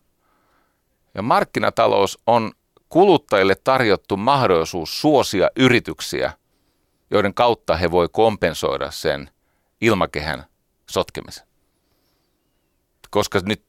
Ja 1.14 1.22
markkinatalous 1.22 2.18
on 2.26 2.52
kuluttajille 2.88 3.54
tarjottu 3.54 4.16
mahdollisuus 4.16 5.00
suosia 5.00 5.50
yrityksiä, 5.56 6.32
joiden 7.10 7.34
kautta 7.34 7.76
he 7.76 7.90
voi 7.90 8.08
kompensoida 8.12 8.90
sen 8.90 9.30
ilmakehän 9.80 10.44
sotkemisen. 10.90 11.46
Koska 13.10 13.40
nyt 13.44 13.62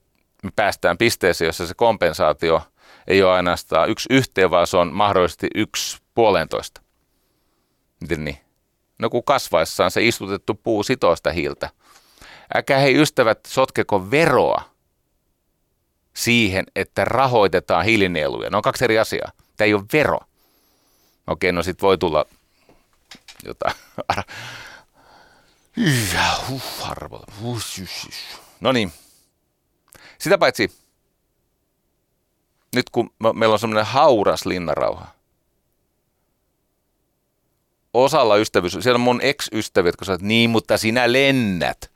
me 0.46 0.52
päästään 0.56 0.98
pisteeseen, 0.98 1.46
jossa 1.46 1.68
se 1.68 1.74
kompensaatio 1.74 2.62
ei 3.08 3.24
ole 3.24 3.32
ainoastaan 3.32 3.90
yksi 3.90 4.08
yhteen, 4.10 4.52
vaan 4.52 4.68
se 4.68 4.78
on 4.78 4.94
mahdollisesti 4.94 5.48
yksi 5.56 5.98
puolentoista. 6.16 6.82
Miten 8.02 8.26
niin? 8.26 8.38
No 9.00 9.10
kun 9.10 9.24
kasvaessaan 9.24 9.92
se 9.92 10.04
istutettu 10.04 10.54
puu 10.54 10.84
sitoista 10.84 11.32
hiiltä. 11.32 11.70
Älkää 12.56 12.80
hei 12.80 13.02
ystävät 13.02 13.40
sotkeko 13.48 14.12
veroa 14.12 14.62
siihen, 16.14 16.66
että 16.76 17.06
rahoitetaan 17.06 17.86
hiilinieluja. 17.86 18.50
Ne 18.50 18.58
on 18.58 18.64
kaksi 18.64 18.84
eri 18.84 19.00
asiaa. 19.00 19.32
Tämä 19.58 19.66
ei 19.66 19.74
ole 19.74 19.84
vero. 19.94 20.20
Okei, 21.28 21.52
no 21.52 21.64
sitten 21.64 21.88
voi 21.88 21.98
tulla 21.98 22.26
jotain. 23.46 23.76
No 28.62 28.72
niin. 28.72 28.92
Sitä 30.20 30.38
paitsi, 30.38 30.72
nyt 32.76 32.90
kun 32.90 33.10
meillä 33.34 33.54
on 33.54 33.60
semmoinen 33.60 33.86
hauras 33.86 34.46
linnarauha, 34.46 35.08
osalla 37.94 38.38
ystävyys, 38.38 38.78
siellä 38.80 38.98
on 38.98 39.02
mun 39.02 39.22
ex-ystäviä, 39.22 39.90
jotka 39.90 40.06
sanoo, 40.06 40.20
niin, 40.22 40.50
mutta 40.50 40.78
sinä 40.78 41.14
lennät. 41.14 41.92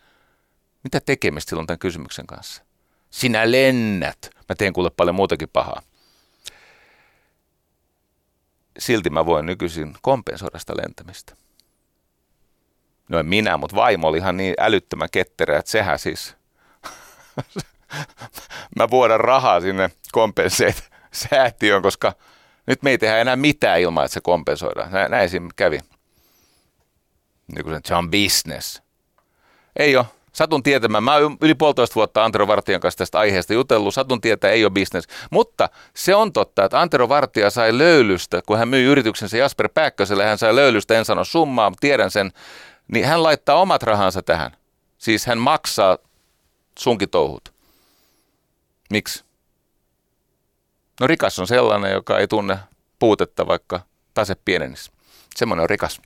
Mitä 0.84 1.00
tekemistä 1.00 1.50
silloin 1.50 1.68
tämän 1.68 1.80
kysymyksen 1.80 2.28
kanssa? 2.28 2.64
Sinä 3.12 3.52
lennät. 3.52 4.30
Mä 4.50 4.56
teen 4.58 4.74
kuule 4.74 4.90
paljon 4.90 5.16
muutakin 5.16 5.50
pahaa. 5.54 5.82
Silti 8.80 9.10
mä 9.10 9.26
voin 9.26 9.46
nykyisin 9.46 9.96
kompensoida 10.02 10.60
sitä 10.60 10.74
lentämistä. 10.78 11.36
No 13.10 13.20
en 13.20 13.26
minä, 13.26 13.58
mutta 13.58 13.76
vaimo 13.76 14.08
oli 14.08 14.18
ihan 14.18 14.38
niin 14.38 14.54
älyttömän 14.60 15.10
ketterä, 15.12 15.60
että 15.60 15.72
sehän 15.72 16.00
siis... 16.00 16.36
mä 18.78 18.90
vuodan 18.90 19.20
rahaa 19.20 19.62
sinne 19.62 19.92
kompenseet 20.12 20.90
säätiön, 21.12 21.82
koska 21.82 22.14
Nyt 22.70 22.84
me 22.84 22.90
ei 22.90 22.98
tehdä 22.98 23.18
enää 23.18 23.36
mitään 23.36 23.80
ilman, 23.80 24.06
että 24.06 24.14
se 24.14 24.22
kompensoidaan. 24.22 24.92
Näin, 24.92 25.12
näin 25.12 25.30
siinä 25.30 25.50
kävi. 25.56 25.80
Niin 27.56 27.64
kuin 27.64 27.80
se 27.86 27.96
on 27.96 28.12
business. 28.12 28.82
Ei 29.76 29.98
ole. 29.98 30.06
Satun 30.34 30.64
tietämään, 30.64 31.04
mä 31.04 31.16
oon 31.16 31.38
yli 31.42 31.56
puolitoista 31.56 31.96
vuotta 31.96 32.26
Antero 32.26 32.48
Vartijan 32.48 32.82
kanssa 32.82 32.98
tästä 32.98 33.20
aiheesta 33.20 33.54
jutellut, 33.54 33.94
satun 33.94 34.22
tietää, 34.22 34.52
ei 34.52 34.66
ole 34.66 34.72
business. 34.72 35.08
Mutta 35.32 35.70
se 35.94 36.16
on 36.16 36.34
totta, 36.34 36.66
että 36.66 36.82
Antero 36.82 37.10
Vartija 37.10 37.50
sai 37.50 37.78
löylystä, 37.78 38.42
kun 38.48 38.58
hän 38.58 38.68
myi 38.68 38.84
yrityksensä 38.84 39.38
Jasper 39.38 39.70
Pääkköselle, 39.74 40.26
hän 40.26 40.38
sai 40.38 40.56
löylystä, 40.56 40.98
en 40.98 41.06
sano 41.06 41.24
summaa, 41.24 41.72
tiedän 41.80 42.12
sen, 42.12 42.32
niin 42.88 43.06
hän 43.06 43.24
laittaa 43.24 43.62
omat 43.62 43.84
rahansa 43.84 44.22
tähän. 44.22 44.52
Siis 44.98 45.26
hän 45.26 45.38
maksaa 45.38 45.98
sunkin 46.80 47.10
touhut. 47.10 47.59
Miksi? 48.90 49.24
No 51.00 51.08
rikas 51.08 51.40
on 51.40 51.48
sellainen, 51.48 51.92
joka 51.92 52.18
ei 52.18 52.28
tunne 52.28 52.60
puutetta, 53.00 53.48
vaikka 53.48 53.82
tase 54.14 54.36
pienenisi. 54.36 54.92
Semmoinen 55.36 55.64
on 55.64 55.70
rikas. 55.70 56.02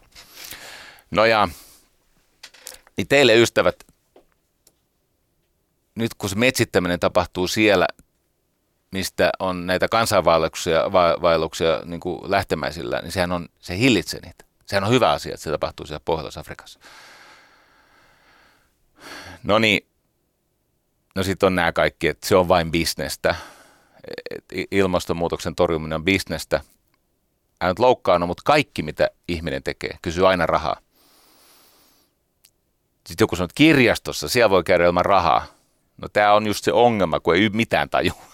No 1.12 1.26
ja 1.26 1.50
niin 2.98 3.08
teille 3.08 3.36
ystävät, 3.36 3.76
nyt 5.96 6.14
kun 6.14 6.30
se 6.30 6.36
metsittäminen 6.36 7.00
tapahtuu 7.00 7.48
siellä, 7.48 7.88
mistä 8.92 9.30
on 9.40 9.66
näitä 9.66 9.88
kansainvaelluksia 9.88 10.92
vaelluksia, 11.22 11.82
niin 11.86 12.02
lähtemäisillä, 12.24 13.00
niin 13.02 13.12
sehän 13.12 13.32
on, 13.32 13.50
se 13.60 13.78
hillitsee 13.78 14.20
niitä. 14.20 14.46
Sehän 14.66 14.84
on 14.84 14.90
hyvä 14.90 15.12
asia, 15.12 15.34
että 15.34 15.44
se 15.44 15.52
tapahtuu 15.52 15.86
siellä 15.86 16.02
Pohjois-Afrikassa. 16.06 16.80
No 19.44 19.60
niin, 19.60 19.88
no 21.16 21.24
sitten 21.24 21.48
on 21.48 21.56
nämä 21.56 21.72
kaikki, 21.72 22.08
että 22.08 22.28
se 22.28 22.36
on 22.36 22.48
vain 22.48 22.72
bisnestä. 22.72 23.36
Ilmastonmuutoksen 24.72 25.56
torjuminen 25.56 25.96
on 25.96 26.06
bisnestä. 26.06 26.62
Älä 27.62 27.72
nyt 27.72 27.80
loukkaana, 27.80 28.26
mutta 28.26 28.44
kaikki 28.46 28.84
mitä 28.84 29.10
ihminen 29.28 29.64
tekee, 29.64 29.98
kysyy 30.02 30.28
aina 30.28 30.46
rahaa. 30.46 30.78
Sitten 33.08 33.24
joku 33.24 33.36
sanoo, 33.36 33.46
että 33.46 33.56
kirjastossa, 33.56 34.30
siellä 34.30 34.50
voi 34.50 34.64
käydä 34.64 34.86
ilman 34.86 35.06
rahaa. 35.06 35.46
No 35.98 36.08
tämä 36.10 36.34
on 36.34 36.48
just 36.48 36.64
se 36.64 36.74
ongelma, 36.74 37.20
kun 37.20 37.36
ei 37.36 37.50
mitään 37.50 37.90
tajua. 37.90 38.33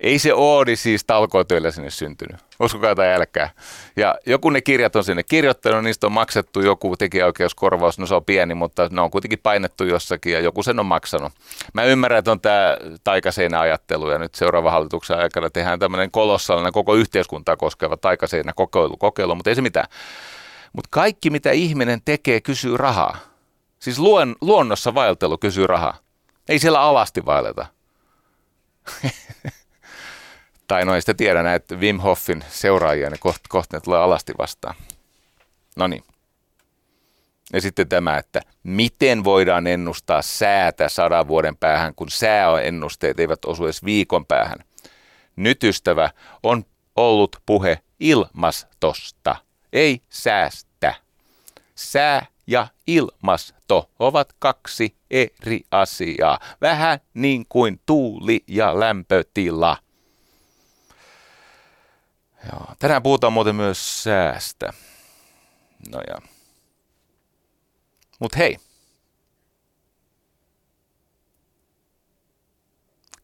Ei 0.00 0.18
se 0.18 0.34
Oodi 0.34 0.76
siis 0.76 1.04
talkootöillä 1.04 1.70
sinne 1.70 1.90
syntynyt. 1.90 2.40
Uskokaa 2.60 2.94
tai 2.94 3.14
älkää. 3.14 3.50
Ja 3.96 4.14
joku 4.26 4.50
ne 4.50 4.60
kirjat 4.60 4.96
on 4.96 5.04
sinne 5.04 5.22
kirjoittanut, 5.22 5.84
niistä 5.84 6.06
on 6.06 6.12
maksettu 6.12 6.60
joku 6.60 6.96
tekijäoikeuskorvaus, 6.96 7.98
no 7.98 8.06
se 8.06 8.14
on 8.14 8.24
pieni, 8.24 8.54
mutta 8.54 8.88
ne 8.90 9.00
on 9.00 9.10
kuitenkin 9.10 9.38
painettu 9.42 9.84
jossakin 9.84 10.32
ja 10.32 10.40
joku 10.40 10.62
sen 10.62 10.80
on 10.80 10.86
maksanut. 10.86 11.32
Mä 11.74 11.84
ymmärrän, 11.84 12.18
että 12.18 12.30
on 12.30 12.40
tämä 12.40 12.76
taikaseinäajattelu 13.04 14.10
ja 14.10 14.18
nyt 14.18 14.34
seuraava 14.34 14.70
hallituksen 14.70 15.18
aikana 15.18 15.50
tehdään 15.50 15.78
tämmöinen 15.78 16.10
kolossaalinen 16.10 16.72
koko 16.72 16.94
yhteiskuntaa 16.94 17.56
koskeva 17.56 17.96
taikaseinäkokeilu, 17.96 18.96
kokeilu, 18.96 19.34
mutta 19.34 19.50
ei 19.50 19.56
se 19.56 19.62
mitään. 19.62 19.86
Mutta 20.72 20.88
kaikki, 20.90 21.30
mitä 21.30 21.50
ihminen 21.50 22.00
tekee, 22.04 22.40
kysyy 22.40 22.76
rahaa. 22.76 23.16
Siis 23.78 23.98
luon, 23.98 24.36
luonnossa 24.40 24.94
vaeltelu 24.94 25.38
kysyy 25.38 25.66
rahaa. 25.66 25.96
Ei 26.48 26.58
siellä 26.58 26.80
alasti 26.80 27.26
vaelleta. 27.26 27.66
tai 30.70 30.84
no 30.84 30.94
ei 30.94 31.00
sitä 31.00 31.14
tiedä 31.14 31.42
näitä 31.42 31.74
Wim 31.74 31.98
Hoffin 31.98 32.44
seuraajia, 32.48 33.10
ne 33.10 33.18
kohta 33.18 33.40
koht 33.48 33.72
ne 33.72 33.80
tulee 33.80 33.98
alasti 33.98 34.32
vastaan. 34.38 34.74
No 35.76 35.86
niin. 35.86 36.04
Ja 37.52 37.60
sitten 37.60 37.88
tämä, 37.88 38.18
että 38.18 38.40
miten 38.62 39.24
voidaan 39.24 39.66
ennustaa 39.66 40.22
säätä 40.22 40.88
sadan 40.88 41.28
vuoden 41.28 41.56
päähän, 41.56 41.94
kun 41.94 42.10
sääennusteet 42.10 43.20
eivät 43.20 43.44
osu 43.44 43.64
edes 43.64 43.84
viikon 43.84 44.26
päähän. 44.26 44.58
Nyt 45.36 45.64
ystävä 45.64 46.10
on 46.42 46.64
ollut 46.96 47.36
puhe 47.46 47.78
ilmastosta, 48.00 49.36
ei 49.72 50.00
säästä. 50.08 50.94
Sää 51.74 52.26
ja 52.46 52.66
ilmasto 52.86 53.90
ovat 53.98 54.32
kaksi 54.38 54.94
eri 55.10 55.60
asiaa, 55.70 56.38
vähän 56.60 57.00
niin 57.14 57.46
kuin 57.48 57.80
tuuli 57.86 58.44
ja 58.46 58.80
lämpötila. 58.80 59.76
Joo. 62.52 62.66
Tänään 62.78 63.02
puhutaan 63.02 63.32
muuten 63.32 63.56
myös 63.56 64.02
säästä. 64.02 64.72
No 65.92 66.00
ja. 66.08 66.28
Mut 68.18 68.36
hei. 68.36 68.58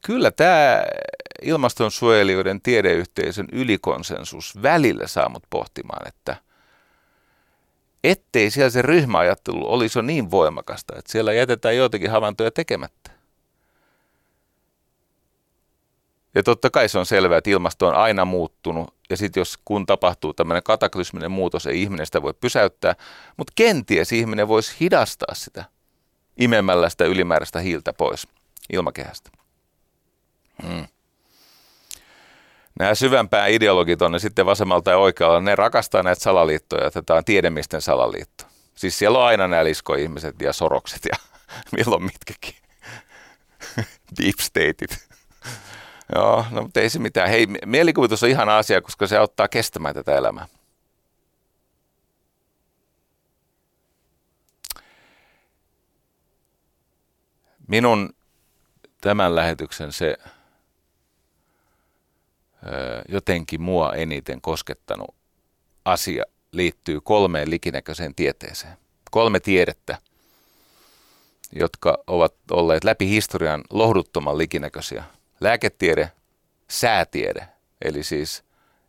Kyllä 0.07 0.31
tämä 0.31 0.85
ilmastonsuojelijoiden 1.43 2.61
tiedeyhteisön 2.61 3.49
ylikonsensus 3.53 4.62
välillä 4.62 5.07
saa 5.07 5.29
mut 5.29 5.45
pohtimaan, 5.51 6.09
että 6.09 6.37
ettei 8.05 8.51
siellä 8.51 8.71
se 8.71 8.83
ryhmäajattelu 8.83 9.73
olisi 9.73 10.03
niin 10.03 10.31
voimakasta, 10.31 10.95
että 10.99 11.12
siellä 11.12 11.33
jätetään 11.33 11.77
joitakin 11.77 12.11
havaintoja 12.11 12.51
tekemättä. 12.51 13.11
Ja 16.37 16.43
totta 16.43 16.70
kai 16.70 16.89
se 16.89 16.99
on 16.99 17.07
selvää, 17.07 17.39
että 17.39 17.51
ilmasto 17.51 17.87
on 17.89 17.95
aina 17.95 18.24
muuttunut, 18.24 18.95
ja 19.11 19.16
sitten 19.16 19.41
jos 19.41 19.59
kun 19.64 19.87
tapahtuu 19.87 20.34
tämmöinen 20.34 20.62
kataklysminen 20.62 21.30
muutos, 21.30 21.66
ei 21.66 21.82
ihminen 21.82 22.07
sitä 22.07 22.22
voi 22.22 22.34
pysäyttää, 22.34 22.95
mutta 23.37 23.53
kenties 23.57 24.12
ihminen 24.12 24.49
voisi 24.49 24.76
hidastaa 24.80 25.34
sitä 25.34 25.64
imemällä 26.37 26.89
sitä 26.89 27.05
ylimääräistä 27.05 27.61
hiiltä 27.61 27.93
pois 27.93 28.28
ilmakehästä. 28.72 29.30
Hmm. 30.62 30.87
Nämä 32.78 32.95
syvänpää 32.95 33.47
ideologit 33.47 34.03
on 34.03 34.12
ne 34.12 34.18
sitten 34.18 34.47
vasemmalta 34.47 34.91
ja 34.91 34.99
oikealla, 34.99 35.41
ne 35.41 35.55
rakastaa 35.55 36.03
näitä 36.03 36.22
salaliittoja, 36.22 36.87
että 36.87 37.03
tämä 37.03 37.18
on 37.18 37.24
tiedemisten 37.24 37.82
salaliitto. 37.82 38.45
Siis 38.74 38.99
siellä 38.99 39.18
on 39.18 39.24
aina 39.24 39.49
nämä 39.49 39.64
liskoihmiset 39.64 40.41
ja 40.41 40.53
sorokset 40.53 41.01
ja 41.05 41.16
milloin 41.76 42.03
mitkäkin. 42.03 42.55
Deep 44.22 44.39
stateit. 44.41 45.16
Joo, 46.14 46.44
no 46.50 46.62
mutta 46.62 46.80
ei 46.80 46.90
se 46.90 46.98
mitään. 46.98 47.28
Hei, 47.28 47.46
mielikuvitus 47.66 48.22
on 48.22 48.28
ihan 48.28 48.48
asia, 48.48 48.80
koska 48.80 49.07
se 49.07 49.16
auttaa 49.16 49.48
kestämään 49.48 49.94
tätä 49.94 50.16
elämää. 50.16 50.46
Minun 57.68 58.14
tämän 59.00 59.34
lähetyksen 59.34 59.92
se 59.92 60.16
jotenkin 63.09 63.62
mua 63.62 63.94
eniten 63.94 64.40
koskettanut 64.40 65.14
asia 65.84 66.24
liittyy 66.52 67.00
kolmeen 67.00 67.50
likinäköiseen 67.50 68.14
tieteeseen. 68.14 68.76
Kolme 69.11 69.40
tiedettä, 69.40 69.98
jotka 71.52 71.98
ovat 72.07 72.34
olleet 72.50 72.84
läpi 72.84 73.09
historian 73.09 73.64
lohduttoman 73.70 74.38
likinäköisiä. 74.38 75.04
Lääketiede, 75.41 76.12
säätiede, 76.68 77.49
eli 77.82 78.03
siis 78.03 78.45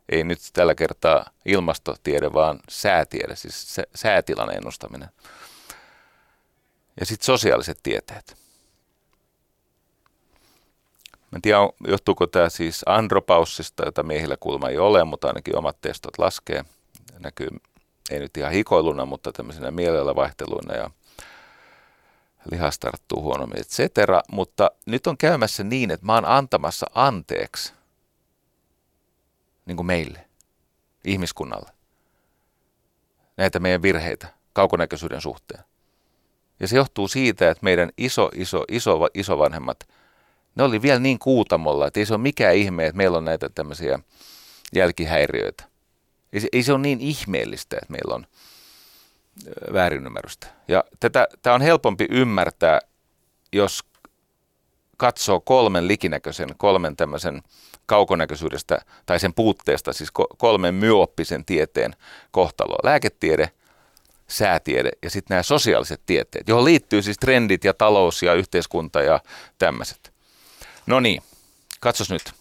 ei 0.08 0.24
nyt 0.24 0.38
tällä 0.52 0.74
kertaa 0.74 1.30
ilmastotiede, 1.44 2.32
vaan 2.32 2.60
säätiede, 2.68 3.36
siis 3.36 3.76
säätilan 3.94 4.54
ennustaminen. 4.54 5.08
Ja 7.00 7.06
sitten 7.06 7.26
sosiaaliset 7.26 7.78
tieteet. 7.82 8.36
Mä 11.30 11.36
en 11.36 11.42
tiedä, 11.42 11.58
johtuuko 11.86 12.26
tämä 12.26 12.48
siis 12.48 12.82
andropaussista, 12.86 13.84
jota 13.84 14.02
miehillä 14.02 14.36
kulma 14.40 14.68
ei 14.68 14.78
ole, 14.78 15.04
mutta 15.04 15.28
ainakin 15.28 15.56
omat 15.56 15.80
testot 15.80 16.18
laskee. 16.18 16.64
Näkyy, 17.18 17.48
ei 18.10 18.18
nyt 18.18 18.36
ihan 18.36 18.52
hikoiluna, 18.52 19.06
mutta 19.06 19.32
tämmöisenä 19.32 19.70
mielellä 19.70 20.14
vaihteluina 20.14 20.74
ja 20.74 20.90
lihas 22.50 22.78
tarttuu 22.78 23.22
huonommin, 23.22 23.60
et 23.60 23.68
cetera. 23.68 24.22
Mutta 24.32 24.70
nyt 24.86 25.06
on 25.06 25.18
käymässä 25.18 25.64
niin, 25.64 25.90
että 25.90 26.06
mä 26.06 26.14
oon 26.14 26.24
antamassa 26.24 26.86
anteeksi 26.94 27.72
niin 29.66 29.76
kuin 29.76 29.86
meille, 29.86 30.28
ihmiskunnalle, 31.04 31.70
näitä 33.36 33.60
meidän 33.60 33.82
virheitä 33.82 34.28
kaukonäköisyyden 34.52 35.20
suhteen. 35.20 35.64
Ja 36.60 36.68
se 36.68 36.76
johtuu 36.76 37.08
siitä, 37.08 37.50
että 37.50 37.64
meidän 37.64 37.90
iso, 37.98 38.30
iso, 38.34 38.64
iso, 38.68 39.08
isovanhemmat– 39.14 39.78
ne 40.58 40.64
oli 40.64 40.82
vielä 40.82 40.98
niin 40.98 41.18
kuutamolla, 41.18 41.86
että 41.86 42.00
ei 42.00 42.06
se 42.06 42.14
ole 42.14 42.22
mikään 42.22 42.54
ihme, 42.54 42.86
että 42.86 42.96
meillä 42.96 43.18
on 43.18 43.24
näitä 43.24 43.48
tämmöisiä 43.48 43.98
jälkihäiriöitä. 44.74 45.64
Ei 46.32 46.40
se, 46.40 46.48
ei 46.52 46.62
se 46.62 46.72
ole 46.72 46.80
niin 46.80 47.00
ihmeellistä, 47.00 47.76
että 47.76 47.92
meillä 47.92 48.14
on 48.14 48.26
väärinymmärrystä. 49.72 50.46
Ja 50.68 50.84
tätä, 51.00 51.28
tämä 51.42 51.54
on 51.54 51.62
helpompi 51.62 52.06
ymmärtää, 52.10 52.80
jos 53.52 53.84
katsoo 54.96 55.40
kolmen 55.40 55.88
likinäköisen, 55.88 56.48
kolmen 56.56 56.96
tämmöisen 56.96 57.42
kaukonäköisyydestä 57.86 58.78
tai 59.06 59.20
sen 59.20 59.34
puutteesta, 59.34 59.92
siis 59.92 60.10
kolmen 60.38 60.74
myoppisen 60.74 61.44
tieteen 61.44 61.94
kohtaloa. 62.30 62.78
Lääketiede, 62.82 63.50
säätiede 64.28 64.90
ja 65.02 65.10
sitten 65.10 65.34
nämä 65.34 65.42
sosiaaliset 65.42 66.00
tieteet, 66.06 66.48
johon 66.48 66.64
liittyy 66.64 67.02
siis 67.02 67.16
trendit 67.18 67.64
ja 67.64 67.74
talous 67.74 68.22
ja 68.22 68.34
yhteiskunta 68.34 69.02
ja 69.02 69.20
tämmöiset. 69.58 70.12
No 70.86 71.00
niin, 71.00 71.22
katsos 71.80 72.10
nyt. 72.10 72.32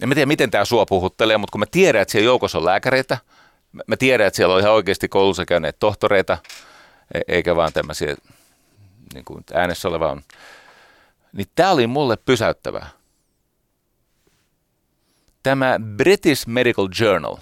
en 0.00 0.08
mä 0.08 0.14
tiedä, 0.14 0.26
miten 0.26 0.50
tämä 0.50 0.64
sua 0.64 0.86
puhuttelee, 0.86 1.36
mutta 1.36 1.52
kun 1.52 1.60
mä 1.60 1.66
tiedän, 1.70 2.02
että 2.02 2.12
siellä 2.12 2.26
joukossa 2.26 2.58
on 2.58 2.64
lääkäreitä, 2.64 3.18
mä 3.86 3.96
tiedän, 3.96 4.26
että 4.26 4.36
siellä 4.36 4.54
on 4.54 4.60
ihan 4.60 4.72
oikeasti 4.72 5.08
koulussa 5.08 5.44
käyneet 5.44 5.78
tohtoreita, 5.78 6.38
e- 7.14 7.20
eikä 7.28 7.56
vaan 7.56 7.72
tämmöisiä 7.72 8.16
niin 9.14 9.24
kuin 9.24 9.44
äänessä 9.54 9.88
oleva 9.88 10.10
on. 10.10 10.22
Niin 11.32 11.46
tämä 11.54 11.70
oli 11.70 11.86
mulle 11.86 12.16
pysäyttävää. 12.16 12.88
Tämä 15.42 15.80
British 15.96 16.46
Medical 16.46 16.88
Journal 17.00 17.36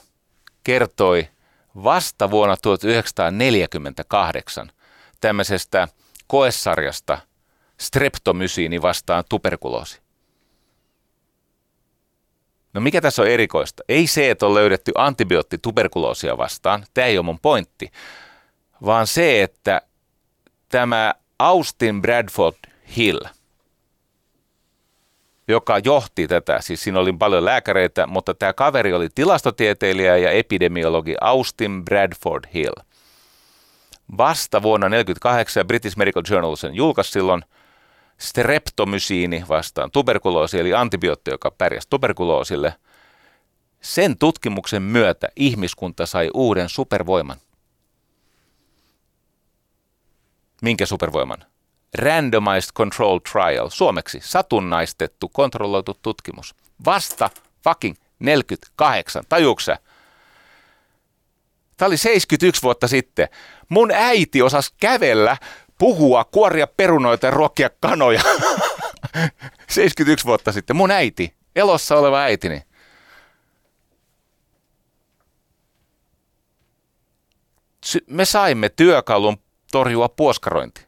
kertoi 0.65 1.29
vasta 1.85 2.31
vuonna 2.31 2.57
1948 2.57 4.73
tämmöisestä 5.21 5.89
koesarjasta 6.27 7.19
streptomysiini 7.81 8.83
vastaan 8.83 9.25
tuberkuloosi. 9.29 10.02
No 12.73 12.81
mikä 12.81 13.01
tässä 13.01 13.23
on 13.23 13.29
erikoista? 13.29 13.83
Ei 13.89 14.07
se, 14.07 14.31
että 14.31 14.47
on 14.47 14.55
löydetty 14.55 14.93
antibiootti 14.95 15.59
tuberkuloosia 15.59 16.39
vastaan, 16.39 16.85
tämä 16.95 17.07
ei 17.07 17.19
ole 17.19 17.25
mun 17.25 17.39
pointti, 17.39 17.91
vaan 18.85 19.07
se, 19.07 19.43
että 19.43 19.83
tämä 20.69 21.15
Austin 21.39 22.03
Bradford 22.03 22.57
Hill, 22.97 23.21
joka 25.49 25.79
johti 25.85 26.29
tätä, 26.29 26.61
siis 26.61 26.83
siinä 26.83 27.01
oli 27.01 27.13
paljon 27.13 27.45
lääkäreitä, 27.45 28.07
mutta 28.07 28.35
tämä 28.35 28.53
kaveri 28.53 28.93
oli 28.93 29.09
tilastotieteilijä 29.15 30.17
ja 30.17 30.31
epidemiologi 30.31 31.15
Austin 31.21 31.85
Bradford 31.85 32.45
Hill. 32.55 32.75
Vasta 34.19 34.63
vuonna 34.63 34.87
1948 34.87 35.67
British 35.67 35.97
Medical 35.97 36.23
Journal 36.31 36.57
sen 36.57 36.75
julkaisi 36.75 37.11
silloin 37.11 37.43
streptomysiini 38.23 39.45
vastaan 39.49 39.91
tuberkuloosi, 39.91 40.61
eli 40.61 40.75
antibiootti, 40.75 41.31
joka 41.31 41.51
pärjäsi 41.51 41.89
tuberkuloosille. 41.91 42.75
Sen 43.81 44.19
tutkimuksen 44.19 44.83
myötä 44.83 45.29
ihmiskunta 45.37 46.07
sai 46.07 46.31
uuden 46.35 46.69
supervoiman– 46.69 47.37
Minkä 50.63 50.87
supervoiman? 50.87 51.45
Randomized 51.99 52.71
Control 52.75 53.19
Trial, 53.33 53.69
suomeksi 53.69 54.21
satunnaistettu 54.23 55.29
kontrolloitu 55.29 55.99
tutkimus. 56.03 56.55
Vasta 56.85 57.31
fucking 57.65 57.97
48, 58.19 59.25
tajuuksä? 59.29 59.79
Tämä 61.77 61.87
oli 61.87 61.97
71 61.97 62.63
vuotta 62.63 62.89
sitten. 62.89 63.29
Mun 63.69 63.91
äiti 63.91 64.43
osasi 64.43 64.75
kävellä, 64.81 65.37
puhua, 65.83 66.25
kuoria 66.25 66.67
perunoita 66.67 67.27
ja 67.27 67.31
ruokkia 67.31 67.71
kanoja. 67.81 68.23
71 69.69 70.25
vuotta 70.27 70.53
sitten. 70.53 70.77
Mun 70.77 70.91
äiti, 70.91 71.35
elossa 71.57 71.97
oleva 71.97 72.21
äitini. 72.21 72.63
Me 78.07 78.25
saimme 78.25 78.69
työkalun 78.69 79.37
torjua 79.73 80.09
puoskarointi. 80.09 80.87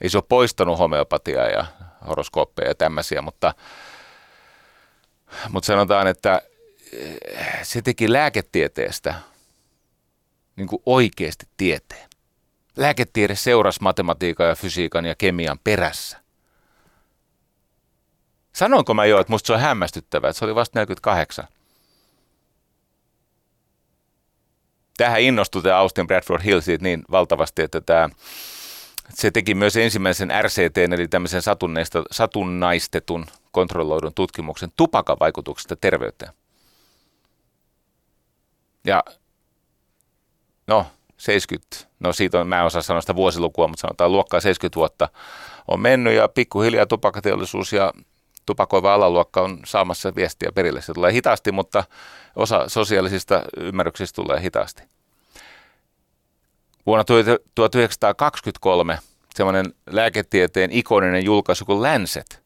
Ei 0.00 0.10
se 0.10 0.18
ole 0.18 0.24
poistanut 0.28 0.78
homeopatiaa 0.78 1.46
ja 1.46 1.66
horoskooppeja 2.06 2.68
ja 2.68 2.74
tämmöisiä, 2.74 3.22
mutta, 3.22 3.54
mutta 5.48 5.66
sanotaan, 5.66 6.06
että 6.06 6.42
eh, 6.92 7.18
se 7.62 7.82
teki 7.82 8.12
lääketieteestä 8.12 9.14
niin 10.56 10.68
kuin 10.68 10.82
oikeasti 10.86 11.46
tieteen. 11.56 12.07
Lääketiede 12.78 13.36
seurasi 13.36 13.82
matematiikan 13.82 14.48
ja 14.48 14.54
fysiikan 14.54 15.04
ja 15.04 15.14
kemian 15.14 15.58
perässä. 15.64 16.18
Sanoinko 18.52 18.94
mä 18.94 19.06
jo, 19.06 19.20
että 19.20 19.32
musta 19.32 19.46
se 19.46 19.52
on 19.52 19.60
hämmästyttävää, 19.60 20.30
että 20.30 20.38
se 20.38 20.44
oli 20.44 20.54
vasta 20.54 20.78
48. 20.78 21.48
tähän 24.98 25.20
innostui 25.20 25.62
tämä 25.62 25.78
Austin 25.78 26.06
Bradford 26.06 26.42
Hill 26.42 26.60
siitä 26.60 26.82
niin 26.82 27.04
valtavasti, 27.10 27.62
että 27.62 27.80
tämä, 27.80 28.08
se 29.14 29.30
teki 29.30 29.54
myös 29.54 29.76
ensimmäisen 29.76 30.30
RCT, 30.42 30.78
eli 30.78 31.08
tämmöisen 31.08 31.42
satunnaistetun 32.10 33.26
kontrolloidun 33.52 34.14
tutkimuksen 34.14 34.70
tupakan 34.76 35.16
vaikutuksesta 35.20 35.76
terveyteen. 35.76 36.32
Ja 38.84 39.04
no, 40.66 40.86
70, 41.16 41.87
no 42.00 42.12
siitä 42.12 42.40
on, 42.40 42.48
mä 42.48 42.58
en 42.58 42.64
osaa 42.64 42.82
sanoa 42.82 43.00
sitä 43.00 43.14
vuosilukua, 43.14 43.68
mutta 43.68 43.80
sanotaan 43.80 44.12
luokkaa 44.12 44.40
70 44.40 44.76
vuotta 44.76 45.08
on 45.68 45.80
mennyt 45.80 46.14
ja 46.14 46.28
pikkuhiljaa 46.28 46.86
tupakateollisuus 46.86 47.72
ja 47.72 47.92
tupakoiva 48.46 48.94
alaluokka 48.94 49.40
on 49.40 49.58
saamassa 49.64 50.14
viestiä 50.14 50.52
perille. 50.54 50.82
Se 50.82 50.92
tulee 50.94 51.12
hitaasti, 51.12 51.52
mutta 51.52 51.84
osa 52.36 52.68
sosiaalisista 52.68 53.42
ymmärryksistä 53.56 54.16
tulee 54.16 54.40
hitaasti. 54.40 54.82
Vuonna 56.86 57.04
1923 57.54 58.98
semmoinen 59.34 59.74
lääketieteen 59.90 60.72
ikoninen 60.72 61.24
julkaisu 61.24 61.64
kuin 61.64 61.82
Lancet. 61.82 62.42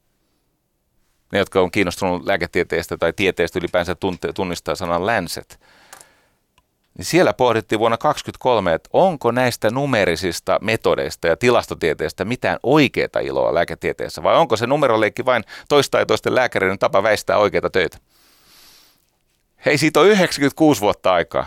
Ne, 1.32 1.38
jotka 1.38 1.60
on 1.60 1.70
kiinnostunut 1.70 2.26
lääketieteestä 2.26 2.98
tai 2.98 3.12
tieteestä 3.12 3.58
ylipäänsä 3.58 3.96
tunnistaa 4.34 4.74
sanan 4.74 5.06
Lancet. 5.06 5.60
Niin 7.02 7.10
siellä 7.10 7.32
pohdittiin 7.32 7.78
vuonna 7.78 7.96
2023, 7.96 8.74
että 8.74 8.90
onko 8.92 9.30
näistä 9.30 9.70
numerisista 9.70 10.58
metodeista 10.60 11.28
ja 11.28 11.36
tilastotieteestä 11.36 12.24
mitään 12.24 12.58
oikeaa 12.62 13.20
iloa 13.22 13.54
lääketieteessä, 13.54 14.22
vai 14.22 14.36
onko 14.36 14.56
se 14.56 14.66
numeroleikki 14.66 15.24
vain 15.24 15.44
toistaitoisten 15.68 16.34
lääkäreiden 16.34 16.78
tapa 16.78 17.02
väistää 17.02 17.38
oikeita 17.38 17.70
töitä? 17.70 17.98
Hei, 19.66 19.78
siitä 19.78 20.00
on 20.00 20.06
96 20.06 20.80
vuotta 20.80 21.12
aikaa. 21.12 21.46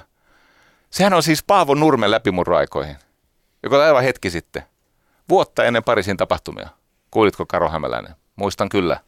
Sehän 0.90 1.14
on 1.14 1.24
siis 1.24 1.44
Paavo 1.44 1.76
Nurmen 1.76 2.12
läpimurroaikoihin, 2.12 2.96
joka 3.64 3.76
oli 3.76 3.84
aivan 3.84 4.04
hetki 4.04 4.30
sitten. 4.30 4.64
Vuotta 5.30 5.64
ennen 5.64 5.84
Pariisin 5.84 6.18
tapahtumia. 6.18 6.70
Kuulitko 7.12 7.46
Karo 7.46 7.70
Hämäläinen? 7.70 8.16
Muistan 8.36 8.70
kyllä. 8.70 9.00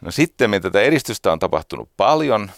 No 0.00 0.10
sitten 0.10 0.62
tätä 0.62 0.80
edistystä 0.80 1.32
on 1.32 1.38
tapahtunut 1.38 1.90
paljon, 1.96 2.50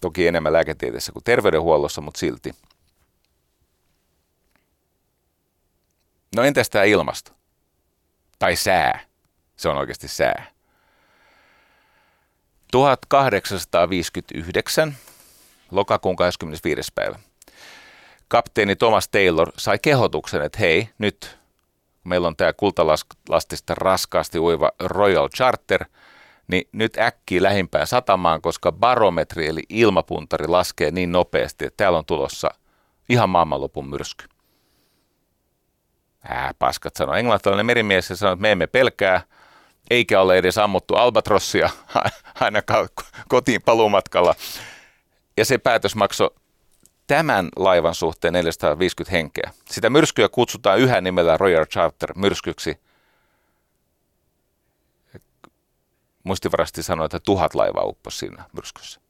toki 0.00 0.26
enemmän 0.26 0.52
lääketieteessä 0.52 1.12
kuin 1.12 1.24
terveydenhuollossa, 1.24 2.00
mutta 2.00 2.18
silti. 2.18 2.54
No 6.36 6.42
entäs 6.42 6.70
tämä 6.70 6.84
ilmasto? 6.84 7.32
Tai 8.38 8.56
sää? 8.56 9.00
Se 9.56 9.68
on 9.68 9.76
oikeasti 9.76 10.08
sää. 10.08 10.46
1859, 12.70 14.96
lokakuun 15.70 16.16
25. 16.16 16.92
päivä, 16.94 17.18
kapteeni 18.28 18.76
Thomas 18.76 19.08
Taylor 19.08 19.52
sai 19.56 19.78
kehotuksen, 19.78 20.42
että 20.42 20.58
hei, 20.58 20.88
nyt 20.98 21.38
meillä 22.04 22.26
on 22.26 22.36
tämä 22.36 22.52
kultalastista 22.52 23.74
raskaasti 23.74 24.38
uiva 24.38 24.70
Royal 24.80 25.28
Charter, 25.28 25.84
niin 26.48 26.68
nyt 26.72 26.98
äkkiä 26.98 27.42
lähimpään 27.42 27.86
satamaan, 27.86 28.42
koska 28.42 28.72
barometri 28.72 29.46
eli 29.46 29.62
ilmapuntari 29.68 30.46
laskee 30.46 30.90
niin 30.90 31.12
nopeasti, 31.12 31.64
että 31.64 31.76
täällä 31.76 31.98
on 31.98 32.04
tulossa 32.04 32.50
ihan 33.08 33.30
maailmanlopun 33.30 33.88
myrsky. 33.88 34.24
Ää, 36.28 36.54
paskat 36.58 36.96
sanoi. 36.96 37.18
Englantilainen 37.18 37.66
merimies 37.66 38.10
ja 38.10 38.16
sanoi, 38.16 38.32
että 38.32 38.42
me 38.42 38.52
emme 38.52 38.66
pelkää, 38.66 39.20
eikä 39.90 40.20
ole 40.20 40.38
edes 40.38 40.58
ammuttu 40.58 40.94
albatrossia 40.94 41.70
ainakaan 42.40 42.88
kotiin 43.28 43.62
paluumatkalla. 43.62 44.34
Ja 45.36 45.44
se 45.44 45.58
päätös 45.58 45.94
maksoi 45.94 46.30
tämän 47.06 47.48
laivan 47.56 47.94
suhteen 47.94 48.32
450 48.32 49.16
henkeä. 49.16 49.50
Sitä 49.70 49.90
myrskyä 49.90 50.28
kutsutaan 50.28 50.78
yhä 50.78 51.00
nimellä 51.00 51.36
Royal 51.36 51.64
Charter 51.66 52.12
myrskyksi. 52.16 52.80
Muistivarasti 56.24 56.82
sanoi, 56.82 57.04
että 57.04 57.20
tuhat 57.20 57.54
laivaa 57.54 57.84
upposi 57.84 58.18
siinä 58.18 58.44
myrskyssä. 58.52 59.00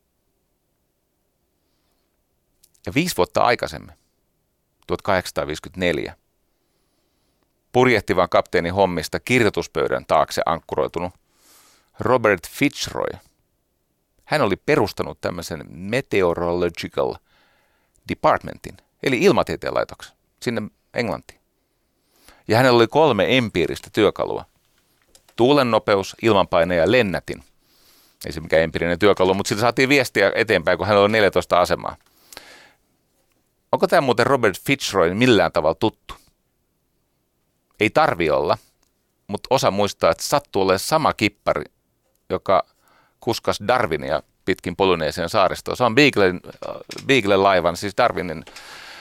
Ja 2.87 2.95
viisi 2.95 3.17
vuotta 3.17 3.43
aikaisemmin, 3.43 3.95
1854, 4.87 6.17
purjehtivan 7.73 8.29
kapteenin 8.29 8.75
hommista 8.75 9.21
kirjoituspöydän 9.21 10.05
taakse 10.07 10.43
ankkuroitunut 10.47 11.15
Robert 12.01 12.49
Fitzroy. 12.51 13.19
Hän 14.25 14.43
oli 14.43 14.57
perustanut 14.57 15.21
tämmöisen 15.21 15.65
Meteorological 15.69 17.15
Departmentin, 18.09 18.77
eli 19.03 19.19
ilmatieteen 19.19 19.75
laitoksen, 19.75 20.17
sinne 20.43 20.63
Englantiin. 20.95 21.41
Ja 22.49 22.57
hänellä 22.57 22.77
oli 22.77 22.87
kolme 22.87 23.37
empiiristä 23.39 23.91
työkalua. 23.93 24.45
Tuulen 25.37 25.71
nopeus, 25.71 26.17
ilmanpaine 26.23 26.77
ja 26.77 26.93
lennätin. 26.93 27.45
Ei 28.27 28.33
se 28.33 28.41
mikään 28.41 28.63
empiirinen 28.63 28.99
työkalu, 28.99 29.35
mutta 29.35 29.49
sillä 29.49 29.61
saatiin 29.61 29.89
viestiä 29.89 30.33
eteenpäin, 30.35 30.79
kun 30.79 30.87
hänellä 30.87 31.05
oli 31.05 31.13
14 31.13 31.61
asemaa. 31.61 31.97
Onko 33.73 33.87
tämä 33.87 34.01
muuten 34.01 34.27
Robert 34.27 34.61
Fitzroy 34.61 35.15
millään 35.15 35.53
tavalla 35.53 35.75
tuttu? 35.75 36.15
Ei 37.81 37.91
tarvi 37.91 38.31
olla. 38.31 38.59
mutta 39.27 39.47
osa 39.51 39.71
muistaa, 39.71 40.11
että 40.11 40.23
sattuu 40.23 40.63
olemaan 40.63 40.79
sama 40.79 41.13
kippari, 41.13 41.65
joka 42.31 42.67
kuskas 43.21 43.61
Darwinia 43.69 44.23
pitkin 44.45 44.77
Polyneesian 44.77 45.29
saaristoa. 45.29 45.77
Se 45.77 45.85
on 45.85 45.95
Beaglen, 45.95 46.41
Beaglen 47.07 47.43
laivan, 47.43 47.77
siis 47.77 47.97
Darwinin 47.97 48.45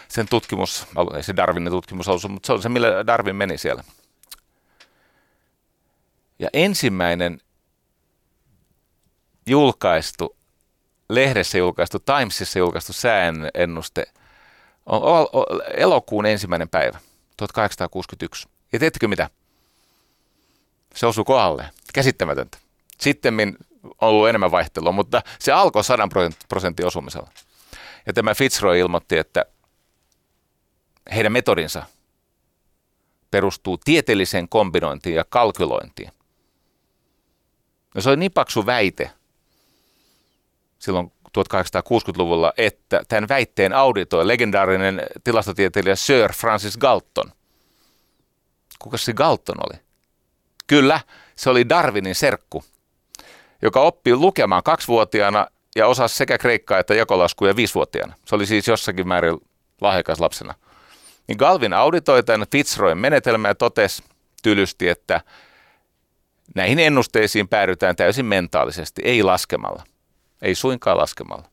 sen 0.08 0.28
tutkimus, 0.30 0.88
ei 1.16 1.24
se 1.24 1.36
Darwinin 1.36 1.72
tutkimus 1.72 2.08
ollut, 2.08 2.24
mutta 2.30 2.48
se 2.48 2.54
on 2.54 2.62
se, 2.62 2.70
millä 2.70 3.08
Darwin 3.08 3.36
meni 3.36 3.58
siellä. 3.58 3.84
Ja 6.44 6.50
ensimmäinen 6.54 7.40
julkaistu, 9.48 10.36
lehdessä 11.10 11.58
julkaistu, 11.58 12.00
Timesissa 12.00 12.60
julkaistu 12.60 12.94
sääennuste 12.94 14.06
on 14.86 15.02
elokuun 15.78 16.26
ensimmäinen 16.26 16.70
päivä, 16.70 17.00
1861. 17.38 18.48
Ja 18.74 18.80
teettekö 18.80 19.08
mitä? 19.08 19.30
Se 20.96 21.06
osui 21.06 21.24
kohdalle. 21.24 21.70
Käsittämätöntä. 21.94 22.58
Sitten 23.00 23.34
on 23.84 24.10
ollut 24.10 24.30
enemmän 24.30 24.52
vaihtelua, 24.52 24.92
mutta 24.92 25.22
se 25.40 25.52
alkoi 25.52 25.84
100 25.84 26.10
prosentin 26.50 26.86
osumisella. 26.86 27.30
Ja 28.06 28.14
tämä 28.14 28.36
Fitzroy 28.36 28.80
ilmoitti, 28.80 29.18
että 29.18 29.46
heidän 31.16 31.32
metodinsa 31.32 31.86
perustuu 33.32 33.78
tieteelliseen 33.78 34.50
kombinointiin 34.50 35.16
ja 35.16 35.26
kalkylointiin. 35.30 36.12
No 37.96 38.02
se 38.02 38.10
oli 38.10 38.18
niin 38.18 38.32
paksu 38.32 38.66
väite 38.66 39.12
silloin 40.80 41.12
1860-luvulla, 41.38 42.54
että 42.58 43.02
tämän 43.08 43.30
väitteen 43.30 43.74
auditoi 43.74 44.28
legendaarinen 44.28 45.02
tilastotieteilijä 45.24 45.96
Sir 45.96 46.34
Francis 46.34 46.78
Galton. 46.78 47.32
Kuka 48.80 48.98
se 48.98 49.14
Galton 49.14 49.56
oli? 49.60 49.80
Kyllä, 50.68 51.00
se 51.36 51.50
oli 51.50 51.70
Darwinin 51.70 52.16
serkku, 52.16 52.64
joka 53.62 53.82
oppi 53.82 54.16
lukemaan 54.16 54.64
kaksivuotiaana 54.64 55.48
ja 55.76 55.88
osasi 55.88 56.16
sekä 56.16 56.38
kreikkaa 56.38 56.80
että 56.80 56.96
jakolaskuja 56.96 57.56
viisivuotiaana. 57.56 58.16
Se 58.26 58.36
oli 58.36 58.46
siis 58.46 58.68
jossakin 58.68 59.08
määrin 59.08 59.38
lahjakas 59.82 60.20
lapsena. 60.20 60.54
Niin 61.28 61.38
Galvin 61.38 61.74
auditoi 61.74 62.24
tämän 62.24 62.48
Fitzroyn 62.52 62.98
menetelmä 62.98 63.48
ja 63.48 63.56
totesi 63.56 64.04
tylysti, 64.44 64.90
että 64.90 65.22
näihin 66.56 66.80
ennusteisiin 66.80 67.48
päädytään 67.48 67.96
täysin 67.96 68.26
mentaalisesti, 68.26 69.02
ei 69.06 69.24
laskemalla. 69.24 69.84
Ei 70.42 70.56
suinkaan 70.56 70.98
laskemalla. 70.98 71.50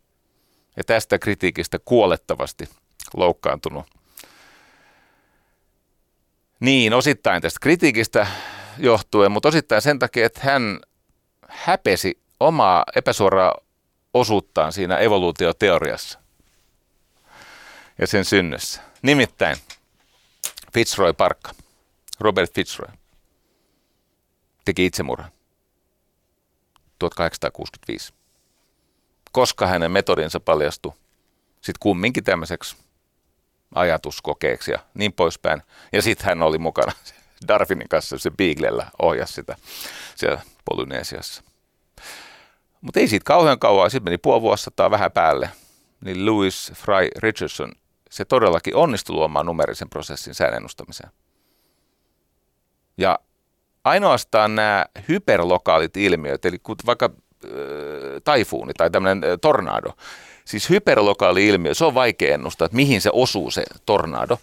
Ja 0.76 0.84
tästä 0.84 1.18
kritiikistä 1.18 1.78
kuolettavasti 1.84 2.68
loukkaantunut. 3.16 3.86
Niin, 6.60 6.94
osittain 6.94 7.42
tästä 7.42 7.58
kritiikistä 7.60 8.26
johtuen, 8.78 9.32
mutta 9.32 9.48
osittain 9.48 9.82
sen 9.82 9.98
takia, 9.98 10.26
että 10.26 10.40
hän 10.42 10.80
häpesi 11.48 12.20
omaa 12.40 12.84
epäsuoraa 12.96 13.54
osuuttaan 14.14 14.72
siinä 14.72 14.96
evoluutioteoriassa 14.96 16.18
ja 17.98 18.06
sen 18.06 18.24
synnössä. 18.24 18.82
Nimittäin 19.02 19.56
Fitzroy 20.74 21.12
Parkka, 21.12 21.50
Robert 22.20 22.54
Fitzroy, 22.54 22.94
teki 24.64 24.86
itsemurhan 24.86 25.30
1865, 26.98 28.14
koska 29.32 29.66
hänen 29.66 29.90
metodinsa 29.90 30.40
paljastui 30.40 30.92
sitten 31.60 31.80
kumminkin 31.80 32.24
tämmöiseksi 32.24 32.76
ajatuskokeeksi 33.74 34.70
ja 34.70 34.78
niin 34.94 35.12
poispäin. 35.12 35.62
Ja 35.92 36.02
sitten 36.02 36.26
hän 36.26 36.42
oli 36.42 36.58
mukana 36.58 36.92
Darwinin 37.48 37.88
kanssa 37.88 38.18
se 38.18 38.30
Beaglellä 38.30 38.86
ohjasi 39.02 39.32
sitä 39.32 39.56
siellä 40.16 40.40
Polyneesiassa. 40.64 41.42
Mutta 42.80 43.00
ei 43.00 43.08
siitä 43.08 43.24
kauhean 43.24 43.58
kauan, 43.58 43.90
sitten 43.90 44.04
meni 44.04 44.18
puoli 44.18 44.42
vuosisataa 44.42 44.90
vähän 44.90 45.12
päälle, 45.12 45.50
niin 46.04 46.26
Louis 46.26 46.72
Fry 46.74 47.08
Richardson, 47.16 47.72
se 48.10 48.24
todellakin 48.24 48.76
onnistui 48.76 49.14
luomaan 49.14 49.46
numerisen 49.46 49.90
prosessin 49.90 50.34
sään 50.34 50.54
ennustamiseen. 50.54 51.10
Ja 52.98 53.18
ainoastaan 53.84 54.54
nämä 54.54 54.86
hyperlokaalit 55.08 55.96
ilmiöt, 55.96 56.44
eli 56.44 56.58
vaikka 56.86 57.10
äh, 57.44 57.50
taifuuni 58.24 58.72
tai 58.76 58.90
tämmöinen 58.90 59.30
äh, 59.30 59.38
tornado, 59.40 59.90
siis 60.44 60.70
hyperlokaali 60.70 61.46
ilmiö, 61.46 61.74
se 61.74 61.84
on 61.84 61.94
vaikea 61.94 62.34
ennustaa, 62.34 62.66
että 62.66 62.76
mihin 62.76 63.00
se 63.00 63.10
osuu 63.12 63.50
se 63.50 63.62
tornado, 63.86 64.38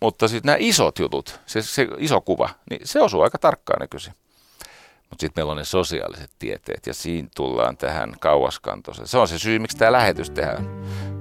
mutta 0.00 0.28
sitten 0.28 0.48
nämä 0.48 0.56
isot 0.60 0.98
jutut, 0.98 1.40
se, 1.46 1.62
se 1.62 1.88
iso 1.98 2.20
kuva, 2.20 2.48
niin 2.70 2.80
se 2.84 3.00
osuu 3.00 3.22
aika 3.22 3.38
tarkkaan 3.38 3.80
nykyisin. 3.80 4.14
Mutta 5.10 5.20
sitten 5.20 5.40
meillä 5.40 5.50
on 5.50 5.56
ne 5.56 5.64
sosiaaliset 5.64 6.30
tieteet 6.38 6.86
ja 6.86 6.94
siinä 6.94 7.28
tullaan 7.36 7.76
tähän 7.76 8.14
kauaskantoiseen. 8.20 9.08
Se 9.08 9.18
on 9.18 9.28
se 9.28 9.38
syy, 9.38 9.58
miksi 9.58 9.76
tämä 9.76 9.92
lähetys 9.92 10.30
tehdään. 10.30 10.64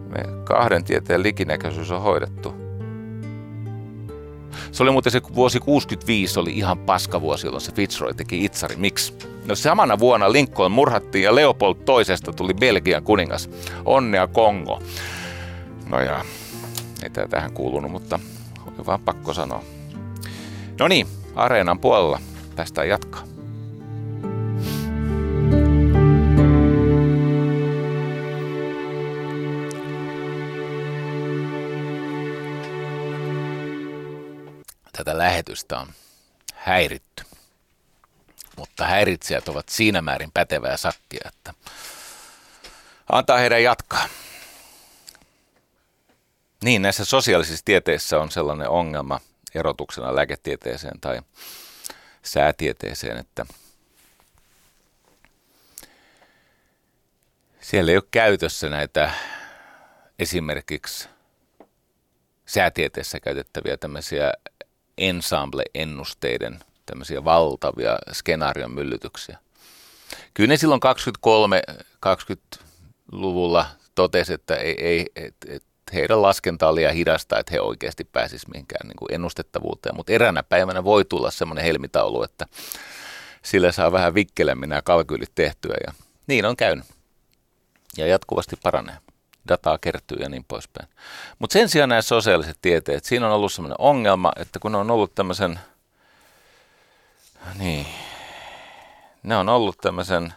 Me 0.08 0.24
kahden 0.44 0.84
tieteen 0.84 1.24
likinäköisyys 1.24 1.92
on 1.92 2.02
hoidettu. 2.02 2.59
Se 4.72 4.84
oli 4.84 4.92
muuten 4.92 5.12
se 5.12 5.22
vuosi 5.36 5.60
65 5.60 6.40
oli 6.40 6.52
ihan 6.52 6.78
paska 6.78 7.22
vuosi, 7.22 7.48
jolloin 7.48 7.62
se 7.62 7.72
Fitzroy 7.72 8.14
teki 8.14 8.46
itsari. 8.46 8.76
Miksi? 8.76 9.14
No 9.46 9.56
samana 9.56 10.00
vuonna 10.00 10.32
Lincoln 10.32 10.72
murhattiin 10.72 11.24
ja 11.24 11.36
Leopold 11.36 11.76
toisesta 11.86 12.34
tuli 12.34 12.54
Belgian 12.54 13.04
kuningas. 13.04 13.50
Onnea 13.86 14.28
Kongo. 14.28 14.82
No 15.90 16.02
ja, 16.02 16.26
ei 17.04 17.10
tämä 17.10 17.28
tähän 17.28 17.54
kuulunut, 17.54 17.92
mutta 17.92 18.20
oli 18.66 18.86
vaan 18.86 19.02
pakko 19.02 19.34
sanoa. 19.34 19.64
No 20.80 20.88
niin, 20.88 21.08
areenan 21.36 21.80
puolella 21.80 22.20
tästä 22.56 22.84
jatkaa. 22.84 23.24
Tätä 35.00 35.18
lähetystä 35.18 35.80
on 35.80 35.94
häiritty. 36.56 37.24
Mutta 38.56 38.88
häiritsijät 38.88 39.48
ovat 39.48 39.70
siinä 39.70 40.02
määrin 40.02 40.32
pätevää 40.32 40.78
sakkia, 40.78 41.22
että 41.28 41.54
antaa 43.12 43.38
heidän 43.38 43.64
jatkaa. 43.64 44.08
Niin, 46.64 46.82
näissä 46.82 47.06
sosiaalisissa 47.06 47.66
tieteissä 47.66 48.20
on 48.20 48.32
sellainen 48.32 48.70
ongelma 48.70 49.20
erotuksena 49.56 50.16
lääketieteeseen 50.16 51.00
tai 51.02 51.22
säätieteeseen, 52.24 53.18
että 53.18 53.46
siellä 57.62 57.92
ei 57.92 57.98
ole 57.98 58.04
käytössä 58.12 58.70
näitä 58.70 59.12
esimerkiksi 60.20 61.10
säätieteessä 62.46 63.20
käytettäviä 63.20 63.78
tämmöisiä 63.78 64.34
ensemble-ennusteiden 65.00 66.60
tämmöisiä 66.86 67.24
valtavia 67.24 67.98
skenaarion 68.12 68.72
myllytyksiä. 68.72 69.38
Kyllä 70.34 70.48
ne 70.48 70.58
silloin 70.58 70.82
23-20-luvulla 72.06 73.66
totesi, 73.96 74.34
että 74.34 74.56
ei, 74.56 74.76
ei, 74.86 75.06
et, 75.16 75.36
et 75.48 75.64
heidän 75.94 76.22
laskenta 76.22 76.68
oli 76.68 76.76
liian 76.76 76.94
hidasta, 76.94 77.40
että 77.40 77.52
he 77.52 77.62
oikeasti 77.62 78.04
pääsisivät 78.04 78.54
mihinkään 78.54 78.88
niin 78.88 78.98
kuin 78.98 79.14
ennustettavuuteen. 79.14 79.96
Mutta 79.96 80.14
eräänä 80.14 80.44
päivänä 80.44 80.84
voi 80.84 81.06
tulla 81.06 81.32
semmoinen 81.32 81.66
helmitaulu, 81.66 82.24
että 82.24 82.46
sillä 83.44 83.72
saa 83.72 83.92
vähän 83.92 84.14
vikkelemmin 84.14 84.70
nämä 84.70 84.82
kalkyylit 84.82 85.32
tehtyä 85.36 85.76
ja 85.88 85.94
niin 86.28 86.46
on 86.46 86.56
käynyt. 86.58 86.86
Ja 87.98 88.08
jatkuvasti 88.08 88.56
paranee 88.64 88.98
dataa 89.50 89.78
kertyy 89.78 90.18
ja 90.18 90.30
niin 90.30 90.46
poispäin. 90.48 90.90
Mutta 91.40 91.54
sen 91.54 91.70
sijaan 91.70 91.90
nämä 91.90 92.02
sosiaaliset 92.02 92.58
tieteet, 92.62 93.06
siinä 93.06 93.28
on 93.28 93.34
ollut 93.34 93.54
sellainen 93.54 93.80
ongelma, 93.80 94.32
että 94.36 94.60
kun 94.60 94.72
ne 94.72 94.78
on 94.78 94.92
ollut 94.92 95.16
tämmöisen, 95.16 95.60
niin, 97.60 97.86
ne 99.24 99.38
on 99.38 99.50
ollut 99.50 99.78
tämmöisen, 99.78 100.34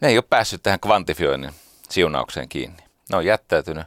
ne 0.00 0.08
ei 0.08 0.16
ole 0.16 0.24
päässyt 0.30 0.62
tähän 0.62 0.80
kvantifioinnin 0.80 1.54
siunaukseen 1.88 2.48
kiinni. 2.48 2.82
Ne 3.10 3.16
on 3.16 3.24
jättäytynyt 3.24 3.86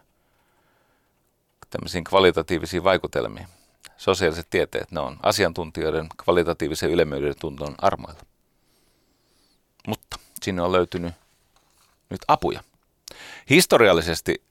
tämmöisiin 1.69 2.03
kvalitatiivisiin 2.03 2.83
vaikutelmiin. 2.83 3.47
Sosiaaliset 3.97 4.49
tieteet, 4.49 4.91
ne 4.91 4.99
on 4.99 5.17
asiantuntijoiden 5.23 6.09
kvalitatiivisen 6.23 6.89
ylemmyyden 6.89 7.35
tunton 7.39 7.75
armoilla. 7.77 8.21
Mutta 9.87 10.19
sinne 10.41 10.61
on 10.61 10.71
löytynyt 10.71 11.13
nyt 12.09 12.21
apuja. 12.27 12.63
Historiallisesti 13.49 14.43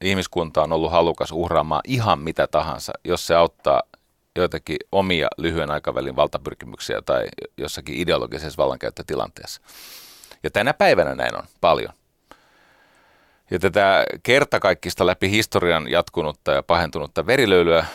ihmiskunta 0.00 0.62
on 0.62 0.72
ollut 0.72 0.92
halukas 0.92 1.32
uhraamaan 1.32 1.82
ihan 1.86 2.18
mitä 2.18 2.46
tahansa, 2.46 2.92
jos 3.04 3.26
se 3.26 3.34
auttaa 3.34 3.82
joitakin 4.36 4.76
omia 4.92 5.28
lyhyen 5.38 5.70
aikavälin 5.70 6.16
valtapyrkimyksiä 6.16 7.02
tai 7.02 7.26
jossakin 7.56 7.94
ideologisessa 7.94 8.62
vallankäyttötilanteessa. 8.62 9.60
Ja 10.42 10.50
tänä 10.50 10.74
päivänä 10.74 11.14
näin 11.14 11.36
on 11.36 11.44
paljon. 11.60 11.92
Ja 13.50 13.58
tätä 13.58 14.04
kertakaikkista 14.22 15.06
läpi 15.06 15.30
historian 15.30 15.90
jatkunutta 15.90 16.52
ja 16.52 16.62
pahentunutta 16.62 17.26
verilöylyä, 17.26 17.86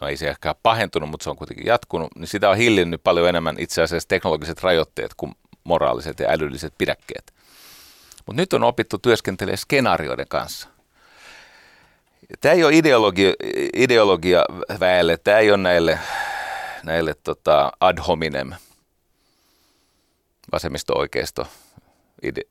no 0.00 0.08
ei 0.08 0.16
se 0.16 0.28
ehkä 0.28 0.54
pahentunut, 0.62 1.10
mutta 1.10 1.24
se 1.24 1.30
on 1.30 1.36
kuitenkin 1.36 1.66
jatkunut, 1.66 2.08
niin 2.16 2.28
sitä 2.28 2.50
on 2.50 2.56
hillinnyt 2.56 3.02
paljon 3.04 3.28
enemmän 3.28 3.56
itse 3.58 3.82
asiassa 3.82 4.08
teknologiset 4.08 4.62
rajoitteet 4.62 5.14
kuin 5.16 5.32
moraaliset 5.64 6.20
ja 6.20 6.30
älylliset 6.30 6.74
pidäkkeet. 6.78 7.32
Mutta 8.26 8.42
nyt 8.42 8.52
on 8.52 8.64
opittu 8.64 8.98
työskentelemään 8.98 9.58
skenaarioiden 9.58 10.28
kanssa. 10.28 10.68
Tämä 12.40 12.52
ei 12.52 12.64
ole 12.64 12.76
ideologia, 12.76 13.32
ideologia 13.76 14.44
väelle, 14.80 15.16
tämä 15.16 15.38
ei 15.38 15.50
ole 15.50 15.58
näille, 15.58 15.98
näille 16.84 17.14
tota 17.24 17.72
ad 17.80 17.98
hominem 18.06 18.52
vasemmisto-oikeisto 20.52 21.46
ide, 22.22 22.42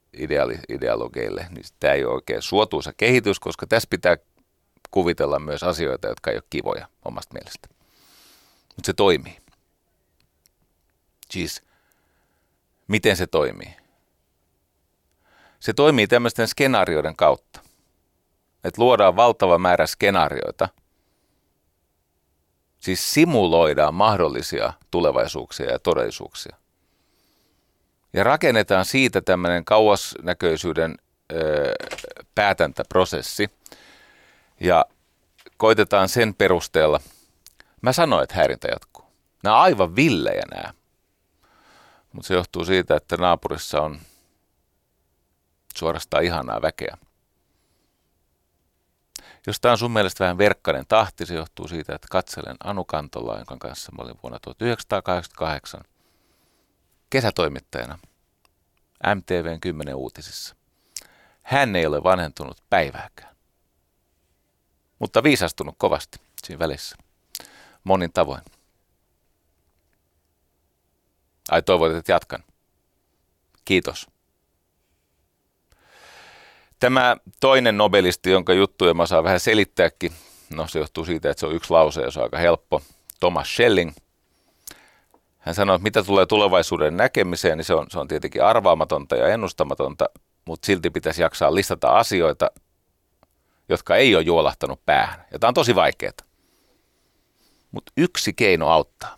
ideologeille, 0.68 1.46
niin 1.50 1.64
tämä 1.80 1.94
ei 1.94 2.04
ole 2.04 2.14
oikein 2.14 2.42
suotuisa 2.42 2.92
kehitys, 2.96 3.40
koska 3.40 3.66
tässä 3.66 3.86
pitää 3.90 4.16
kuvitella 4.90 5.38
myös 5.38 5.62
asioita, 5.62 6.08
jotka 6.08 6.30
ei 6.30 6.36
ole 6.36 6.44
kivoja 6.50 6.88
omasta 7.04 7.34
mielestä. 7.34 7.68
Mutta 8.76 8.86
se 8.86 8.92
toimii. 8.92 9.36
Siis, 11.30 11.62
miten 12.88 13.16
se 13.16 13.26
toimii? 13.26 13.79
Se 15.60 15.72
toimii 15.72 16.06
tämmöisten 16.06 16.48
skenaarioiden 16.48 17.16
kautta. 17.16 17.60
Että 18.64 18.82
luodaan 18.82 19.16
valtava 19.16 19.58
määrä 19.58 19.86
skenaarioita. 19.86 20.68
Siis 22.78 23.14
simuloidaan 23.14 23.94
mahdollisia 23.94 24.72
tulevaisuuksia 24.90 25.72
ja 25.72 25.78
todellisuuksia. 25.78 26.56
Ja 28.12 28.24
rakennetaan 28.24 28.84
siitä 28.84 29.20
tämmöinen 29.20 29.64
kauasnäköisyyden 29.64 30.94
ö, 31.32 31.72
päätäntäprosessi. 32.34 33.50
Ja 34.60 34.84
koitetaan 35.56 36.08
sen 36.08 36.34
perusteella. 36.34 37.00
Mä 37.82 37.92
sanoin, 37.92 38.22
että 38.22 38.34
häirintä 38.34 38.68
jatkuu. 38.68 39.04
Nämä 39.42 39.56
on 39.56 39.62
aivan 39.62 39.96
villejä 39.96 40.42
nämä. 40.54 40.74
Mutta 42.12 42.28
se 42.28 42.34
johtuu 42.34 42.64
siitä, 42.64 42.96
että 42.96 43.16
naapurissa 43.16 43.82
on 43.82 44.00
suorastaan 45.76 46.24
ihanaa 46.24 46.62
väkeä. 46.62 46.96
Jos 49.46 49.60
tämä 49.60 49.72
on 49.72 49.78
sun 49.78 49.90
mielestä 49.90 50.24
vähän 50.24 50.38
verkkainen 50.38 50.86
tahti, 50.88 51.26
se 51.26 51.34
johtuu 51.34 51.68
siitä, 51.68 51.94
että 51.94 52.08
katselen 52.10 52.56
Anu 52.64 52.84
Kantola, 52.84 53.36
jonka 53.36 53.56
kanssa 53.56 53.92
olin 53.98 54.18
vuonna 54.22 54.38
1988 54.38 55.80
kesätoimittajana 57.10 57.98
MTVn 59.14 59.60
10 59.60 59.94
uutisissa. 59.94 60.56
Hän 61.42 61.76
ei 61.76 61.86
ole 61.86 62.02
vanhentunut 62.02 62.62
päivääkään, 62.70 63.36
mutta 64.98 65.22
viisastunut 65.22 65.74
kovasti 65.78 66.20
siinä 66.44 66.58
välissä, 66.58 66.96
monin 67.84 68.12
tavoin. 68.12 68.42
Ai 71.50 71.62
toivot, 71.62 71.92
että 71.92 72.12
jatkan. 72.12 72.44
Kiitos. 73.64 74.06
Tämä 76.80 77.16
toinen 77.40 77.76
nobelisti, 77.76 78.30
jonka 78.30 78.52
juttuja 78.52 78.94
mä 78.94 79.06
saan 79.06 79.24
vähän 79.24 79.40
selittääkin, 79.40 80.12
no 80.50 80.66
se 80.68 80.78
johtuu 80.78 81.04
siitä, 81.04 81.30
että 81.30 81.40
se 81.40 81.46
on 81.46 81.54
yksi 81.54 81.70
lause 81.70 82.00
ja 82.00 82.10
se 82.10 82.20
on 82.20 82.24
aika 82.24 82.38
helppo, 82.38 82.82
Thomas 83.20 83.54
Schelling. 83.54 83.92
Hän 85.38 85.54
sanoi, 85.54 85.76
että 85.76 85.82
mitä 85.82 86.02
tulee 86.02 86.26
tulevaisuuden 86.26 86.96
näkemiseen, 86.96 87.58
niin 87.58 87.64
se 87.64 87.74
on, 87.74 87.86
se 87.90 87.98
on 87.98 88.08
tietenkin 88.08 88.44
arvaamatonta 88.44 89.16
ja 89.16 89.28
ennustamatonta, 89.28 90.08
mutta 90.44 90.66
silti 90.66 90.90
pitäisi 90.90 91.22
jaksaa 91.22 91.54
listata 91.54 91.98
asioita, 91.98 92.50
jotka 93.68 93.96
ei 93.96 94.14
ole 94.14 94.22
juolahtanut 94.22 94.86
päähän. 94.86 95.24
Ja 95.32 95.38
tämä 95.38 95.48
on 95.48 95.54
tosi 95.54 95.74
vaikeaa. 95.74 96.12
Mutta 97.70 97.92
yksi 97.96 98.32
keino 98.32 98.68
auttaa. 98.68 99.16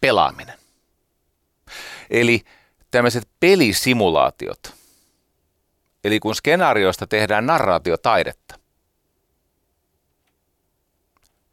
Pelaaminen. 0.00 0.58
Eli 2.10 2.40
tämmöiset 2.90 3.28
pelisimulaatiot– 3.40 4.60
Eli 6.04 6.20
kun 6.20 6.34
skenaarioista 6.34 7.06
tehdään 7.06 7.46
narraatiotaidetta. 7.46 8.54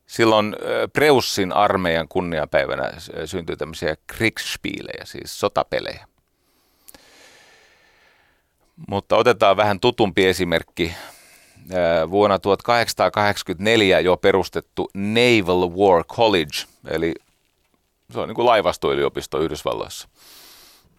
Silloin 0.07 0.55
Preussin 0.93 1.53
armeijan 1.53 2.07
kunniapäivänä 2.07 2.93
syntyi 3.25 3.57
tämmöisiä 3.57 3.95
Kriegspielejä, 4.07 5.05
siis 5.05 5.39
sotapelejä. 5.39 6.07
Mutta 8.87 9.15
otetaan 9.15 9.57
vähän 9.57 9.79
tutumpi 9.79 10.25
esimerkki. 10.25 10.93
Vuonna 12.09 12.39
1884 12.39 13.99
jo 13.99 14.17
perustettu 14.17 14.89
Naval 14.93 15.69
War 15.69 16.03
College, 16.03 16.57
eli 16.87 17.13
se 18.13 18.19
on 18.19 18.27
niin 18.27 18.35
kuin 18.35 18.45
laivastoyliopisto 18.45 19.39
Yhdysvalloissa– 19.39 20.09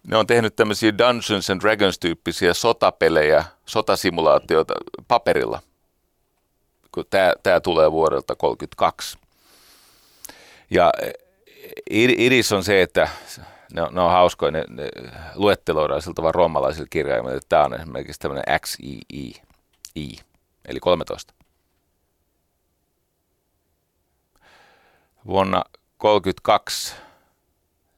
ne 0.09 0.17
on 0.17 0.27
tehnyt 0.27 0.55
tämmöisiä 0.55 0.97
Dungeons 0.97 1.49
and 1.49 1.61
Dragons-tyyppisiä 1.61 2.53
sotapelejä, 2.53 3.43
sotasimulaatioita 3.65 4.73
paperilla, 5.07 5.61
tämä, 7.09 7.33
tämä 7.43 7.59
tulee 7.59 7.91
vuodelta 7.91 8.35
1932. 8.35 9.17
Ja 10.71 10.91
idis 11.89 12.51
on 12.51 12.63
se, 12.63 12.81
että 12.81 13.09
ne 13.73 13.81
on, 13.81 13.95
ne 13.95 14.01
on 14.01 14.11
hauskoja, 14.11 14.51
ne, 14.51 14.63
ne 14.69 14.89
luetteloidaan 15.35 16.01
siltä 16.01 16.21
vaan 16.21 16.35
roomalaisilla 16.35 16.87
kirjaimilla, 16.89 17.37
että 17.37 17.49
tämä 17.49 17.63
on 17.63 17.73
esimerkiksi 17.73 18.19
tämmöinen 18.19 18.59
XII, 18.59 19.01
I, 19.95 20.15
eli 20.65 20.79
13. 20.79 21.33
Vuonna 25.25 25.63
1932 26.01 26.95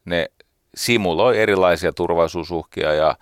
ne 0.05 0.31
simuloi 0.75 1.39
erilaisia 1.39 1.93
turvallisuusuhkia 1.93 2.93
ja 2.93 3.15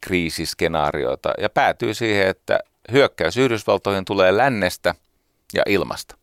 kriisiskenaarioita 0.00 1.32
ja 1.38 1.50
päätyy 1.50 1.94
siihen, 1.94 2.26
että 2.26 2.60
hyökkäys 2.92 3.36
Yhdysvaltoihin 3.36 4.04
tulee 4.04 4.36
lännestä 4.36 4.94
ja 5.54 5.62
ilmasta. 5.66 6.16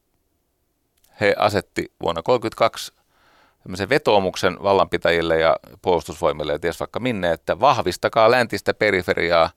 He 1.22 1.36
asetti 1.38 1.92
vuonna 2.02 2.22
1932 2.24 2.94
tämmöisen 3.64 3.90
vetoomuksen 3.90 4.58
vallanpitäjille 4.64 5.40
ja 5.40 5.56
puolustusvoimille 5.82 6.52
ja 6.52 6.60
ties 6.60 6.80
vaikka 6.80 7.00
minne, 7.00 7.32
että 7.32 7.60
vahvistakaa 7.60 8.32
läntistä 8.32 8.74
periferiaa, 8.74 9.50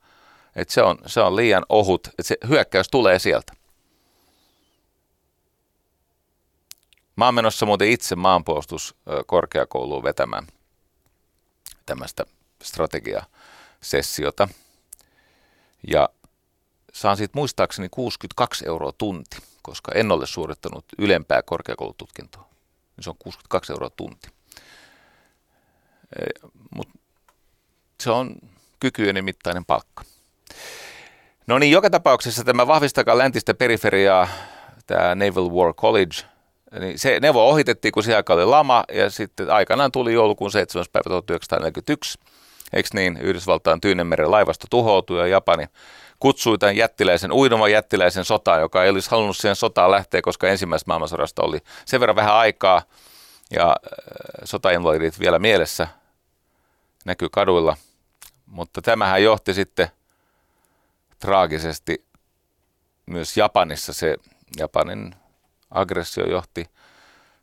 että 0.56 0.74
se 0.74 0.82
on, 0.82 0.98
se 1.06 1.20
on 1.20 1.36
liian 1.36 1.66
ohut, 1.68 2.06
että 2.06 2.22
se 2.22 2.36
hyökkäys 2.48 2.88
tulee 2.88 3.18
sieltä. 3.18 3.52
Mä 7.20 7.24
oon 7.24 7.34
menossa 7.34 7.66
muuten 7.66 7.88
itse 7.88 8.16
maanpuolustuskorkeakouluun 8.16 10.02
vetämään 10.02 10.46
tämmöistä 11.86 12.24
strategiasessiota. 12.62 14.48
Ja 15.92 16.08
saan 16.92 17.16
siitä 17.16 17.32
muistaakseni 17.34 17.88
62 17.90 18.64
euroa 18.68 18.92
tunti, 18.98 19.36
koska 19.62 19.92
en 19.94 20.12
ole 20.12 20.26
suorittanut 20.26 20.84
ylempää 20.98 21.42
korkeakoulututkintoa. 21.42 22.42
Niin 22.96 23.04
se 23.04 23.10
on 23.10 23.16
62 23.18 23.72
euroa 23.72 23.90
tunti. 23.90 24.28
Mutta 26.74 26.98
se 28.00 28.10
on 28.10 28.36
kykyjeni 28.80 29.22
mittainen 29.22 29.64
palkka. 29.64 30.04
No 31.46 31.58
niin, 31.58 31.72
joka 31.72 31.90
tapauksessa 31.90 32.44
tämä 32.44 32.66
vahvistakaa 32.66 33.18
läntistä 33.18 33.54
periferiaa, 33.54 34.28
tämä 34.86 35.14
Naval 35.14 35.50
War 35.50 35.74
College, 35.74 36.29
niin 36.78 36.98
se 36.98 37.20
neuvo 37.20 37.48
ohitettiin, 37.48 37.92
kun 37.92 38.02
siellä 38.02 38.22
oli 38.28 38.44
lama, 38.44 38.84
ja 38.92 39.10
sitten 39.10 39.50
aikanaan 39.50 39.92
tuli 39.92 40.12
joulukuun 40.12 40.50
7. 40.50 40.84
päivä 40.92 41.04
1941. 41.04 42.18
Eikö 42.72 42.88
niin? 42.94 43.16
Yhdysvaltain 43.16 43.80
Tyynemeren 43.80 44.30
laivasto 44.30 44.66
tuhoutui 44.70 45.18
ja 45.18 45.26
Japani 45.26 45.66
kutsui 46.20 46.58
tämän 46.58 46.76
jättiläisen, 46.76 47.32
uinuman 47.32 47.72
jättiläisen 47.72 48.24
sotaan, 48.24 48.60
joka 48.60 48.84
ei 48.84 48.90
olisi 48.90 49.10
halunnut 49.10 49.36
siihen 49.36 49.56
sotaan 49.56 49.90
lähteä, 49.90 50.22
koska 50.22 50.48
ensimmäisestä 50.48 50.88
maailmansodasta 50.88 51.42
oli 51.42 51.58
sen 51.84 52.00
verran 52.00 52.16
vähän 52.16 52.34
aikaa 52.34 52.82
ja 53.50 53.66
äh, 53.68 53.74
sotainvalidit 54.44 55.20
vielä 55.20 55.38
mielessä 55.38 55.88
näkyy 57.04 57.28
kaduilla. 57.28 57.76
Mutta 58.46 58.82
tämähän 58.82 59.22
johti 59.22 59.54
sitten 59.54 59.88
traagisesti 61.18 62.04
myös 63.06 63.36
Japanissa 63.36 63.92
se 63.92 64.16
Japanin 64.58 65.14
aggressio 65.70 66.26
johti 66.30 66.66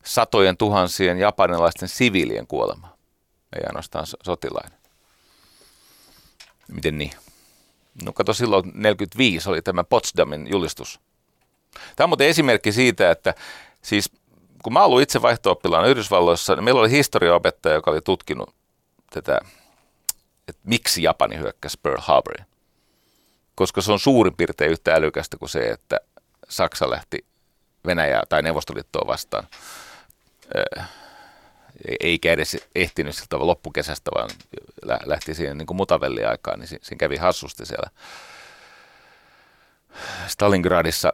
satojen 0.06 0.58
tuhansien 0.58 1.18
japanilaisten 1.18 1.90
siviilien 1.90 2.48
kuolemaan, 2.48 2.94
ei 3.56 3.64
ainoastaan 3.68 4.06
sotilainen. 4.24 4.80
Miten 6.68 6.98
niin? 6.98 7.14
No 8.04 8.14
kato, 8.14 8.34
silloin 8.34 8.72
45 8.74 9.50
oli 9.50 9.62
tämä 9.62 9.84
Potsdamin 9.84 10.48
julistus. 10.52 11.00
Tämä 11.96 12.06
on 12.06 12.10
muuten 12.10 12.28
esimerkki 12.28 12.72
siitä, 12.72 13.12
että 13.12 13.36
siis 13.82 14.12
kun 14.64 14.74
mä 14.74 14.84
olin 14.84 15.04
itse 15.04 15.22
vaihto 15.22 15.62
Yhdysvalloissa, 15.88 16.56
niin 16.56 16.64
meillä 16.64 16.82
oli 16.82 16.92
historiaopettaja, 16.92 17.76
joka 17.76 17.92
oli 17.92 18.02
tutkinut 18.02 18.56
tätä, 19.10 19.40
että 20.48 20.62
miksi 20.64 21.04
Japani 21.04 21.38
hyökkäsi 21.38 21.80
Pearl 21.84 22.02
Harboriin. 22.02 22.46
Koska 23.56 23.82
se 23.82 23.92
on 23.92 24.00
suurin 24.00 24.36
piirtein 24.36 24.72
yhtä 24.72 24.94
älykästä 24.94 25.38
kuin 25.38 25.50
se, 25.50 25.60
että 25.60 26.00
Saksa 26.50 26.90
lähti 26.90 27.26
Venäjää 27.88 28.24
tai 28.30 28.42
Neuvostoliittoa 28.42 29.08
vastaan. 29.08 29.48
Eikä 32.00 32.32
edes 32.32 32.58
ehtinyt 32.76 33.16
siltä 33.16 33.40
loppukesästä, 33.40 34.12
vaan 34.16 34.30
lähti 35.06 35.34
siihen 35.34 35.58
niin 35.58 35.66
kuin 35.66 35.78
mutavelliaikaan, 35.78 36.60
niin 36.60 36.68
siinä 36.68 36.98
kävi 36.98 37.18
hassusti 37.18 37.66
siellä 37.66 37.90
Stalingradissa. 40.28 41.14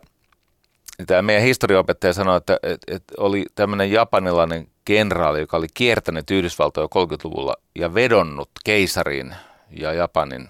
Tämä 1.07 1.21
meidän 1.21 1.43
historiaopettaja 1.43 2.13
sanoi, 2.13 2.38
että, 2.38 2.59
että, 2.63 2.95
että 2.95 3.13
oli 3.17 3.45
tämmöinen 3.55 3.91
japanilainen 3.91 4.67
kenraali, 4.86 5.39
joka 5.39 5.57
oli 5.57 5.67
kiertänyt 5.74 6.32
Yhdysvaltoja 6.32 6.88
30-luvulla 6.88 7.55
ja 7.76 7.93
vedonnut 7.93 8.49
keisariin 8.65 9.36
ja 9.69 9.93
Japanin 9.93 10.49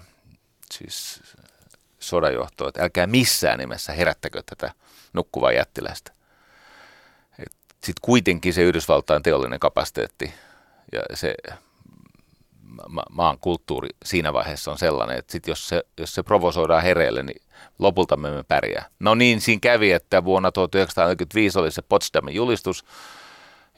siis 0.72 1.20
sodajohtoa, 1.98 2.68
että 2.68 2.82
älkää 2.82 3.06
missään 3.06 3.58
nimessä 3.58 3.92
herättäkö 3.92 4.42
tätä 4.46 4.72
nukkuvaa 5.14 5.52
jättiläistä. 5.52 6.12
Sitten 7.70 8.02
kuitenkin 8.02 8.54
se 8.54 8.62
Yhdysvaltain 8.62 9.22
teollinen 9.22 9.60
kapasiteetti 9.60 10.34
ja 10.92 11.16
se 11.16 11.34
ma- 12.88 13.04
maan 13.10 13.38
kulttuuri 13.40 13.88
siinä 14.04 14.32
vaiheessa 14.32 14.70
on 14.70 14.78
sellainen, 14.78 15.18
että 15.18 15.32
sit 15.32 15.46
jos, 15.46 15.68
se, 15.68 15.84
jos 16.00 16.14
se 16.14 16.22
provosoidaan 16.22 16.82
hereille, 16.82 17.22
niin 17.22 17.42
lopulta 17.78 18.16
me 18.16 18.28
emme 18.28 18.42
pärjää. 18.42 18.88
No 18.98 19.14
niin, 19.14 19.40
siinä 19.40 19.60
kävi, 19.60 19.92
että 19.92 20.24
vuonna 20.24 20.52
1945 20.52 21.58
oli 21.58 21.70
se 21.70 21.82
Potsdamin 21.82 22.34
julistus, 22.34 22.84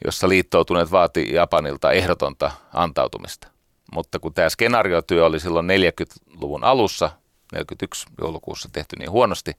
jossa 0.04 0.28
liittoutuneet 0.28 0.90
vaati 0.90 1.32
Japanilta 1.32 1.92
ehdotonta 1.92 2.50
antautumista. 2.72 3.48
Mutta 3.92 4.18
kun 4.18 4.34
tämä 4.34 4.48
skenaariotyö 4.48 5.26
oli 5.26 5.40
silloin 5.40 5.66
40-luvun 5.66 6.64
alussa, 6.64 7.10
41 7.52 8.06
joulukuussa 8.20 8.68
tehty 8.72 8.96
niin 8.98 9.10
huonosti, 9.10 9.52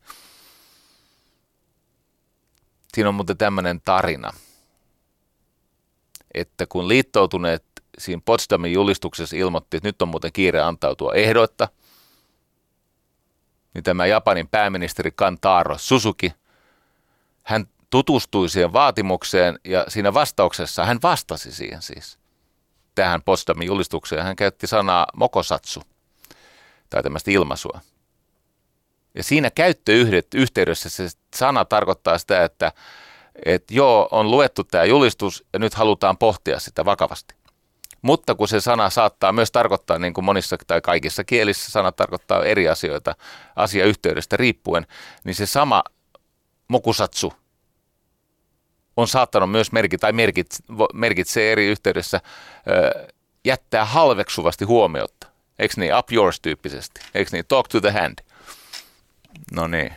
siinä 2.97 3.09
on 3.09 3.15
muuten 3.15 3.37
tämmöinen 3.37 3.81
tarina, 3.81 4.33
että 6.33 6.65
kun 6.65 6.87
liittoutuneet 6.87 7.65
siinä 7.97 8.21
Potsdamin 8.25 8.73
julistuksessa 8.73 9.35
ilmoitti, 9.35 9.77
että 9.77 9.87
nyt 9.87 10.01
on 10.01 10.07
muuten 10.07 10.31
kiire 10.31 10.61
antautua 10.61 11.13
ehdoitta, 11.13 11.67
niin 13.73 13.83
tämä 13.83 14.05
Japanin 14.05 14.47
pääministeri 14.47 15.11
Kantaro 15.11 15.77
Suzuki, 15.77 16.33
hän 17.43 17.67
tutustui 17.89 18.49
siihen 18.49 18.73
vaatimukseen 18.73 19.59
ja 19.63 19.85
siinä 19.87 20.13
vastauksessa 20.13 20.85
hän 20.85 20.99
vastasi 21.03 21.51
siihen 21.51 21.81
siis 21.81 22.19
tähän 22.95 23.21
Potsdamin 23.21 23.67
julistukseen. 23.67 24.23
Hän 24.23 24.35
käytti 24.35 24.67
sanaa 24.67 25.07
mokosatsu 25.15 25.81
tai 26.89 27.03
tämmöistä 27.03 27.31
ilmaisua. 27.31 27.81
Ja 29.17 29.23
siinä 29.23 29.49
käyttöyhteydessä 29.49 30.89
se 30.89 31.07
sana 31.35 31.65
tarkoittaa 31.65 32.17
sitä, 32.17 32.43
että, 32.43 32.71
että 33.45 33.73
joo, 33.73 34.07
on 34.11 34.31
luettu 34.31 34.63
tämä 34.63 34.83
julistus 34.83 35.45
ja 35.53 35.59
nyt 35.59 35.73
halutaan 35.73 36.17
pohtia 36.17 36.59
sitä 36.59 36.85
vakavasti. 36.85 37.35
Mutta 38.01 38.35
kun 38.35 38.47
se 38.47 38.61
sana 38.61 38.89
saattaa 38.89 39.31
myös 39.31 39.51
tarkoittaa, 39.51 39.99
niin 39.99 40.13
kuin 40.13 40.25
monissa 40.25 40.57
tai 40.67 40.81
kaikissa 40.81 41.23
kielissä 41.23 41.71
sana 41.71 41.91
tarkoittaa 41.91 42.43
eri 42.43 42.69
asioita 42.69 43.15
asiayhteydestä 43.55 44.37
riippuen, 44.37 44.87
niin 45.23 45.35
se 45.35 45.45
sama 45.45 45.83
mokusatsu 46.67 47.33
on 48.97 49.07
saattanut 49.07 49.51
myös 49.51 49.71
merkitä, 49.71 50.01
tai 50.01 50.13
merkit, 50.13 50.47
merkitsee 50.93 51.51
eri 51.51 51.65
yhteydessä 51.65 52.21
jättää 53.45 53.85
halveksuvasti 53.85 54.65
huomiota. 54.65 55.27
Eikö 55.59 55.73
niin? 55.77 55.95
Up 55.95 56.11
yours 56.11 56.39
tyyppisesti. 56.39 57.01
Eikö 57.15 57.29
niin? 57.33 57.45
Talk 57.47 57.67
to 57.67 57.81
the 57.81 57.91
hand. 57.91 58.26
No 59.51 59.67
niin. 59.67 59.93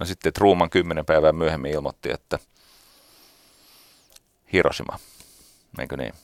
No 0.00 0.06
sitten 0.06 0.32
Truman 0.32 0.70
kymmenen 0.70 1.06
päivää 1.06 1.32
myöhemmin 1.32 1.72
ilmoitti, 1.72 2.10
että 2.12 2.38
Hiroshima. 4.52 4.98
Eikö 5.78 5.96
niin? 5.96 6.14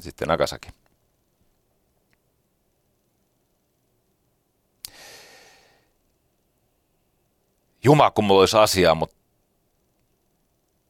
Sitten 0.00 0.28
Nagasaki. 0.28 0.68
Jumala, 7.84 8.10
kun 8.10 8.24
mulla 8.24 8.40
olisi 8.40 8.56
asiaa, 8.56 8.94
mutta 8.94 9.16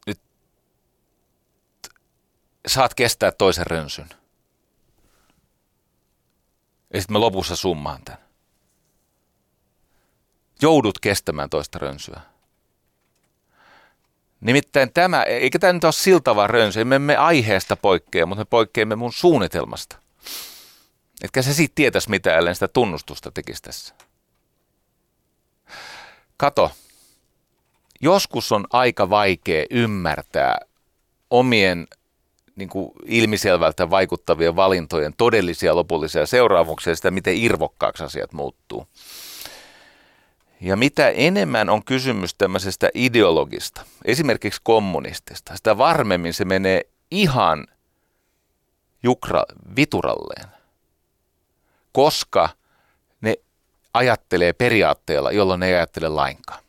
nyt 0.07 0.21
saat 2.67 2.95
kestää 2.95 3.33
toisen 3.33 3.67
rönsyn. 3.67 4.09
Ja 6.95 7.01
sitten 7.01 7.13
mä 7.13 7.21
lopussa 7.21 7.57
summaan 7.57 8.05
tämän. 8.05 8.28
Joudut 10.63 10.99
kestämään 10.99 11.51
toista 11.51 11.79
rönsyä. 11.79 12.21
Nimittäin 14.41 14.93
tämä, 14.93 15.23
eikä 15.23 15.59
tämä 15.59 15.73
nyt 15.73 15.85
ole 15.85 15.93
siltava 15.93 16.47
rönsy, 16.47 16.81
emme 16.81 16.99
me 16.99 17.17
aiheesta 17.17 17.77
poikkea, 17.77 18.27
mutta 18.27 18.41
me 18.41 18.47
poikkeamme 18.51 18.97
mun 18.97 19.13
suunnitelmasta. 19.13 19.97
Etkä 21.23 21.43
se 21.43 21.55
siitä 21.55 21.73
tietäisi 21.75 22.11
mitä, 22.11 22.37
ellen 22.37 22.55
sitä 22.55 22.69
tunnustusta 22.69 23.31
tekisi 23.31 23.63
tässä. 23.63 23.95
Kato, 26.37 26.73
joskus 28.01 28.53
on 28.53 28.67
aika 28.73 29.11
vaikea 29.11 29.67
ymmärtää 29.71 30.59
omien 31.31 31.87
niin 32.57 32.69
kuin 32.69 32.91
ilmiselvältä 33.05 33.91
vaikuttavien 33.91 34.57
valintojen 34.57 35.15
todellisia 35.17 35.77
lopullisia 35.77 36.27
seuraamuksia 36.27 36.97
sitä, 36.97 37.11
miten 37.11 37.37
irvokkaaksi 37.37 38.05
asiat 38.05 38.33
muuttuu. 38.33 38.87
Ja 40.61 40.77
mitä 40.77 41.09
enemmän 41.09 41.69
on 41.69 41.85
kysymys 41.85 42.35
tämmöisestä 42.35 42.91
ideologista, 42.95 43.81
esimerkiksi 44.05 44.61
kommunistista, 44.65 45.57
sitä 45.57 45.79
varmemmin 45.79 46.35
se 46.35 46.45
menee 46.45 46.83
ihan 47.11 47.67
jukra 49.03 49.43
vituralleen, 49.77 50.49
koska 51.93 52.49
ne 53.21 53.37
ajattelee 53.95 54.53
periaatteella, 54.53 55.33
jolloin 55.33 55.61
ne 55.61 55.67
ei 55.67 55.75
ajattele 55.75 56.09
lainkaan. 56.09 56.63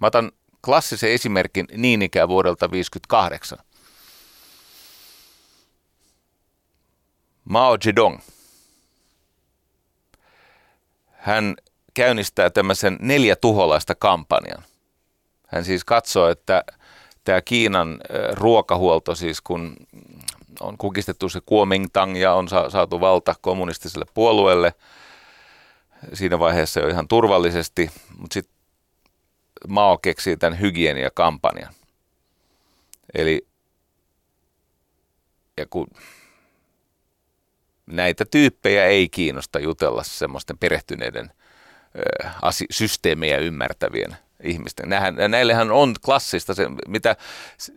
Mä 0.00 0.06
otan 0.06 0.32
klassisen 0.64 1.10
esimerkin 1.10 1.66
niin 1.76 2.02
ikään 2.02 2.28
vuodelta 2.28 2.68
1958. 2.68 3.58
Mao 7.44 7.78
Zedong. 7.78 8.18
Hän 11.06 11.54
käynnistää 12.00 12.50
tämmöisen 12.50 12.96
neljä 13.00 13.36
tuholaista 13.36 13.94
kampanjan. 13.94 14.64
Hän 15.46 15.64
siis 15.64 15.84
katsoo, 15.84 16.28
että 16.28 16.64
tämä 17.24 17.42
Kiinan 17.42 18.00
ruokahuolto, 18.32 19.14
siis 19.14 19.40
kun 19.40 19.76
on 20.60 20.78
kukistettu 20.78 21.28
se 21.28 21.40
Kuomintang 21.46 22.20
ja 22.20 22.34
on 22.34 22.48
saatu 22.48 23.00
valta 23.00 23.34
kommunistiselle 23.40 24.04
puolueelle, 24.14 24.74
siinä 26.12 26.38
vaiheessa 26.38 26.80
jo 26.80 26.88
ihan 26.88 27.08
turvallisesti, 27.08 27.90
mutta 28.18 28.34
sitten 28.34 28.56
Mao 29.68 29.98
keksii 29.98 30.36
tämän 30.36 30.60
hygieniakampanjan. 30.60 31.74
Eli 33.14 33.46
ja 35.56 35.66
kun 35.70 35.86
näitä 37.86 38.24
tyyppejä 38.24 38.86
ei 38.86 39.08
kiinnosta 39.08 39.58
jutella 39.58 40.02
semmoisten 40.02 40.58
perehtyneiden 40.58 41.32
asi- 42.42 42.66
systeemejä 42.70 43.38
ymmärtävien 43.38 44.16
ihmisten. 44.42 44.88
Nähän, 44.88 45.16
näillehän 45.28 45.70
on 45.70 45.94
klassista 46.04 46.54
se, 46.54 46.66
mitä 46.88 47.16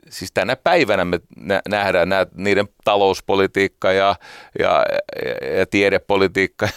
siis 0.09 0.31
tänä 0.31 0.55
päivänä 0.55 1.05
me 1.05 1.19
nähdään 1.69 2.09
nää, 2.09 2.27
niiden 2.35 2.67
talouspolitiikka 2.83 3.91
ja, 3.91 4.15
ja, 4.59 4.85
ja 5.57 5.65
tiedepolitiikka, 5.65 6.69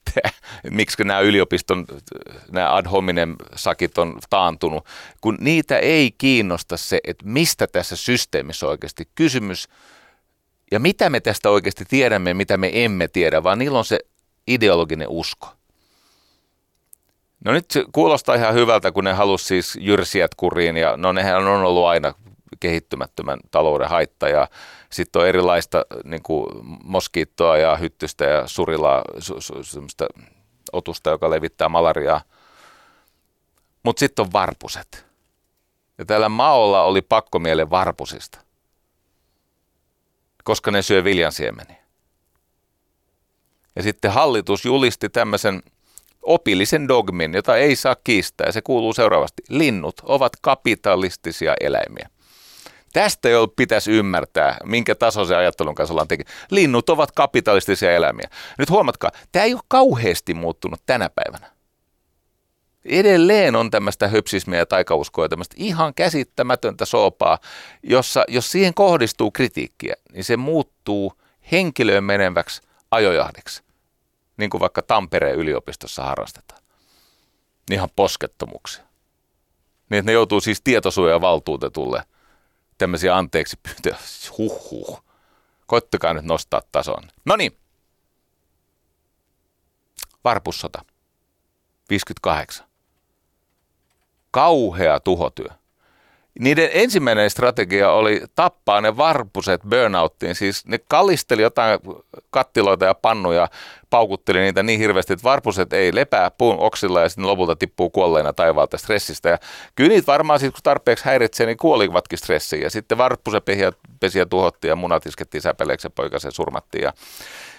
miksi 0.70 1.04
nämä 1.04 1.20
yliopiston, 1.20 1.86
nämä 2.52 2.74
ad 2.74 2.86
hominem 2.86 3.36
sakit 3.54 3.98
on 3.98 4.18
taantunut, 4.30 4.86
kun 5.20 5.36
niitä 5.40 5.78
ei 5.78 6.14
kiinnosta 6.18 6.76
se, 6.76 7.00
että 7.04 7.26
mistä 7.26 7.66
tässä 7.66 7.96
systeemissä 7.96 8.66
on 8.66 8.70
oikeasti 8.70 9.08
kysymys 9.14 9.68
ja 10.70 10.80
mitä 10.80 11.10
me 11.10 11.20
tästä 11.20 11.50
oikeasti 11.50 11.84
tiedämme, 11.84 12.34
mitä 12.34 12.56
me 12.56 12.70
emme 12.72 13.08
tiedä, 13.08 13.42
vaan 13.42 13.58
niillä 13.58 13.78
on 13.78 13.84
se 13.84 13.98
ideologinen 14.46 15.08
usko. 15.08 15.57
No 17.44 17.52
nyt 17.52 17.70
se 17.70 17.84
kuulostaa 17.92 18.34
ihan 18.34 18.54
hyvältä, 18.54 18.92
kun 18.92 19.04
ne 19.04 19.12
halusi 19.12 19.44
siis 19.44 19.78
jyrsijät 19.80 20.34
kuriin 20.34 20.76
ja 20.76 20.96
no 20.96 21.12
nehän 21.12 21.36
on 21.36 21.64
ollut 21.64 21.86
aina 21.86 22.14
kehittymättömän 22.60 23.38
talouden 23.50 23.88
haitta 23.88 24.28
ja 24.28 24.48
sitten 24.90 25.22
on 25.22 25.28
erilaista 25.28 25.84
niin 26.04 26.22
kuin 26.22 26.46
moskiittoa 26.84 27.58
ja 27.58 27.76
hyttystä 27.76 28.24
ja 28.24 28.46
surilaa, 28.46 29.02
su, 29.18 29.40
su, 29.40 29.64
semmoista 29.64 30.06
otusta, 30.72 31.10
joka 31.10 31.30
levittää 31.30 31.68
malariaa. 31.68 32.20
Mutta 33.82 34.00
sitten 34.00 34.24
on 34.24 34.32
varpuset. 34.32 35.06
Ja 35.98 36.04
täällä 36.04 36.28
Maolla 36.28 36.82
oli 36.82 37.02
pakkomiele 37.02 37.70
varpusista, 37.70 38.38
koska 40.44 40.70
ne 40.70 40.82
syö 40.82 41.04
viljansiemeniä. 41.04 41.82
Ja 43.76 43.82
sitten 43.82 44.12
hallitus 44.12 44.64
julisti 44.64 45.08
tämmöisen 45.08 45.62
opillisen 46.28 46.88
dogmin, 46.88 47.34
jota 47.34 47.56
ei 47.56 47.76
saa 47.76 47.96
kiistää. 48.04 48.46
Ja 48.46 48.52
se 48.52 48.62
kuuluu 48.62 48.92
seuraavasti. 48.92 49.42
Linnut 49.48 50.00
ovat 50.02 50.32
kapitalistisia 50.42 51.54
eläimiä. 51.60 52.08
Tästä 52.92 53.28
jo 53.28 53.48
pitäisi 53.56 53.90
ymmärtää, 53.92 54.56
minkä 54.64 54.94
taso 54.94 55.24
se 55.24 55.36
ajattelun 55.36 55.74
kanssa 55.74 55.92
ollaan 55.92 56.08
tekemään. 56.08 56.36
Linnut 56.50 56.90
ovat 56.90 57.12
kapitalistisia 57.12 57.92
eläimiä. 57.92 58.30
Nyt 58.58 58.70
huomatkaa, 58.70 59.10
tämä 59.32 59.44
ei 59.44 59.54
ole 59.54 59.62
kauheasti 59.68 60.34
muuttunut 60.34 60.80
tänä 60.86 61.10
päivänä. 61.10 61.52
Edelleen 62.84 63.56
on 63.56 63.70
tämmöistä 63.70 64.08
höpsismiä 64.08 64.58
ja 64.58 64.66
taikauskoa 64.66 65.24
ja 65.24 65.28
tämmöistä 65.28 65.54
ihan 65.58 65.94
käsittämätöntä 65.94 66.84
soopaa, 66.84 67.38
jossa 67.82 68.24
jos 68.28 68.52
siihen 68.52 68.74
kohdistuu 68.74 69.30
kritiikkiä, 69.30 69.94
niin 70.12 70.24
se 70.24 70.36
muuttuu 70.36 71.12
henkilöön 71.52 72.04
meneväksi 72.04 72.62
ajojahdiksi, 72.90 73.62
niin 74.38 74.50
kuin 74.50 74.60
vaikka 74.60 74.82
Tampereen 74.82 75.36
yliopistossa 75.36 76.04
harrastetaan. 76.04 76.62
Ihan 77.70 77.88
poskettomuksia. 77.96 78.84
Niin, 79.90 79.98
että 79.98 80.08
ne 80.08 80.12
joutuu 80.12 80.40
siis 80.40 80.60
tietosuojavaltuutetulle– 80.60 82.02
tämmöisiä 82.78 83.16
anteeksi 83.16 83.56
pyyntöjä. 83.62 83.96
Huhhuh. 84.38 85.04
Koittakaa 85.66 86.14
nyt 86.14 86.24
nostaa 86.24 86.62
tason. 86.72 87.02
No 87.24 87.36
niin. 87.36 87.56
Varpussota. 90.24 90.84
58. 91.90 92.66
Kauhea 94.30 95.00
tuhotyö 95.00 95.48
niiden 96.38 96.70
ensimmäinen 96.72 97.30
strategia 97.30 97.92
oli 97.92 98.22
tappaa 98.34 98.80
ne 98.80 98.96
varpuset 98.96 99.60
burnouttiin. 99.70 100.34
Siis 100.34 100.66
ne 100.66 100.78
kallisteli 100.78 101.42
jotain 101.42 101.80
kattiloita 102.30 102.84
ja 102.84 102.94
pannuja, 102.94 103.48
paukutteli 103.90 104.40
niitä 104.40 104.62
niin 104.62 104.80
hirveästi, 104.80 105.12
että 105.12 105.24
varpuset 105.24 105.72
ei 105.72 105.94
lepää 105.94 106.30
puun 106.30 106.58
oksilla 106.58 107.00
ja 107.00 107.08
sitten 107.08 107.26
lopulta 107.26 107.56
tippuu 107.56 107.90
kuolleena 107.90 108.32
taivaalta 108.32 108.78
stressistä. 108.78 109.28
Ja 109.28 109.38
kyllä 109.74 109.88
niitä 109.88 110.12
varmaan 110.12 110.38
sitten 110.38 110.52
kun 110.52 110.62
tarpeeksi 110.62 111.04
häiritsee, 111.04 111.46
niin 111.46 111.56
kuolivatkin 111.56 112.18
stressiin. 112.18 112.62
Ja 112.62 112.70
sitten 112.70 112.98
varpusepesiä 112.98 113.72
pesiä 114.00 114.26
tuhottiin 114.26 114.68
ja 114.68 114.76
munat 114.76 115.06
iskettiin 115.06 115.42
säpeleeksi 115.42 115.86
ja 115.86 115.90
poikasen 115.90 116.32
surmattiin. 116.32 116.84
Ja 116.84 116.92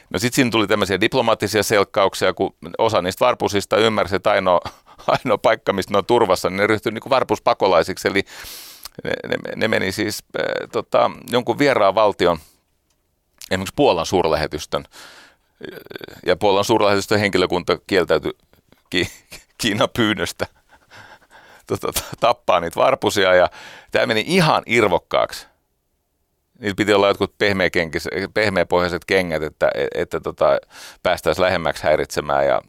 No 0.09 0.19
sitten 0.19 0.35
siinä 0.35 0.51
tuli 0.51 0.67
tämmöisiä 0.67 1.01
diplomaattisia 1.01 1.63
selkkauksia, 1.63 2.33
kun 2.33 2.55
osa 2.77 3.01
niistä 3.01 3.25
varpusista 3.25 3.77
ymmärsi, 3.77 4.15
että 4.15 4.31
ainoa, 4.31 4.59
ainoa 5.07 5.37
paikka, 5.37 5.73
mistä 5.73 5.93
ne 5.93 5.97
on 5.97 6.05
turvassa, 6.05 6.49
niin 6.49 6.57
ne 6.57 6.67
ryhtyi 6.67 6.91
niin 6.91 7.09
varpuspakolaisiksi. 7.09 8.07
Eli 8.07 8.23
ne, 9.03 9.11
ne, 9.27 9.37
ne 9.55 9.67
meni 9.67 9.91
siis 9.91 10.23
äh, 10.39 10.69
tota, 10.71 11.11
jonkun 11.31 11.59
vieraan 11.59 11.95
valtion, 11.95 12.37
esimerkiksi 13.51 13.73
Puolan 13.75 14.05
suurlähetystön, 14.05 14.85
ja 16.25 16.35
Puolan 16.35 16.63
suurlähetystön 16.63 17.19
henkilökunta 17.19 17.77
kieltäytyi 17.87 18.31
ki, 18.89 19.11
Kiinan 19.57 19.89
pyynnöstä 19.95 20.47
tota, 21.67 22.01
tappaa 22.19 22.59
niitä 22.59 22.79
varpusia, 22.79 23.35
ja 23.35 23.49
tämä 23.91 24.05
meni 24.05 24.23
ihan 24.27 24.63
irvokkaaksi. 24.65 25.47
Niillä 26.59 26.75
piti 26.75 26.93
olla 26.93 27.07
jotkut 27.07 27.35
pehmeäpohjaiset 28.33 29.05
kengät, 29.05 29.43
että, 29.43 29.71
että, 29.93 30.19
tota, 30.19 30.59
päästäisiin 31.03 31.45
lähemmäksi 31.45 31.83
häiritsemään, 31.83 32.47
ja 32.47 32.61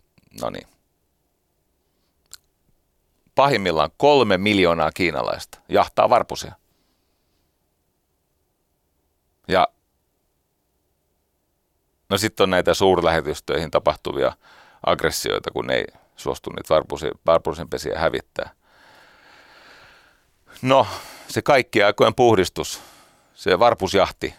no 0.42 0.50
niin 0.50 0.68
pahimmillaan 3.34 3.90
kolme 3.96 4.38
miljoonaa 4.38 4.90
kiinalaista 4.92 5.58
jahtaa 5.68 6.10
varpusia. 6.10 6.52
Ja 9.48 9.68
no 12.10 12.18
sitten 12.18 12.44
on 12.44 12.50
näitä 12.50 12.74
suurlähetystöihin 12.74 13.70
tapahtuvia 13.70 14.32
aggressioita, 14.86 15.50
kun 15.50 15.70
ei 15.70 15.84
suostu 16.16 16.50
niitä 16.50 16.74
varpusin 17.26 17.68
pesiä 17.68 17.98
hävittää. 17.98 18.50
No, 20.62 20.86
se 21.28 21.42
kaikki 21.42 21.82
aikojen 21.82 22.14
puhdistus, 22.14 22.80
se 23.34 23.58
varpusjahti, 23.58 24.34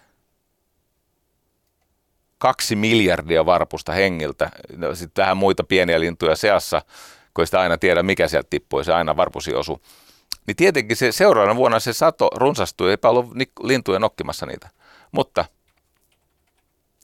kaksi 2.37 2.75
miljardia 2.75 3.45
varpusta 3.45 3.91
hengiltä, 3.91 4.49
no, 4.77 4.95
sitten 4.95 5.23
vähän 5.23 5.37
muita 5.37 5.63
pieniä 5.63 5.99
lintuja 5.99 6.35
seassa, 6.35 6.81
kun 7.33 7.45
sitä 7.45 7.59
aina 7.59 7.77
tiedä, 7.77 8.03
mikä 8.03 8.27
sieltä 8.27 8.47
tippuu, 8.49 8.83
se 8.83 8.93
aina 8.93 9.17
varpusi 9.17 9.55
osu. 9.55 9.81
Niin 10.47 10.55
tietenkin 10.55 10.97
se 10.97 11.11
seuraavana 11.11 11.55
vuonna 11.55 11.79
se 11.79 11.93
sato 11.93 12.29
runsastui, 12.35 12.89
eipä 12.89 13.09
ollut 13.09 13.33
lintuja 13.63 13.99
nokkimassa 13.99 14.45
niitä. 14.45 14.69
Mutta 15.11 15.45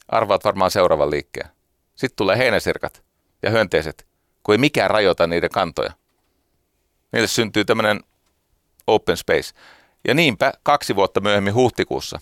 arvaat 0.07 0.43
varmaan 0.43 0.71
seuraavan 0.71 1.11
liikkeen. 1.11 1.49
Sitten 1.95 2.15
tulee 2.15 2.37
heinäsirkat 2.37 3.03
ja 3.43 3.49
hyönteiset, 3.49 4.07
kun 4.43 4.53
ei 4.53 4.59
mikään 4.59 4.89
rajoita 4.89 5.27
niiden 5.27 5.49
kantoja. 5.49 5.91
Niille 7.11 7.27
syntyy 7.27 7.65
tämmöinen 7.65 7.99
open 8.87 9.17
space. 9.17 9.53
Ja 10.07 10.13
niinpä 10.13 10.53
kaksi 10.63 10.95
vuotta 10.95 11.19
myöhemmin 11.19 11.53
huhtikuussa 11.53 12.19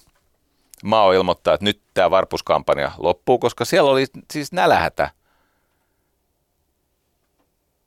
Mao 0.84 1.12
ilmoittaa, 1.14 1.54
että 1.54 1.66
nyt 1.66 1.82
tämä 1.94 2.12
varpuskampanja 2.12 2.92
loppuu, 2.98 3.40
koska 3.40 3.66
siellä 3.66 3.92
oli 3.92 4.06
siis 4.32 4.52
nälähätä 4.52 5.12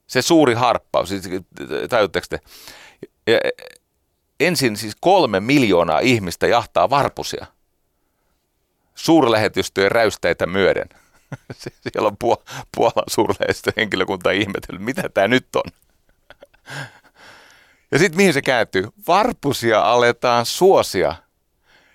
se 0.07 0.23
suuri 0.23 0.55
harppaus, 0.55 1.09
siis, 1.09 1.23
tajutteko 1.89 2.27
te? 2.31 2.41
Ja 3.27 3.39
ensin 4.41 4.77
siis 4.77 4.97
kolme 5.01 5.41
miljoonaa 5.41 6.01
ihmistä 6.01 6.47
jahtaa 6.47 6.91
varpusia 6.91 7.47
suurlähetystöjen 8.99 9.91
räystäitä 9.91 10.47
myöden. 10.47 10.89
Siellä 11.61 12.09
on 12.09 12.17
Puolan 12.77 13.05
suurlähetystön 13.09 13.73
henkilökunta 13.77 14.31
ihmetellyt, 14.31 14.83
mitä 14.83 15.09
tämä 15.15 15.29
nyt 15.29 15.47
on. 15.57 15.73
Ja 17.91 17.99
sitten 17.99 18.17
mihin 18.17 18.33
se 18.33 18.43
kääntyy? 18.43 18.89
Varpusia 19.09 19.81
aletaan 19.81 20.47
suosia. 20.47 21.15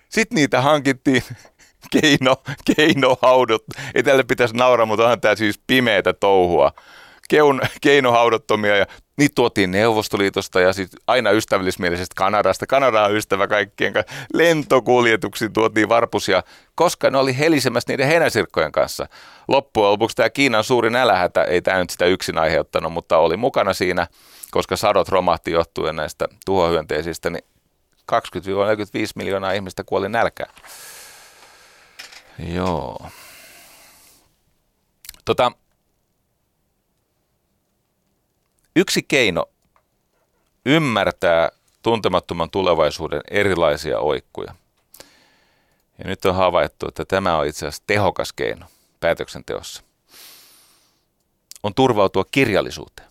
Sitten 0.08 0.36
niitä 0.36 0.60
hankittiin 0.60 1.22
keino, 2.00 2.42
keinohaudot. 2.76 3.64
Ei 3.94 4.02
tälle 4.02 4.22
pitäisi 4.22 4.56
nauraa, 4.56 4.86
mutta 4.86 5.02
onhan 5.02 5.20
tämä 5.20 5.36
siis 5.36 5.60
pimeätä 5.66 6.12
touhua 6.12 6.72
keun, 7.28 7.60
keinohaudottomia 7.80 8.76
ja 8.76 8.86
niitä 9.16 9.34
tuotiin 9.34 9.70
Neuvostoliitosta 9.70 10.60
ja 10.60 10.72
sitten 10.72 11.00
aina 11.06 11.30
ystävällismielisestä 11.30 12.14
Kanadasta. 12.16 12.66
Kanada 12.66 13.04
on 13.04 13.16
ystävä 13.16 13.46
kaikkien 13.46 13.92
kanssa. 13.92 14.14
Lentokuljetuksiin 14.34 15.52
tuotiin 15.52 15.88
varpusia, 15.88 16.42
koska 16.74 17.10
ne 17.10 17.18
oli 17.18 17.38
helisemässä 17.38 17.92
niiden 17.92 18.06
heinäsirkkojen 18.06 18.72
kanssa. 18.72 19.06
Loppujen 19.48 19.90
lopuksi 19.90 20.16
tämä 20.16 20.30
Kiinan 20.30 20.64
suuri 20.64 20.90
nälähätä, 20.90 21.44
ei 21.44 21.62
tämä 21.62 21.78
nyt 21.78 21.90
sitä 21.90 22.06
yksin 22.06 22.38
aiheuttanut, 22.38 22.92
mutta 22.92 23.18
oli 23.18 23.36
mukana 23.36 23.72
siinä, 23.72 24.06
koska 24.50 24.76
sadot 24.76 25.08
romahti 25.08 25.50
johtuen 25.50 25.96
näistä 25.96 26.28
tuhohyönteisistä, 26.44 27.30
niin 27.30 27.44
20-45 28.12 28.16
miljoonaa 29.14 29.52
ihmistä 29.52 29.84
kuoli 29.84 30.08
nälkään. 30.08 30.54
Joo. 32.38 33.06
Tota, 35.24 35.52
Yksi 38.76 39.02
keino 39.02 39.44
ymmärtää 40.66 41.50
tuntemattoman 41.82 42.50
tulevaisuuden 42.50 43.20
erilaisia 43.30 43.98
oikkuja. 43.98 44.54
Ja 45.98 46.04
nyt 46.04 46.24
on 46.24 46.34
havaittu, 46.34 46.88
että 46.88 47.04
tämä 47.04 47.38
on 47.38 47.46
itse 47.46 47.66
asiassa 47.66 47.82
tehokas 47.86 48.32
keino 48.32 48.66
päätöksenteossa. 49.00 49.82
On 51.62 51.74
turvautua 51.74 52.24
kirjallisuuteen. 52.30 53.08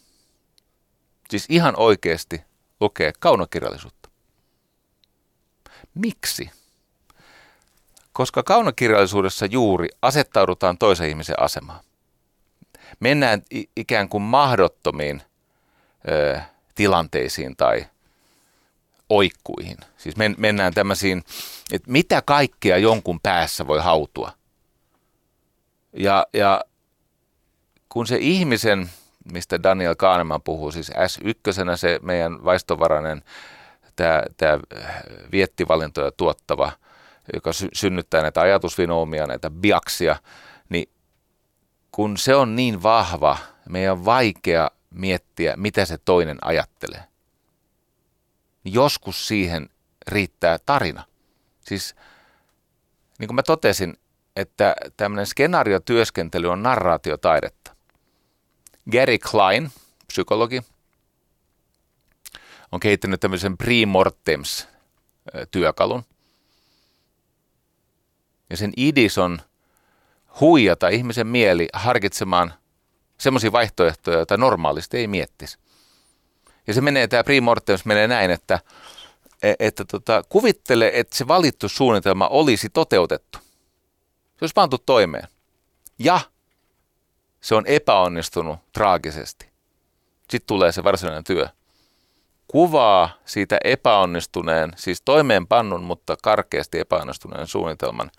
Siis 1.30 1.46
ihan 1.50 1.74
oikeasti 1.78 2.42
lukee 2.80 3.14
kaunokirjallisuutta. 3.20 4.10
Miksi? 5.94 6.50
Koska 8.14 8.44
kaunokirjallisuudessa 8.44 9.46
juuri 9.46 9.90
asettaudutaan 10.02 10.78
toisen 10.78 11.10
ihmisen 11.10 11.40
asemaan. 11.40 11.84
Mennään 13.00 13.42
ikään 13.76 14.10
kuin 14.10 14.24
mahdottomiin– 14.24 15.22
tilanteisiin 16.76 17.56
tai 17.58 17.86
oikkuihin. 19.10 19.78
Siis 19.98 20.18
men, 20.18 20.36
mennään 20.38 20.74
tämmöisiin, 20.74 21.24
että 21.72 21.92
mitä 21.92 22.22
kaikkea 22.22 22.78
jonkun 22.78 23.20
päässä 23.24 23.68
voi 23.68 23.80
hautua. 23.80 24.32
Ja, 25.94 26.28
ja 26.34 26.62
kun 27.90 28.08
se 28.08 28.18
ihmisen, 28.20 28.90
mistä 29.32 29.64
Daniel 29.64 29.96
Kahneman 29.96 30.42
puhuu, 30.42 30.72
siis 30.72 30.90
S1, 30.90 31.76
se 31.76 32.00
meidän 32.02 32.44
vaistovarainen, 32.44 33.24
tämä, 33.96 34.24
tämä 34.38 34.60
viettivalintoja 35.32 36.12
tuottava, 36.12 36.72
joka 37.34 37.54
sy- 37.54 37.70
synnyttää 37.74 38.22
näitä 38.22 38.42
ajatusvinoumia, 38.42 39.28
näitä 39.28 39.50
biaksia, 39.50 40.16
niin 40.70 40.90
kun 41.92 42.18
se 42.18 42.36
on 42.36 42.56
niin 42.56 42.84
vahva, 42.84 43.38
meidän 43.70 43.94
on 43.94 44.06
vaikea 44.06 44.72
miettiä, 44.94 45.54
mitä 45.58 45.86
se 45.86 45.98
toinen 45.98 46.38
ajattelee. 46.42 47.04
Joskus 48.66 49.28
siihen 49.28 49.70
riittää 50.08 50.60
tarina. 50.66 51.04
Siis 51.62 51.96
niin 53.20 53.28
kuin 53.28 53.36
mä 53.36 53.44
totesin, 53.44 53.98
että 54.36 54.76
tämmöinen 54.98 55.26
skenaariotyöskentely 55.26 56.48
on 56.48 56.64
narraatiotaidetta. 56.64 57.76
Gary 58.92 59.18
Klein, 59.18 59.72
psykologi, 60.08 60.62
on 62.72 62.80
kehittänyt 62.80 63.20
tämmöisen 63.20 63.58
pre-mortems-työkalun. 63.58 66.04
Ja 68.50 68.58
sen 68.58 68.74
idis 68.78 69.18
on 69.18 69.42
huijata 70.40 70.90
ihmisen 70.90 71.28
mieli 71.28 71.68
harkitsemaan 71.74 72.54
semmoisia 73.24 73.52
vaihtoehtoja, 73.52 74.18
joita 74.18 74.38
normaalisti 74.38 74.98
ei 74.98 75.08
miettisi. 75.08 75.58
Ja 76.68 76.74
se 76.74 76.82
menee, 76.82 77.08
tämä 77.08 77.24
pre-mortems 77.24 77.86
menee 77.86 78.08
näin, 78.08 78.32
että, 78.32 78.60
e, 79.44 79.54
että 79.60 79.86
tota, 79.86 80.24
kuvittele, 80.30 80.92
että 80.94 81.18
se 81.18 81.28
valittu 81.28 81.70
suunnitelma 81.70 82.28
olisi 82.28 82.70
toteutettu. 82.70 83.40
Se 84.24 84.38
olisi 84.42 84.54
pantu 84.54 84.78
toimeen. 84.78 85.28
Ja 86.00 86.20
se 87.42 87.56
on 87.56 87.64
epäonnistunut 87.68 88.60
traagisesti. 88.74 89.46
Sitten 90.30 90.48
tulee 90.48 90.72
se 90.72 90.84
varsinainen 90.84 91.24
työ. 91.24 91.48
Kuvaa 92.48 93.10
siitä 93.26 93.58
epäonnistuneen, 93.64 94.72
siis 94.76 95.02
toimeenpannun, 95.02 95.84
mutta 95.84 96.16
karkeasti 96.24 96.80
epäonnistuneen 96.80 97.48
suunnitelman. 97.48 98.12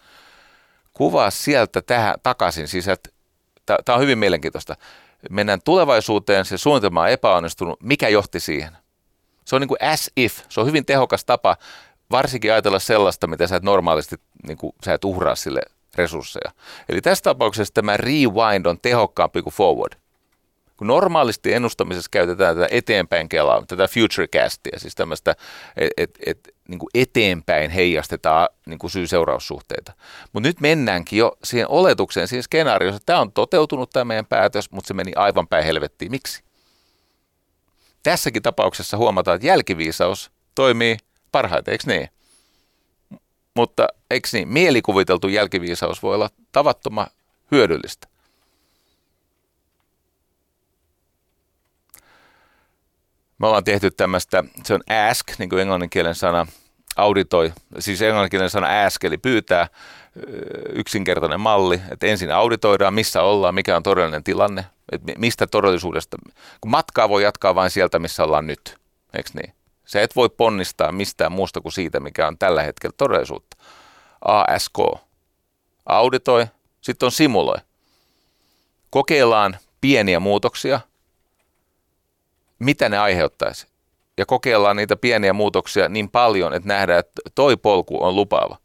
Kuvaa 0.92 1.30
sieltä 1.30 1.82
tähän 1.82 2.14
takaisin. 2.22 2.68
Siis, 2.68 2.88
Tämä 3.66 3.96
on 3.96 4.00
hyvin 4.00 4.18
mielenkiintoista. 4.18 4.76
Mennään 5.30 5.60
tulevaisuuteen, 5.64 6.44
se 6.44 6.58
suunnitelma 6.58 7.02
on 7.02 7.08
epäonnistunut. 7.08 7.82
Mikä 7.82 8.08
johti 8.08 8.40
siihen? 8.40 8.76
Se 9.44 9.56
on 9.56 9.60
niin 9.60 9.68
kuin 9.68 9.82
as 9.82 10.10
if. 10.16 10.40
Se 10.48 10.60
on 10.60 10.66
hyvin 10.66 10.86
tehokas 10.86 11.24
tapa 11.24 11.56
varsinkin 12.10 12.52
ajatella 12.52 12.78
sellaista, 12.78 13.26
mitä 13.26 13.46
sä 13.46 13.56
et 13.56 13.62
normaalisti, 13.62 14.16
niin 14.46 14.58
kuin, 14.58 14.72
sä 14.84 14.94
et 14.94 15.04
uhraa 15.04 15.34
sille 15.34 15.60
resursseja. 15.94 16.50
Eli 16.88 17.00
tässä 17.00 17.22
tapauksessa 17.22 17.74
tämä 17.74 17.96
rewind 17.96 18.66
on 18.66 18.78
tehokkaampi 18.82 19.42
kuin 19.42 19.54
forward. 19.54 19.92
Kun 20.76 20.86
normaalisti 20.86 21.52
ennustamisessa 21.52 22.08
käytetään 22.10 22.56
tätä 22.56 22.68
eteenpäin 22.70 23.28
kelaa, 23.28 23.64
tätä 23.68 23.88
futurecastia, 23.88 24.78
siis 24.78 24.94
tämmöistä, 24.94 25.30
että 25.76 25.92
et, 25.96 26.18
et, 26.26 26.53
niin 26.68 26.78
kuin 26.78 26.90
eteenpäin 26.94 27.70
heijastetaan 27.70 28.48
niin 28.66 28.78
kuin 28.78 28.90
syy-seuraussuhteita. 28.90 29.92
Mutta 30.32 30.48
nyt 30.48 30.60
mennäänkin 30.60 31.18
jo 31.18 31.36
siihen 31.44 31.68
oletukseen, 31.68 32.28
siihen 32.28 32.42
skenaarioon, 32.42 32.96
että 32.96 33.06
tämä 33.06 33.20
on 33.20 33.32
toteutunut 33.32 33.90
tämä 33.90 34.04
meidän 34.04 34.26
päätös, 34.26 34.70
mutta 34.70 34.88
se 34.88 34.94
meni 34.94 35.12
aivan 35.16 35.48
päin 35.48 35.64
helvettiin. 35.64 36.10
Miksi? 36.10 36.42
Tässäkin 38.02 38.42
tapauksessa 38.42 38.96
huomataan, 38.96 39.34
että 39.34 39.46
jälkiviisaus 39.46 40.30
toimii 40.54 40.96
parhaiten, 41.32 41.72
eikö 41.72 41.84
niin? 41.86 42.08
Mutta 43.56 43.88
eikö 44.10 44.28
niin, 44.32 44.48
mielikuviteltu 44.48 45.28
jälkiviisaus 45.28 46.02
voi 46.02 46.14
olla 46.14 46.30
tavattoman 46.52 47.06
hyödyllistä. 47.50 48.13
Me 53.44 53.48
ollaan 53.48 53.64
tehty 53.64 53.90
tämmöistä, 53.90 54.44
se 54.64 54.74
on 54.74 54.80
ask, 55.10 55.38
niin 55.38 55.48
kuin 55.48 55.60
englanninkielen 55.60 56.14
sana, 56.14 56.46
auditoi, 56.96 57.52
siis 57.78 58.02
englanninkielen 58.02 58.50
sana 58.50 58.84
ask, 58.86 59.04
eli 59.04 59.18
pyytää 59.18 59.68
yksinkertainen 60.72 61.40
malli, 61.40 61.80
että 61.90 62.06
ensin 62.06 62.30
auditoidaan, 62.30 62.94
missä 62.94 63.22
ollaan, 63.22 63.54
mikä 63.54 63.76
on 63.76 63.82
todellinen 63.82 64.24
tilanne, 64.24 64.64
että 64.92 65.12
mistä 65.18 65.46
todellisuudesta, 65.46 66.16
kun 66.60 66.70
matkaa 66.70 67.08
voi 67.08 67.22
jatkaa 67.22 67.54
vain 67.54 67.70
sieltä, 67.70 67.98
missä 67.98 68.24
ollaan 68.24 68.46
nyt, 68.46 68.78
eikö 69.16 69.30
niin? 69.34 69.54
Se 69.86 70.02
et 70.02 70.16
voi 70.16 70.28
ponnistaa 70.28 70.92
mistään 70.92 71.32
muusta 71.32 71.60
kuin 71.60 71.72
siitä, 71.72 72.00
mikä 72.00 72.26
on 72.26 72.38
tällä 72.38 72.62
hetkellä 72.62 72.94
todellisuutta. 72.96 73.56
ASK. 74.24 74.78
Auditoi, 75.86 76.46
sitten 76.80 77.06
on 77.06 77.12
simuloi. 77.12 77.58
Kokeillaan 78.90 79.56
pieniä 79.80 80.20
muutoksia, 80.20 80.80
mitä 82.58 82.88
ne 82.88 82.98
aiheuttaisi. 82.98 83.66
Ja 84.18 84.26
kokeillaan 84.26 84.76
niitä 84.76 84.96
pieniä 84.96 85.32
muutoksia 85.32 85.88
niin 85.88 86.10
paljon, 86.10 86.54
että 86.54 86.68
nähdään, 86.68 87.00
että 87.00 87.22
toi 87.34 87.56
polku 87.56 88.04
on 88.04 88.16
lupaava. 88.16 88.58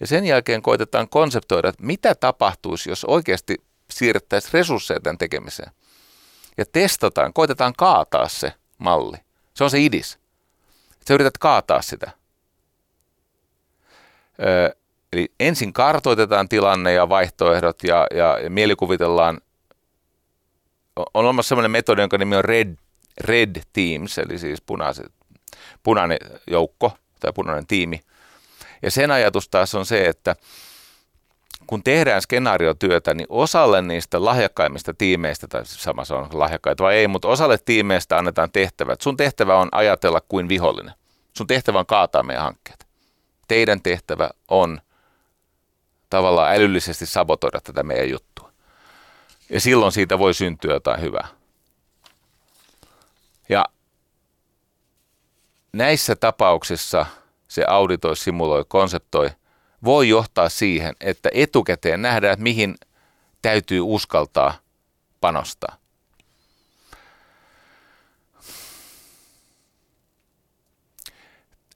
Ja 0.00 0.06
sen 0.06 0.24
jälkeen 0.24 0.62
koitetaan 0.62 1.08
konseptoida, 1.08 1.68
että 1.68 1.84
mitä 1.84 2.14
tapahtuisi, 2.14 2.90
jos 2.90 3.04
oikeasti 3.04 3.56
siirrettäisiin 3.90 4.52
resursseja 4.54 5.00
tämän 5.00 5.18
tekemiseen. 5.18 5.70
Ja 6.58 6.64
testataan, 6.72 7.32
koitetaan 7.32 7.72
kaataa 7.78 8.28
se 8.28 8.52
malli. 8.78 9.16
Se 9.54 9.64
on 9.64 9.70
se 9.70 9.80
idis. 9.80 10.18
Sä 11.08 11.14
yrität 11.14 11.38
kaataa 11.38 11.82
sitä. 11.82 12.10
Ö, 14.42 14.76
eli 15.12 15.32
ensin 15.40 15.72
kartoitetaan 15.72 16.48
tilanne 16.48 16.92
ja 16.92 17.08
vaihtoehdot 17.08 17.82
ja, 17.82 18.06
ja, 18.14 18.38
ja 18.38 18.50
mielikuvitellaan. 18.50 19.40
On 20.96 21.06
olemassa 21.14 21.48
sellainen 21.48 21.70
metodi, 21.70 22.00
jonka 22.00 22.18
nimi 22.18 22.36
on 22.36 22.44
Red, 22.44 22.76
Red 23.20 23.60
Teams, 23.72 24.18
eli 24.18 24.38
siis 24.38 24.60
punaiset, 24.60 25.12
punainen 25.82 26.18
joukko 26.46 26.92
tai 27.20 27.32
punainen 27.32 27.66
tiimi. 27.66 28.00
Ja 28.82 28.90
sen 28.90 29.10
ajatus 29.10 29.48
taas 29.48 29.74
on 29.74 29.86
se, 29.86 30.08
että 30.08 30.36
kun 31.66 31.82
tehdään 31.82 32.22
skenaariotyötä, 32.22 33.14
niin 33.14 33.26
osalle 33.28 33.82
niistä 33.82 34.24
lahjakkaimmista 34.24 34.94
tiimeistä, 34.94 35.46
tai 35.48 35.62
sama 35.64 36.04
se 36.04 36.14
on 36.14 36.28
lahjakkaita 36.32 36.84
vai 36.84 36.94
ei, 36.94 37.08
mutta 37.08 37.28
osalle 37.28 37.58
tiimeistä 37.58 38.18
annetaan 38.18 38.52
tehtävät. 38.52 39.00
Sun 39.00 39.16
tehtävä 39.16 39.56
on 39.56 39.68
ajatella 39.72 40.20
kuin 40.20 40.48
vihollinen. 40.48 40.94
Sun 41.36 41.46
tehtävä 41.46 41.78
on 41.78 41.86
kaataa 41.86 42.22
meidän 42.22 42.44
hankkeet. 42.44 42.86
Teidän 43.48 43.82
tehtävä 43.82 44.30
on 44.48 44.80
tavallaan 46.10 46.54
älyllisesti 46.54 47.06
sabotoida 47.06 47.60
tätä 47.60 47.82
meidän 47.82 48.10
juttua. 48.10 48.35
Ja 49.50 49.60
silloin 49.60 49.92
siitä 49.92 50.18
voi 50.18 50.34
syntyä 50.34 50.72
jotain 50.74 51.00
hyvää. 51.00 51.28
Ja 53.48 53.64
näissä 55.72 56.16
tapauksissa 56.16 57.06
se 57.48 57.64
auditoi, 57.68 58.16
simuloi, 58.16 58.64
konseptoi– 58.68 59.30
voi 59.84 60.08
johtaa 60.08 60.48
siihen, 60.48 60.94
että 61.00 61.28
etukäteen 61.32 62.02
nähdään, 62.02 62.32
että 62.32 62.42
mihin 62.42 62.74
täytyy 63.42 63.80
uskaltaa 63.80 64.54
panostaa. 65.20 65.76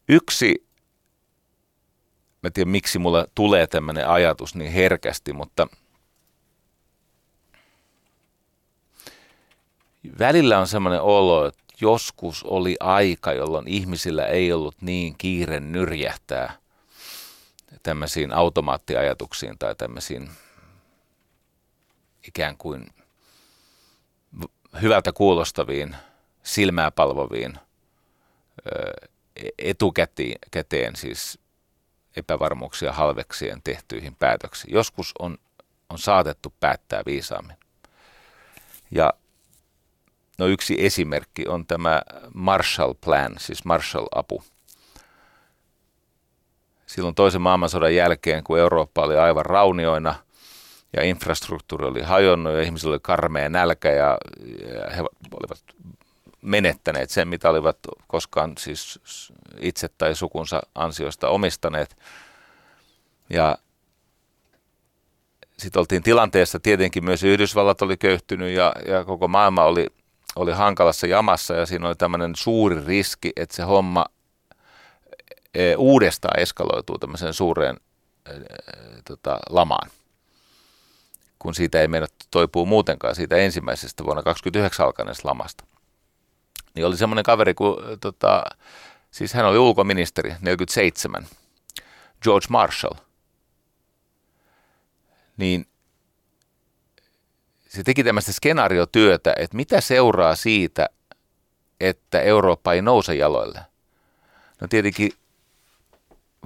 Yksi, 0.09 0.67
mä 2.43 2.51
tiedän 2.51 2.71
miksi 2.71 2.99
mulle 2.99 3.27
tulee 3.35 3.67
tämmöinen 3.67 4.09
ajatus 4.09 4.55
niin 4.55 4.73
herkästi, 4.73 5.33
mutta 5.33 5.69
välillä 10.19 10.59
on 10.59 10.67
semmoinen 10.67 11.01
olo, 11.01 11.47
että 11.47 11.65
joskus 11.81 12.45
oli 12.45 12.77
aika, 12.81 13.33
jolloin 13.33 13.69
ihmisillä 13.69 14.27
ei 14.27 14.53
ollut 14.53 14.83
niin 14.83 15.15
kiire 15.19 15.61
nyrjähtää 15.61 16.53
tämmöisiin 17.83 18.33
automaattiajatuksiin 18.33 19.59
tai 19.59 19.75
tämmöisiin 19.75 20.31
ikään 22.29 22.57
kuin 22.57 22.87
hyvältä 24.83 25.13
kuulostaviin, 25.13 25.97
silmää 26.43 26.91
palvoviin, 26.91 27.59
etukäteen 29.59 30.97
siis 30.97 31.39
epävarmuuksia 32.17 32.93
halveksien 32.93 33.63
tehtyihin 33.65 34.15
päätöksiin. 34.15 34.75
Joskus 34.75 35.13
on, 35.19 35.39
on 35.89 35.99
saatettu 35.99 36.55
päättää 36.61 37.03
viisaammin. 37.07 37.57
Ja 38.91 39.13
no 40.41 40.47
yksi 40.47 40.77
esimerkki 40.79 41.49
on 41.49 41.67
tämä 41.67 42.03
Marshall 42.35 42.95
Plan, 43.05 43.33
siis 43.39 43.65
Marshall-apu, 43.65 44.43
silloin 46.87 47.15
toisen 47.15 47.43
maailmansodan 47.43 47.95
jälkeen, 47.95 48.45
kun 48.45 48.59
Eurooppa 48.59 49.03
oli 49.03 49.17
aivan 49.17 49.47
raunioina 49.47 50.15
ja 50.97 51.03
infrastruktuuri 51.03 51.87
oli 51.87 52.03
hajonnut 52.03 52.53
ja 52.53 52.63
ihmisillä 52.63 52.93
oli 52.93 53.01
karmea 53.03 53.49
nälkä 53.49 53.93
ja, 53.93 54.19
he 54.97 55.01
olivat 55.33 55.65
menettäneet 56.43 57.11
sen, 57.11 57.29
mitä 57.29 57.51
olivat 57.51 57.79
koskaan 58.07 58.53
siis 58.59 58.99
itse 59.61 59.89
tai 59.99 60.15
sukunsa 60.15 60.63
ansiosta 60.75 61.29
omistaneet. 61.29 61.97
Ja 63.31 63.59
sitten 65.59 65.81
oltiin 65.81 66.03
tilanteessa, 66.03 66.61
tietenkin 66.61 67.05
myös 67.05 67.23
Yhdysvallat 67.23 67.83
oli 67.83 67.97
köyhtynyt 67.97 68.51
ja, 68.51 68.73
ja 68.87 69.05
koko 69.05 69.29
maailma 69.29 69.65
oli, 69.65 69.87
oli 70.37 70.53
hankalassa 70.53 71.07
jamassa 71.07 71.55
ja 71.55 71.67
siinä 71.67 71.89
oli 71.89 71.95
tämmöinen 71.95 72.33
suuri 72.37 72.87
riski, 72.87 73.33
että 73.37 73.57
se 73.57 73.63
homma 73.63 74.07
E, 75.55 75.75
uudestaan 75.77 76.41
eskaloituu 76.41 76.99
tämmöiseen 76.99 77.35
suureen 77.35 77.77
e, 78.27 78.33
tota, 79.05 79.39
lamaan, 79.49 79.91
kun 81.39 81.55
siitä 81.55 81.81
ei 81.81 81.89
mennä 81.89 82.07
toipuu 82.31 82.67
muutenkaan 82.67 83.15
siitä 83.15 83.37
ensimmäisestä 83.37 84.05
vuonna 84.05 84.23
2029 84.23 84.87
alkaneesta 84.87 85.29
lamasta. 85.29 85.65
Niin 86.75 86.87
oli 86.87 86.97
semmoinen 86.97 87.25
kaveri, 87.25 87.55
kun, 87.55 87.77
tota, 88.01 88.43
siis 89.11 89.35
hän 89.35 89.47
oli 89.47 89.59
ulkoministeri 89.59 90.35
47, 90.41 91.27
George 92.23 92.47
Marshall. 92.51 92.95
Niin 95.37 95.67
se 97.71 97.83
teki 97.83 98.05
tämmöistä 98.05 98.33
skenaariotyötä, 98.33 99.35
että 99.37 99.57
mitä 99.57 99.81
seuraa 99.81 100.37
siitä, 100.37 100.89
että 101.81 102.21
Eurooppa 102.21 102.73
ei 102.73 102.83
nouse 102.83 103.15
jaloille. 103.15 103.61
No 104.61 104.69
tietenkin 104.69 105.13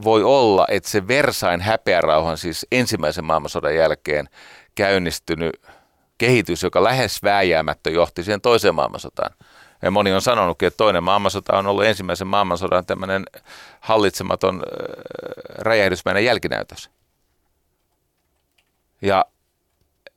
voi 0.04 0.22
olla, 0.22 0.66
että 0.70 0.90
se 0.90 1.08
Versain 1.08 1.60
häpeärauhan, 1.60 2.38
siis 2.38 2.66
ensimmäisen 2.72 3.24
maailmansodan 3.24 3.76
jälkeen 3.76 4.28
käynnistynyt 4.74 5.62
kehitys, 6.18 6.62
joka 6.62 6.84
lähes 6.84 7.22
vääjäämättä 7.22 7.90
johti 7.90 8.24
siihen 8.24 8.40
toiseen 8.40 8.74
maailmansotaan. 8.74 9.34
Ja 9.82 9.90
moni 9.90 10.12
on 10.12 10.22
sanonutkin, 10.22 10.66
että 10.66 10.78
toinen 10.78 11.02
maailmansota 11.02 11.58
on 11.58 11.66
ollut 11.66 11.84
ensimmäisen 11.84 12.26
maailmansodan 12.26 12.86
tämmöinen 12.86 13.24
hallitsematon 13.80 14.62
räjähdysmäinen 15.58 16.24
jälkinäytös. 16.24 16.90
Ja 19.02 19.24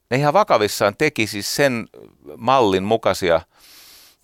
ne 0.09 0.17
ihan 0.17 0.33
vakavissaan 0.33 0.97
teki 0.97 1.27
siis 1.27 1.55
sen 1.55 1.87
mallin 2.37 2.83
mukaisia 2.83 3.41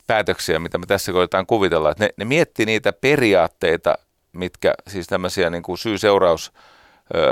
päätöksiä, 0.07 0.59
mitä 0.59 0.77
me 0.77 0.85
tässä 0.85 1.11
koetaan 1.11 1.45
kuvitella. 1.45 1.93
Ne, 1.99 2.09
ne 2.17 2.25
mietti 2.25 2.65
niitä 2.65 2.93
periaatteita, 2.93 3.95
mitkä 4.33 4.73
siis 4.87 5.07
tämmöisiä 5.07 5.49
niin 5.49 5.63
kuin 5.63 5.77
syy-seuraus 5.77 6.51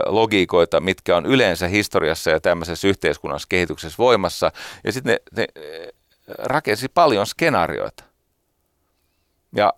logiikoita, 0.05 0.79
mitkä 0.79 1.17
on 1.17 1.25
yleensä 1.25 1.67
historiassa 1.67 2.29
ja 2.29 2.39
tämmöisessä 2.39 2.87
yhteiskunnassa 2.87 3.47
kehityksessä 3.49 3.97
voimassa. 3.97 4.51
Ja 4.83 4.91
sitten 4.91 5.17
ne, 5.35 5.37
ne 5.37 5.47
rakensi 6.27 6.87
paljon 6.93 7.27
skenaarioita. 7.27 8.03
Ja 9.55 9.73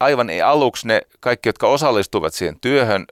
aivan 0.00 0.28
aluksi 0.44 0.88
ne 0.88 1.02
kaikki, 1.20 1.48
jotka 1.48 1.68
osallistuvat 1.68 2.34
siihen 2.34 2.60
työhön, 2.60 3.06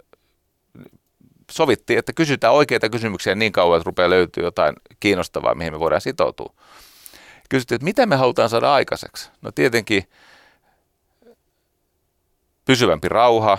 sovittiin, 1.51 1.98
että 1.98 2.12
kysytään 2.12 2.55
oikeita 2.55 2.89
kysymyksiä 2.89 3.35
niin 3.35 3.52
kauan, 3.52 3.77
että 3.77 3.86
rupeaa 3.86 4.10
löytyy 4.10 4.44
jotain 4.44 4.77
kiinnostavaa, 5.01 5.55
mihin 5.55 5.73
me 5.73 5.81
voidaan 5.81 6.01
sitoutua. 6.01 6.55
Kysyttiin, 7.48 7.77
että 7.77 7.85
mitä 7.85 8.06
me 8.06 8.16
halutaan 8.16 8.48
saada 8.48 8.74
aikaiseksi. 8.74 9.31
No 9.43 9.52
tietenkin 9.52 10.09
pysyvämpi 12.64 13.09
rauha 13.09 13.59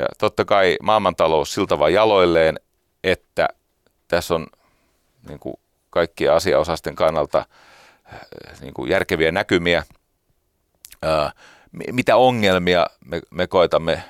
ja 0.00 0.06
totta 0.18 0.44
kai 0.44 0.76
maailmantalous 0.82 1.54
siltä 1.54 1.78
vaan 1.78 1.92
jaloilleen, 1.92 2.60
että 3.04 3.48
tässä 4.08 4.34
on 4.34 4.46
niin 5.28 5.38
kuin 5.38 5.54
kaikkien 5.90 6.32
asiaosasten 6.32 6.94
kannalta 6.94 7.38
äh, 8.12 8.60
niin 8.60 8.74
kuin 8.74 8.90
järkeviä 8.90 9.32
näkymiä. 9.32 9.84
Mitä 11.92 12.16
ongelmia 12.16 12.86
me, 13.04 13.20
me 13.30 13.46
koetamme 13.46 14.04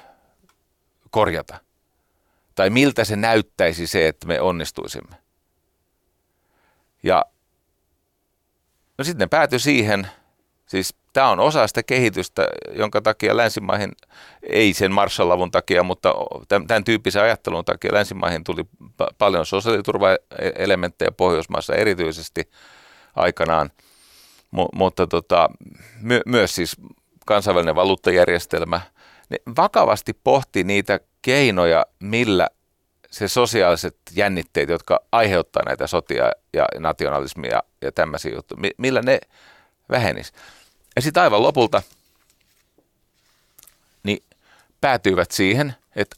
korjata? 1.10 1.67
Tai 2.58 2.70
miltä 2.70 3.04
se 3.04 3.16
näyttäisi 3.16 3.86
se, 3.86 4.08
että 4.08 4.26
me 4.26 4.40
onnistuisimme? 4.40 5.16
Ja 7.02 7.24
no 8.98 9.04
sitten 9.04 9.24
ne 9.24 9.26
päätyi 9.26 9.58
siihen, 9.58 10.08
siis 10.66 10.94
tämä 11.12 11.28
on 11.28 11.40
osa 11.40 11.66
sitä 11.66 11.82
kehitystä, 11.82 12.48
jonka 12.72 13.00
takia 13.00 13.36
länsimaihin, 13.36 13.92
ei 14.42 14.74
sen 14.74 14.92
Marshall-lavun 14.92 15.50
takia, 15.50 15.82
mutta 15.82 16.14
tämän 16.48 16.84
tyyppisen 16.84 17.22
ajattelun 17.22 17.64
takia 17.64 17.94
länsimaihin 17.94 18.44
tuli 18.44 18.62
pa- 18.82 19.14
paljon 19.18 19.46
sosiaaliturvaelementtejä 19.46 21.12
Pohjoismaissa 21.12 21.74
erityisesti 21.74 22.50
aikanaan, 23.16 23.70
M- 24.52 24.78
mutta 24.78 25.06
tota, 25.06 25.48
my- 26.00 26.22
myös 26.26 26.54
siis 26.54 26.76
kansainvälinen 27.26 27.74
valuuttajärjestelmä, 27.74 28.80
ne 29.30 29.36
vakavasti 29.56 30.12
pohti 30.24 30.64
niitä 30.64 31.00
keinoja, 31.28 31.86
millä 31.98 32.48
se 33.10 33.28
sosiaaliset 33.28 33.96
jännitteet, 34.14 34.68
jotka 34.68 35.00
aiheuttaa 35.12 35.62
näitä 35.66 35.86
sotia 35.86 36.32
ja 36.52 36.66
nationalismia 36.78 37.62
ja 37.82 37.92
tämmöisiä 37.92 38.34
juttuja, 38.34 38.70
millä 38.78 39.02
ne 39.02 39.20
vähenis. 39.90 40.32
Ja 40.96 41.02
sitten 41.02 41.22
aivan 41.22 41.42
lopulta 41.42 41.82
niin 44.02 44.24
päätyivät 44.80 45.30
siihen, 45.30 45.74
että 45.96 46.16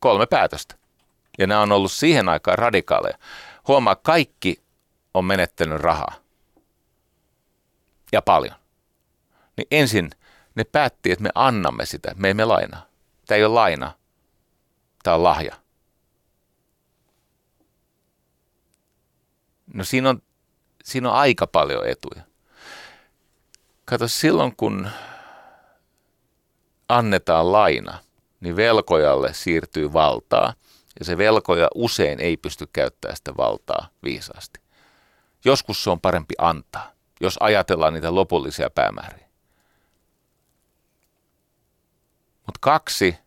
kolme 0.00 0.26
päätöstä. 0.26 0.74
Ja 1.38 1.46
nämä 1.46 1.60
on 1.60 1.72
ollut 1.72 1.92
siihen 1.92 2.28
aikaan 2.28 2.58
radikaaleja. 2.58 3.18
Huomaa, 3.68 3.96
kaikki 3.96 4.60
on 5.14 5.24
menettänyt 5.24 5.80
rahaa. 5.80 6.14
Ja 8.12 8.22
paljon. 8.22 8.56
Niin 9.56 9.66
ensin 9.70 10.10
ne 10.54 10.64
päätti, 10.64 11.12
että 11.12 11.22
me 11.22 11.30
annamme 11.34 11.86
sitä. 11.86 12.12
Me 12.16 12.30
emme 12.30 12.44
lainaa. 12.44 12.86
Tämä 13.26 13.36
ei 13.36 13.44
ole 13.44 13.54
laina. 13.54 13.92
Tämä 15.06 15.14
on 15.14 15.22
lahja. 15.22 15.56
No 19.74 19.84
siinä 19.84 20.08
on, 20.08 20.22
siinä 20.84 21.10
on 21.10 21.16
aika 21.16 21.46
paljon 21.46 21.88
etuja. 21.88 22.22
Kato, 23.84 24.08
silloin 24.08 24.56
kun 24.56 24.88
annetaan 26.88 27.52
laina, 27.52 27.98
niin 28.40 28.56
velkojalle 28.56 29.34
siirtyy 29.34 29.92
valtaa, 29.92 30.54
ja 30.98 31.04
se 31.04 31.18
velkoja 31.18 31.68
usein 31.74 32.20
ei 32.20 32.36
pysty 32.36 32.68
käyttämään 32.72 33.16
sitä 33.16 33.32
valtaa 33.36 33.88
viisaasti. 34.04 34.60
Joskus 35.44 35.84
se 35.84 35.90
on 35.90 36.00
parempi 36.00 36.34
antaa, 36.38 36.92
jos 37.20 37.36
ajatellaan 37.40 37.94
niitä 37.94 38.14
lopullisia 38.14 38.70
päämääriä. 38.70 39.28
Mutta 42.46 42.58
kaksi, 42.60 43.18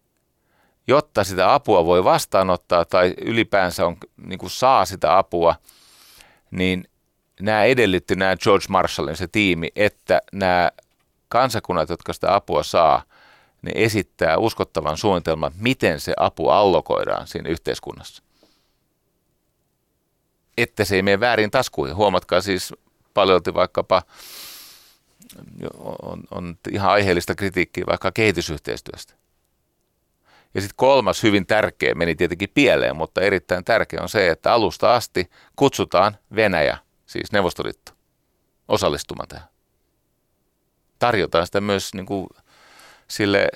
jotta 0.89 1.23
sitä 1.23 1.53
apua 1.53 1.85
voi 1.85 2.03
vastaanottaa 2.03 2.85
tai 2.85 3.13
ylipäänsä 3.21 3.85
on, 3.85 3.97
niin 4.17 4.39
kuin 4.39 4.49
saa 4.49 4.85
sitä 4.85 5.17
apua, 5.17 5.55
niin 6.51 6.89
nämä 7.39 7.63
edellytti 7.63 8.15
nämä 8.15 8.37
George 8.37 8.65
Marshallin 8.69 9.15
se 9.15 9.27
tiimi, 9.27 9.69
että 9.75 10.21
nämä 10.31 10.71
kansakunnat, 11.27 11.89
jotka 11.89 12.13
sitä 12.13 12.35
apua 12.35 12.63
saa, 12.63 13.03
ne 13.61 13.71
esittää 13.75 14.37
uskottavan 14.37 14.97
suunnitelman, 14.97 15.51
miten 15.57 15.99
se 15.99 16.13
apu 16.17 16.49
allokoidaan 16.49 17.27
siinä 17.27 17.49
yhteiskunnassa. 17.49 18.23
Että 20.57 20.85
se 20.85 20.95
ei 20.95 21.01
mene 21.01 21.19
väärin 21.19 21.51
taskuihin. 21.51 21.95
Huomatkaa 21.95 22.41
siis 22.41 22.73
paljon 23.13 23.41
vaikkapa, 23.53 24.01
on, 26.01 26.23
on 26.31 26.57
ihan 26.71 26.91
aiheellista 26.91 27.35
kritiikkiä 27.35 27.83
vaikka 27.87 28.11
kehitysyhteistyöstä. 28.11 29.18
Ja 30.53 30.61
sitten 30.61 30.75
kolmas 30.75 31.23
hyvin 31.23 31.45
tärkeä 31.45 31.95
meni 31.95 32.15
tietenkin 32.15 32.49
pieleen, 32.53 32.95
mutta 32.95 33.21
erittäin 33.21 33.63
tärkeä 33.63 34.01
on 34.01 34.09
se, 34.09 34.29
että 34.29 34.53
alusta 34.53 34.95
asti 34.95 35.29
kutsutaan 35.55 36.17
Venäjä– 36.35 36.77
siis 37.09 37.31
Neuvostoliitto, 37.31 37.91
osallistumaan 38.67 39.27
tähän. 39.27 39.47
Tarjotaan 40.99 41.45
sitä 41.45 41.61
myös 41.61 41.93
niin 41.93 42.05
kuin 42.05 42.27
sille, 43.07 43.49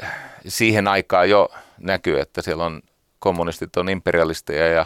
siihen 0.47 0.87
aikaan 0.87 1.29
jo 1.29 1.49
näkyy, 1.77 2.19
että 2.19 2.41
siellä 2.41 2.65
on 2.65 2.81
kommunistit 3.19 3.77
on 3.77 3.89
imperialisteja 3.89 4.67
ja, 4.67 4.85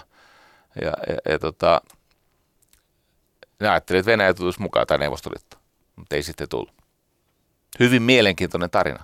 ja, 0.82 0.92
ja, 1.10 1.32
ja 1.32 1.40
tota, 1.40 1.82
ne 3.60 3.70
ajattelivat, 3.70 4.00
että 4.00 4.12
Venäjä 4.12 4.34
tulisi 4.34 4.62
mukaan 4.62 4.88
tai 4.88 4.98
Neuvostoliitto, 4.98 5.58
mutta 5.96 6.16
ei 6.16 6.24
sitten 6.24 6.50
tullut. 6.50 6.74
Hyvin 7.80 8.02
mielenkiintoinen 8.02 8.70
tarina. 8.70 9.04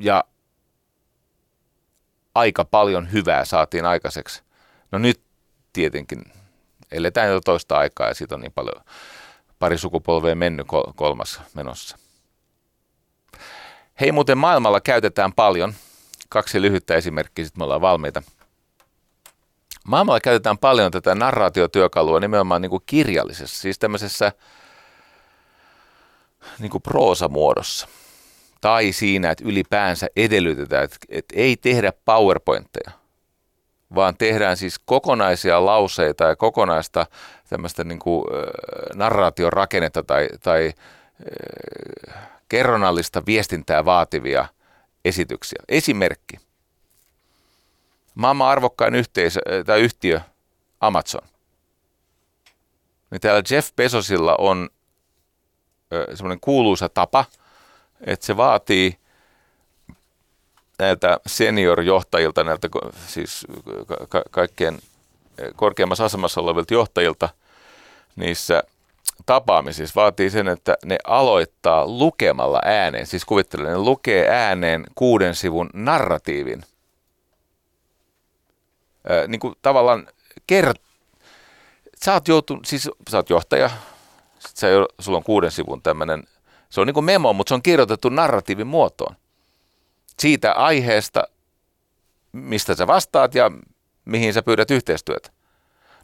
Ja 0.00 0.24
aika 2.34 2.64
paljon 2.64 3.12
hyvää 3.12 3.44
saatiin 3.44 3.86
aikaiseksi. 3.86 4.42
No 4.92 4.98
nyt 4.98 5.20
tietenkin 5.72 6.24
eletään 6.92 7.28
jo 7.28 7.40
toista 7.40 7.78
aikaa 7.78 8.08
ja 8.08 8.14
siitä 8.14 8.34
on 8.34 8.40
niin 8.40 8.52
paljon 8.52 8.84
pari 9.58 9.78
sukupolvea 9.78 10.34
mennyt 10.34 10.66
kolmas 10.96 11.40
menossa. 11.54 11.98
Hei 14.00 14.12
muuten 14.12 14.38
maailmalla 14.38 14.80
käytetään 14.80 15.32
paljon, 15.32 15.74
kaksi 16.28 16.62
lyhyttä 16.62 16.94
esimerkkiä, 16.94 17.44
sitten 17.44 17.60
me 17.60 17.64
ollaan 17.64 17.80
valmiita. 17.80 18.22
Maailmalla 19.84 20.20
käytetään 20.20 20.58
paljon 20.58 20.92
tätä 20.92 21.14
narraatiotyökalua 21.14 22.20
nimenomaan 22.20 22.62
niin 22.62 22.70
kuin 22.70 22.82
kirjallisessa, 22.86 23.60
siis 23.60 23.78
tämmöisessä 23.78 24.32
niin 26.58 26.70
kuin 26.70 26.82
proosamuodossa. 26.82 27.88
Tai 28.60 28.92
siinä, 28.92 29.30
että 29.30 29.44
ylipäänsä 29.46 30.06
edellytetään, 30.16 30.84
että, 30.84 30.96
että 31.08 31.34
ei 31.36 31.56
tehdä 31.56 31.92
PowerPointteja 32.04 32.90
vaan 33.94 34.16
tehdään 34.16 34.56
siis 34.56 34.78
kokonaisia 34.78 35.66
lauseita 35.66 36.24
ja 36.24 36.36
kokonaista 36.36 37.06
tämmöistä 37.48 37.84
niin 37.84 37.98
kuin, 37.98 38.24
narraation 38.94 39.52
rakennetta 39.52 40.02
tai, 40.02 40.28
tai 40.42 40.72
kerronallista 42.48 43.22
viestintää 43.26 43.84
vaativia 43.84 44.48
esityksiä. 45.04 45.62
Esimerkki. 45.68 46.36
Maailman 48.14 48.48
arvokkain 48.48 48.94
yhteisö, 48.94 49.40
tai 49.66 49.80
yhtiö 49.80 50.20
Amazon. 50.80 51.28
Niin 53.10 53.20
täällä 53.20 53.42
Jeff 53.50 53.76
Bezosilla 53.76 54.36
on 54.38 54.68
semmoinen 56.14 56.40
kuuluisa 56.40 56.88
tapa, 56.88 57.24
että 58.06 58.26
se 58.26 58.36
vaatii– 58.36 58.94
näiltä 60.78 61.18
senior-johtajilta, 61.26 62.44
näiltä 62.44 62.68
siis 63.06 63.46
ka- 64.08 64.22
kaikkien 64.30 64.78
korkeammassa 65.56 66.04
asemassa 66.04 66.40
olevilta 66.40 66.74
johtajilta 66.74 67.28
niissä 68.16 68.62
tapaamisissa 69.26 70.00
vaatii 70.00 70.30
sen, 70.30 70.48
että 70.48 70.76
ne 70.84 70.98
aloittaa 71.04 71.86
lukemalla 71.86 72.60
ääneen. 72.64 73.06
Siis 73.06 73.24
kuvittelen, 73.24 73.66
ne 73.66 73.78
lukee 73.78 74.28
ääneen 74.28 74.84
kuuden 74.94 75.34
sivun 75.34 75.70
narratiivin. 75.72 76.64
Ää, 79.08 79.26
niin 79.26 79.40
kuin 79.40 79.54
tavallaan 79.62 80.08
kert... 80.46 80.82
Sä 82.04 82.12
oot, 82.12 82.28
joutunut, 82.28 82.66
siis 82.66 82.90
sä 83.10 83.16
oot 83.16 83.30
johtaja, 83.30 83.70
sit 84.38 84.56
sä, 84.56 84.66
sulla 85.00 85.18
on 85.18 85.24
kuuden 85.24 85.50
sivun 85.50 85.82
tämmöinen, 85.82 86.24
se 86.68 86.80
on 86.80 86.86
niin 86.86 86.94
kuin 86.94 87.04
memo, 87.04 87.32
mutta 87.32 87.50
se 87.50 87.54
on 87.54 87.62
kirjoitettu 87.62 88.08
narratiivin 88.08 88.66
muotoon. 88.66 89.16
Siitä 90.18 90.52
aiheesta, 90.52 91.28
mistä 92.32 92.74
sä 92.74 92.86
vastaat 92.86 93.34
ja 93.34 93.50
mihin 94.04 94.34
sä 94.34 94.42
pyydät 94.42 94.70
yhteistyötä. 94.70 95.30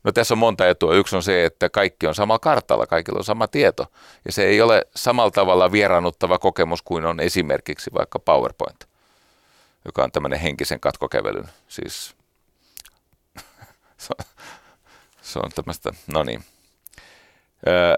No 0.04 0.12
tässä 0.12 0.34
on 0.34 0.38
monta 0.38 0.68
etua. 0.68 0.94
Yksi 0.94 1.16
on 1.16 1.22
se, 1.22 1.44
että 1.44 1.70
kaikki 1.70 2.06
on 2.06 2.14
samalla 2.14 2.38
kartalla, 2.38 2.86
kaikilla 2.86 3.18
on 3.18 3.24
sama 3.24 3.48
tieto. 3.48 3.86
Ja 4.24 4.32
se 4.32 4.44
ei 4.44 4.60
ole 4.60 4.86
samalla 4.96 5.30
tavalla 5.30 5.72
vieraannuttava 5.72 6.38
kokemus 6.38 6.82
kuin 6.82 7.06
on 7.06 7.20
esimerkiksi 7.20 7.90
vaikka 7.94 8.18
PowerPoint, 8.18 8.88
joka 9.84 10.04
on 10.04 10.12
tämmöinen 10.12 10.40
henkisen 10.40 10.80
katkokävelyn. 10.80 11.48
Siis 11.68 12.14
se 13.98 14.14
on, 14.18 14.26
se 15.22 15.38
on 15.38 15.50
tämmöistä, 15.54 15.90
no 16.06 16.22
niin. 16.22 16.44
Öö, 17.68 17.94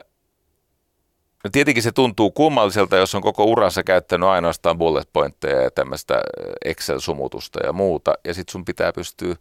No 1.46 1.50
tietenkin 1.50 1.82
se 1.82 1.92
tuntuu 1.92 2.30
kummalliselta, 2.30 2.96
jos 2.96 3.14
on 3.14 3.22
koko 3.22 3.44
uransa 3.44 3.82
käyttänyt 3.82 4.28
ainoastaan 4.28 4.78
bullet 4.78 5.08
pointteja 5.12 5.62
ja 5.62 5.70
tämmöistä 5.70 6.22
Excel-sumutusta 6.64 7.66
ja 7.66 7.72
muuta, 7.72 8.14
ja 8.24 8.34
sitten 8.34 8.52
sun 8.52 8.64
pitää 8.64 8.92
pystyä 8.92 9.36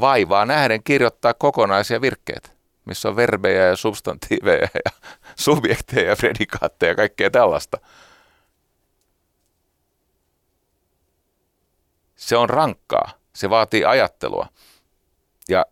vaivaa 0.00 0.46
nähden 0.46 0.82
kirjoittaa 0.82 1.34
kokonaisia 1.34 2.00
virkkeitä, 2.00 2.48
missä 2.84 3.08
on 3.08 3.16
verbejä 3.16 3.66
ja 3.66 3.76
substantiiveja 3.76 4.68
ja 4.84 4.90
subjekteja 5.36 6.08
ja 6.08 6.16
predikaatteja 6.16 6.90
ja 6.92 6.96
kaikkea 6.96 7.30
tällaista. 7.30 7.78
Se 12.16 12.36
on 12.36 12.50
rankkaa, 12.50 13.10
se 13.34 13.50
vaatii 13.50 13.84
ajattelua. 13.84 14.46
Ja 15.48 15.66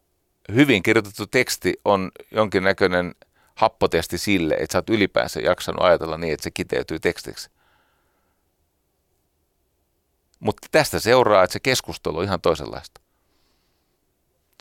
hyvin 0.54 0.82
kirjoitettu 0.82 1.26
teksti 1.26 1.74
on 1.84 2.10
jonkinnäköinen 2.30 3.14
happotesti 3.56 4.18
sille, 4.18 4.54
että 4.54 4.72
sä 4.72 4.78
oot 4.78 4.90
ylipäänsä 4.90 5.40
jaksanut 5.40 5.82
ajatella 5.82 6.18
niin, 6.18 6.34
että 6.34 6.44
se 6.44 6.50
kiteytyy 6.50 7.00
tekstiksi. 7.00 7.50
Mutta 10.40 10.68
tästä 10.70 10.98
seuraa, 10.98 11.44
että 11.44 11.52
se 11.52 11.60
keskustelu 11.60 12.18
on 12.18 12.24
ihan 12.24 12.40
toisenlaista. 12.40 13.00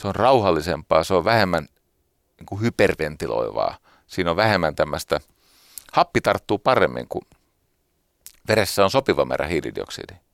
Se 0.01 0.07
on 0.07 0.15
rauhallisempaa, 0.15 1.03
se 1.03 1.13
on 1.13 1.25
vähemmän 1.25 1.67
niin 2.37 2.45
kuin 2.45 2.61
hyperventiloivaa. 2.61 3.77
Siinä 4.07 4.29
on 4.31 4.37
vähemmän 4.37 4.75
tämmöistä, 4.75 5.19
happi 5.93 6.21
tarttuu 6.21 6.57
paremmin, 6.57 7.07
kun 7.07 7.21
veressä 8.47 8.83
on 8.83 8.91
sopiva 8.91 9.25
määrä 9.25 9.47
hiilidioksidia. 9.47 10.24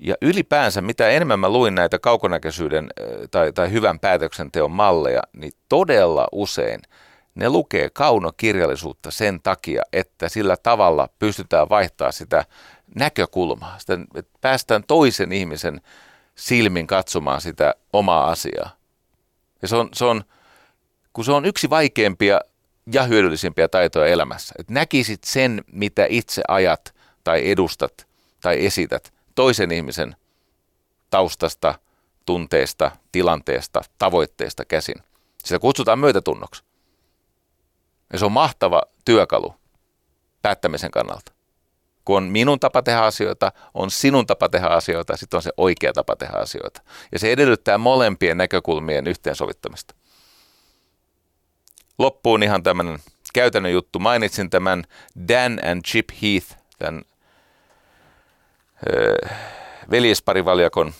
Ja 0.00 0.14
ylipäänsä, 0.22 0.80
mitä 0.80 1.08
enemmän 1.08 1.40
mä 1.40 1.48
luin 1.48 1.74
näitä 1.74 1.98
kaukonäköisyyden 1.98 2.90
tai, 3.30 3.52
tai 3.52 3.72
hyvän 3.72 3.98
päätöksenteon 3.98 4.70
malleja, 4.70 5.22
niin 5.32 5.52
todella 5.68 6.28
usein 6.32 6.80
ne 7.34 7.48
lukee 7.48 7.90
kaunokirjallisuutta 7.90 9.10
sen 9.10 9.40
takia, 9.42 9.82
että 9.92 10.28
sillä 10.28 10.56
tavalla 10.56 11.08
pystytään 11.18 11.68
vaihtaa 11.68 12.12
sitä 12.12 12.44
näkökulmaa, 12.94 13.78
sitä, 13.78 13.98
että 14.14 14.38
päästään 14.40 14.84
toisen 14.86 15.32
ihmisen 15.32 15.80
silmin 16.34 16.86
katsomaan 16.86 17.40
sitä 17.40 17.74
omaa 17.92 18.30
asiaa. 18.30 18.70
Ja 19.62 19.68
se 19.68 19.76
on, 19.76 19.88
se 19.92 20.04
on, 20.04 20.24
kun 21.12 21.24
se 21.24 21.32
on 21.32 21.44
yksi 21.44 21.70
vaikeimpia 21.70 22.40
ja 22.92 23.02
hyödyllisimpiä 23.02 23.68
taitoja 23.68 24.06
elämässä, 24.06 24.54
että 24.58 24.72
näkisit 24.72 25.24
sen, 25.24 25.64
mitä 25.72 26.06
itse 26.08 26.42
ajat 26.48 26.94
tai 27.24 27.50
edustat 27.50 28.06
tai 28.40 28.66
esität 28.66 29.17
toisen 29.38 29.70
ihmisen 29.70 30.16
taustasta, 31.10 31.74
tunteesta, 32.26 32.90
tilanteesta, 33.12 33.80
tavoitteesta 33.98 34.64
käsin. 34.64 34.96
Sitä 35.44 35.58
kutsutaan 35.58 35.98
myötätunnoksi. 35.98 36.62
Ja 38.12 38.18
se 38.18 38.24
on 38.24 38.32
mahtava 38.32 38.82
työkalu 39.04 39.54
päättämisen 40.42 40.90
kannalta 40.90 41.32
kun 42.04 42.16
on 42.16 42.24
minun 42.24 42.60
tapa 42.60 42.82
tehdä 42.82 43.00
asioita, 43.00 43.52
on 43.74 43.90
sinun 43.90 44.26
tapa 44.26 44.48
tehdä 44.48 44.66
asioita, 44.66 45.16
sitten 45.16 45.38
on 45.38 45.42
se 45.42 45.50
oikea 45.56 45.92
tapa 45.92 46.16
tehdä 46.16 46.38
asioita. 46.38 46.82
Ja 47.12 47.18
se 47.18 47.32
edellyttää 47.32 47.78
molempien 47.78 48.36
näkökulmien 48.36 49.06
yhteensovittamista. 49.06 49.94
Loppuun 51.98 52.42
ihan 52.42 52.62
tämmöinen 52.62 52.98
käytännön 53.34 53.72
juttu. 53.72 53.98
Mainitsin 53.98 54.50
tämän 54.50 54.84
Dan 55.28 55.60
and 55.70 55.82
Chip 55.82 56.08
Heath, 56.22 56.56
tämän 56.78 57.02
veljesparivaljakon. 59.90 60.92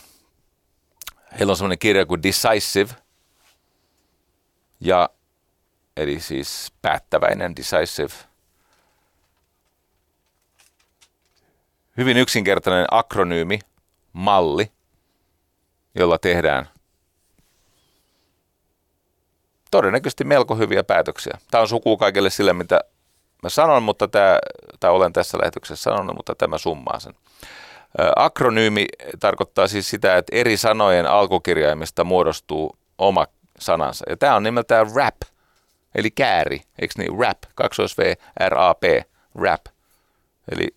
Heillä 1.38 1.50
on 1.50 1.56
semmoinen 1.56 1.78
kirja 1.78 2.06
kuin 2.06 2.22
Decisive, 2.22 2.94
ja, 4.80 5.08
eli 5.96 6.20
siis 6.20 6.72
päättäväinen, 6.82 7.56
decisive– 7.56 8.14
hyvin 11.98 12.16
yksinkertainen 12.16 12.86
akronyymi, 12.90 13.58
malli, 14.12 14.72
jolla 15.94 16.18
tehdään 16.18 16.68
todennäköisesti 19.70 20.24
melko 20.24 20.54
hyviä 20.56 20.84
päätöksiä. 20.84 21.38
Tämä 21.50 21.62
on 21.62 21.68
suku 21.68 21.96
kaikille 21.96 22.30
sille, 22.30 22.52
mitä 22.52 22.80
mä 23.42 23.48
sanon, 23.48 23.82
mutta 23.82 24.08
tämä, 24.08 24.38
tai 24.80 24.90
olen 24.90 25.12
tässä 25.12 25.38
lähetyksessä 25.38 25.82
sanonut, 25.82 26.16
mutta 26.16 26.34
tämä 26.34 26.58
summaa 26.58 27.00
sen. 27.00 27.14
Akronyymi 28.16 28.86
tarkoittaa 29.20 29.68
siis 29.68 29.90
sitä, 29.90 30.16
että 30.16 30.36
eri 30.36 30.56
sanojen 30.56 31.06
alkukirjaimista 31.06 32.04
muodostuu 32.04 32.78
oma 32.98 33.26
sanansa. 33.58 34.04
Ja 34.08 34.16
tämä 34.16 34.34
on 34.34 34.42
nimeltään 34.42 34.86
rap, 34.94 35.16
eli 35.94 36.10
kääri, 36.10 36.60
eikö 36.78 36.94
niin? 36.98 37.18
Rap, 37.20 37.38
2 37.54 37.82
V, 37.82 38.14
R, 38.48 38.58
A, 38.58 38.74
P, 38.74 38.82
rap. 39.34 39.66
Eli 40.52 40.68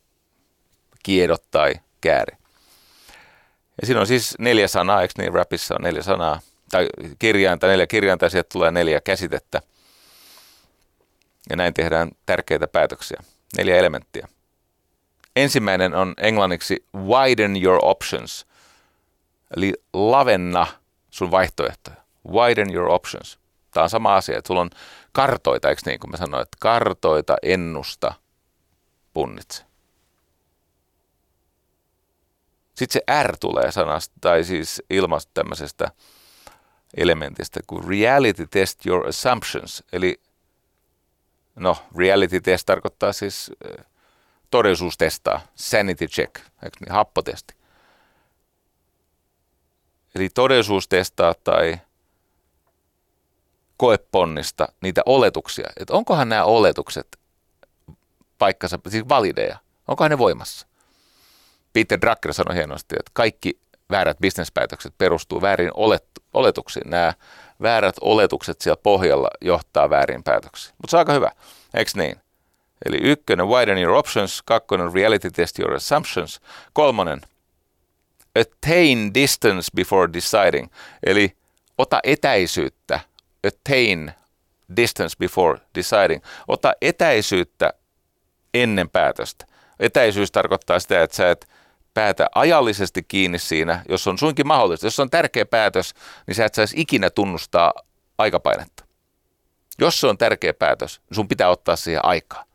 kiedot 1.04 1.44
tai 1.52 1.74
kääri. 2.02 2.38
Ja 3.82 3.88
siinä 3.88 4.00
on 4.00 4.08
siis 4.08 4.36
neljä 4.40 4.68
sanaa, 4.68 5.02
eikö 5.02 5.14
niin 5.18 5.34
rapissa 5.34 5.76
on 5.76 5.84
neljä 5.84 6.04
sanaa, 6.04 6.40
tai 6.72 6.88
kirjainta, 7.20 7.68
neljä 7.68 7.88
kirjainta 7.88 8.26
ja 8.26 8.30
sieltä 8.30 8.50
tulee 8.54 8.72
neljä 8.72 9.02
käsitettä. 9.02 9.62
Ja 11.50 11.56
näin 11.56 11.74
tehdään 11.74 12.12
tärkeitä 12.26 12.68
päätöksiä. 12.68 13.18
Neljä 13.58 13.78
elementtiä. 13.78 14.28
Ensimmäinen 15.36 15.95
on 15.95 16.14
englanniksi 16.18 16.86
widen 16.95 17.64
your 17.64 17.80
options, 17.82 18.45
eli 19.58 19.74
lavenna 19.94 20.68
sun 21.10 21.32
vaihtoehtoja. 21.32 21.98
Widen 22.32 22.74
your 22.74 22.90
options. 22.90 23.40
Tämä 23.72 23.84
on 23.84 23.90
sama 23.90 24.16
asia, 24.16 24.38
että 24.38 24.48
sulla 24.48 24.62
on 24.62 24.70
kartoita, 25.12 25.70
eikö 25.70 25.82
niin 25.86 25.99
kuin 25.99 26.12
mä 26.12 26.18
sanoin, 26.18 26.41
että 26.41 26.58
kartoita, 26.60 27.36
ennusta, 27.44 28.14
punnitse. 29.14 29.64
Sitten 32.76 33.02
se 33.08 33.24
R 33.24 33.38
tulee 33.38 33.72
sanasta, 33.72 34.16
tai 34.22 34.44
siis 34.44 34.82
ilmasta 34.90 35.32
tämmöisestä 35.34 35.91
elementistä 36.98 37.60
kuin 37.68 37.84
reality 37.88 38.48
test 38.48 38.86
your 38.86 39.08
assumptions. 39.08 39.84
Eli 39.94 40.22
no, 41.56 41.78
reality 41.98 42.41
test 42.41 42.66
tarkoittaa 42.66 43.14
siis 43.14 43.52
äh, 43.66 43.86
todellisuustestaa, 44.52 45.41
sanity 45.56 46.07
check, 46.07 46.36
niin, 46.61 46.91
happotesti. 46.91 47.53
Eli 50.15 50.30
todellisuustestaa 50.30 51.34
tai 51.44 51.78
koeponnista 53.78 54.68
niitä 54.82 55.02
oletuksia, 55.06 55.69
että 55.80 55.94
onkohan 55.94 56.30
nämä 56.30 56.44
oletukset 56.44 57.19
paikkansa, 58.38 58.80
siis 58.88 59.10
valideja, 59.10 59.57
onkohan 59.88 60.11
ne 60.11 60.18
voimassa. 60.18 60.68
Peter 61.73 62.02
Drucker 62.02 62.34
sanoi 62.34 62.56
hienosti, 62.56 62.95
että 62.99 63.11
kaikki 63.14 63.60
väärät 63.91 64.18
bisnespäätökset 64.22 64.94
perustuu 64.98 65.41
väärin 65.41 65.72
olet, 65.73 66.06
oletuksiin. 66.34 66.90
Nämä 66.90 67.14
väärät 67.61 67.95
oletukset 68.02 68.61
siellä 68.61 68.82
pohjalla 68.84 69.28
johtaa 69.41 69.90
väärin 69.90 70.23
päätöksiin. 70.23 70.76
Mutta 70.78 70.91
se 70.91 70.98
on 70.98 70.99
aika 70.99 71.14
hyvä, 71.14 71.32
eikö 71.73 71.91
niin? 71.95 72.22
Eli 72.86 72.98
ykkönen, 73.02 73.48
widen 73.48 73.78
your 73.78 73.95
options, 73.95 74.41
kakkonen, 74.45 74.94
reality 74.94 75.32
test 75.32 75.60
your 75.60 75.74
assumptions, 75.74 76.41
kolmonen, 76.74 77.22
attain 78.40 79.14
distance 79.14 79.72
before 79.76 80.14
deciding, 80.14 80.72
eli 81.06 81.36
ota 81.78 81.99
etäisyyttä, 82.03 82.99
attain 83.48 84.12
distance 84.76 85.16
before 85.20 85.60
deciding, 85.76 86.24
ota 86.48 86.74
etäisyyttä 86.82 87.74
ennen 88.53 88.90
päätöstä. 88.90 89.45
Etäisyys 89.80 90.32
tarkoittaa 90.32 90.80
sitä, 90.80 91.03
että 91.03 91.16
sä 91.16 91.32
et 91.32 91.48
päätä 91.94 92.30
ajallisesti 92.36 93.03
kiinni 93.03 93.40
siinä, 93.40 93.84
jos 93.90 94.08
on 94.08 94.18
suinkin 94.18 94.48
mahdollista. 94.48 94.86
Jos 94.86 94.99
on 94.99 95.10
tärkeä 95.10 95.45
päätös, 95.45 95.94
niin 96.28 96.36
sä 96.36 96.45
et 96.45 96.53
saisi 96.53 96.82
ikinä 96.82 97.10
tunnustaa 97.10 97.74
aikapainetta. 98.18 98.86
Jos 99.80 99.99
se 99.99 100.08
on 100.08 100.18
tärkeä 100.18 100.53
päätös, 100.53 101.02
niin 101.10 101.16
sun 101.16 101.28
pitää 101.28 101.49
ottaa 101.49 101.76
siihen 101.76 102.06
aikaa. 102.06 102.51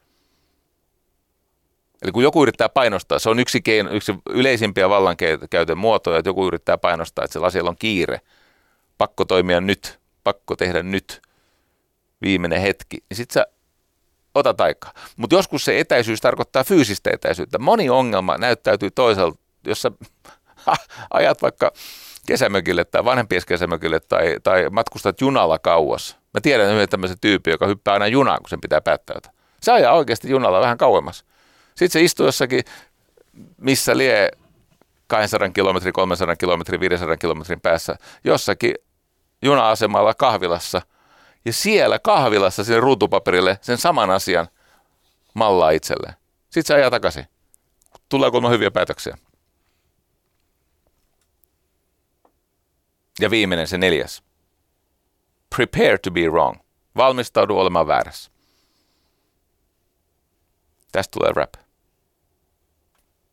Eli 2.03 2.13
kun 2.13 2.23
joku 2.23 2.43
yrittää 2.43 2.69
painostaa, 2.69 3.19
se 3.19 3.31
on 3.31 3.39
yksi, 3.39 3.63
keino, 3.63 3.91
yksi 3.91 4.15
yleisimpiä 4.31 4.89
vallankäytön 4.89 5.79
muotoja, 5.79 6.19
että 6.19 6.29
joku 6.29 6.47
yrittää 6.47 6.79
painostaa, 6.79 7.25
että 7.25 7.33
sillä 7.33 7.47
asialla 7.47 7.71
on 7.71 7.77
kiire. 7.79 8.21
Pakko 8.99 9.25
toimia 9.25 9.61
nyt, 9.61 9.99
pakko 10.25 10.57
tehdä 10.57 10.83
nyt, 10.83 11.23
viimeinen 12.23 12.61
hetki. 12.61 12.97
Niin 13.11 13.17
sit 13.17 13.31
sä 13.31 13.47
otat 14.35 14.61
aikaa. 14.61 14.93
Mutta 15.17 15.37
joskus 15.37 15.65
se 15.65 15.81
etäisyys 15.81 16.21
tarkoittaa 16.21 16.65
fyysistä 16.65 17.11
etäisyyttä. 17.13 17.59
Moni 17.59 17.91
ongelma 17.91 18.39
näyttäytyy 18.39 18.91
toisaalta, 18.91 19.39
jos 19.67 19.83
sä 19.83 19.91
ajat 21.11 21.43
vaikka 21.43 21.73
kesämökille 22.27 22.85
tai 22.85 23.05
vanhempies 23.05 23.47
kesämökille 23.47 24.01
tai, 24.01 24.37
tai 24.43 24.71
matkustat 24.71 25.21
junalla 25.21 25.59
kauas. 25.59 26.17
Mä 26.35 26.41
tiedän 26.41 26.75
yhden 26.75 26.89
tämmöisen 26.89 27.21
tyypin, 27.21 27.51
joka 27.51 27.67
hyppää 27.67 27.95
aina 27.95 28.07
junaan, 28.07 28.39
kun 28.43 28.51
sen 28.51 28.61
pitää 28.61 28.81
päättää. 28.81 29.17
Se 29.63 29.73
ajaa 29.73 29.93
oikeasti 29.93 30.31
junalla 30.31 30.61
vähän 30.61 30.79
kauemmas. 30.79 31.25
Sitten 31.77 31.91
se 31.91 32.01
istuu 32.01 32.27
jossakin, 32.27 32.65
missä 33.57 33.97
lie 33.97 34.31
200 35.07 35.49
kilometrin, 35.49 35.93
300 35.93 36.37
kilometrin, 36.37 36.81
500 36.81 37.17
kilometrin 37.17 37.61
päässä, 37.61 37.97
jossakin 38.25 38.75
juna-asemalla 39.43 40.15
kahvilassa. 40.15 40.83
Ja 41.45 41.53
siellä 41.53 41.99
kahvilassa 41.99 42.65
sinne 42.65 42.81
ruutupaperille 42.81 43.59
sen 43.63 43.79
saman 43.79 44.11
asian 44.11 44.49
mallaa 45.35 45.71
itselleen. 45.71 46.15
Sitten 46.43 46.65
se 46.65 46.75
ajaa 46.75 46.91
takaisin. 46.91 47.27
Tulee 48.09 48.31
kuulemma 48.31 48.51
hyviä 48.51 48.71
päätöksiä. 48.71 49.19
Ja 53.21 53.31
viimeinen, 53.31 53.67
se 53.67 53.79
neljäs. 53.79 54.23
Prepare 55.57 55.99
to 55.99 56.11
be 56.11 56.29
wrong. 56.29 56.59
Valmistaudu 56.97 57.59
olemaan 57.59 57.87
väärässä. 57.87 58.31
Tästä 60.93 61.13
tulee 61.19 61.33
rap. 61.33 61.66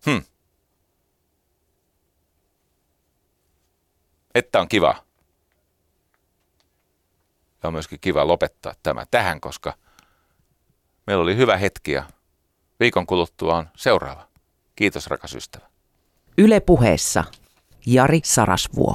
Hmm. 0.05 0.23
Että 4.35 4.61
on 4.61 4.67
kiva. 4.67 5.03
Ja 7.63 7.67
on 7.67 7.73
myöskin 7.73 7.99
kiva 7.99 8.27
lopettaa 8.27 8.73
tämä 8.84 9.05
tähän, 9.11 9.41
koska 9.41 9.73
meillä 11.07 11.23
oli 11.23 11.35
hyvä 11.35 11.57
hetki 11.57 11.91
ja 11.91 12.03
viikon 12.80 13.05
kuluttua 13.05 13.57
on 13.57 13.69
seuraava. 13.75 14.27
Kiitos 14.75 15.07
rakas 15.07 15.35
ystävä. 15.35 15.69
Yle 16.38 16.59
puheessa 16.59 17.23
Jari 17.85 18.21
Sarasvuo. 18.23 18.91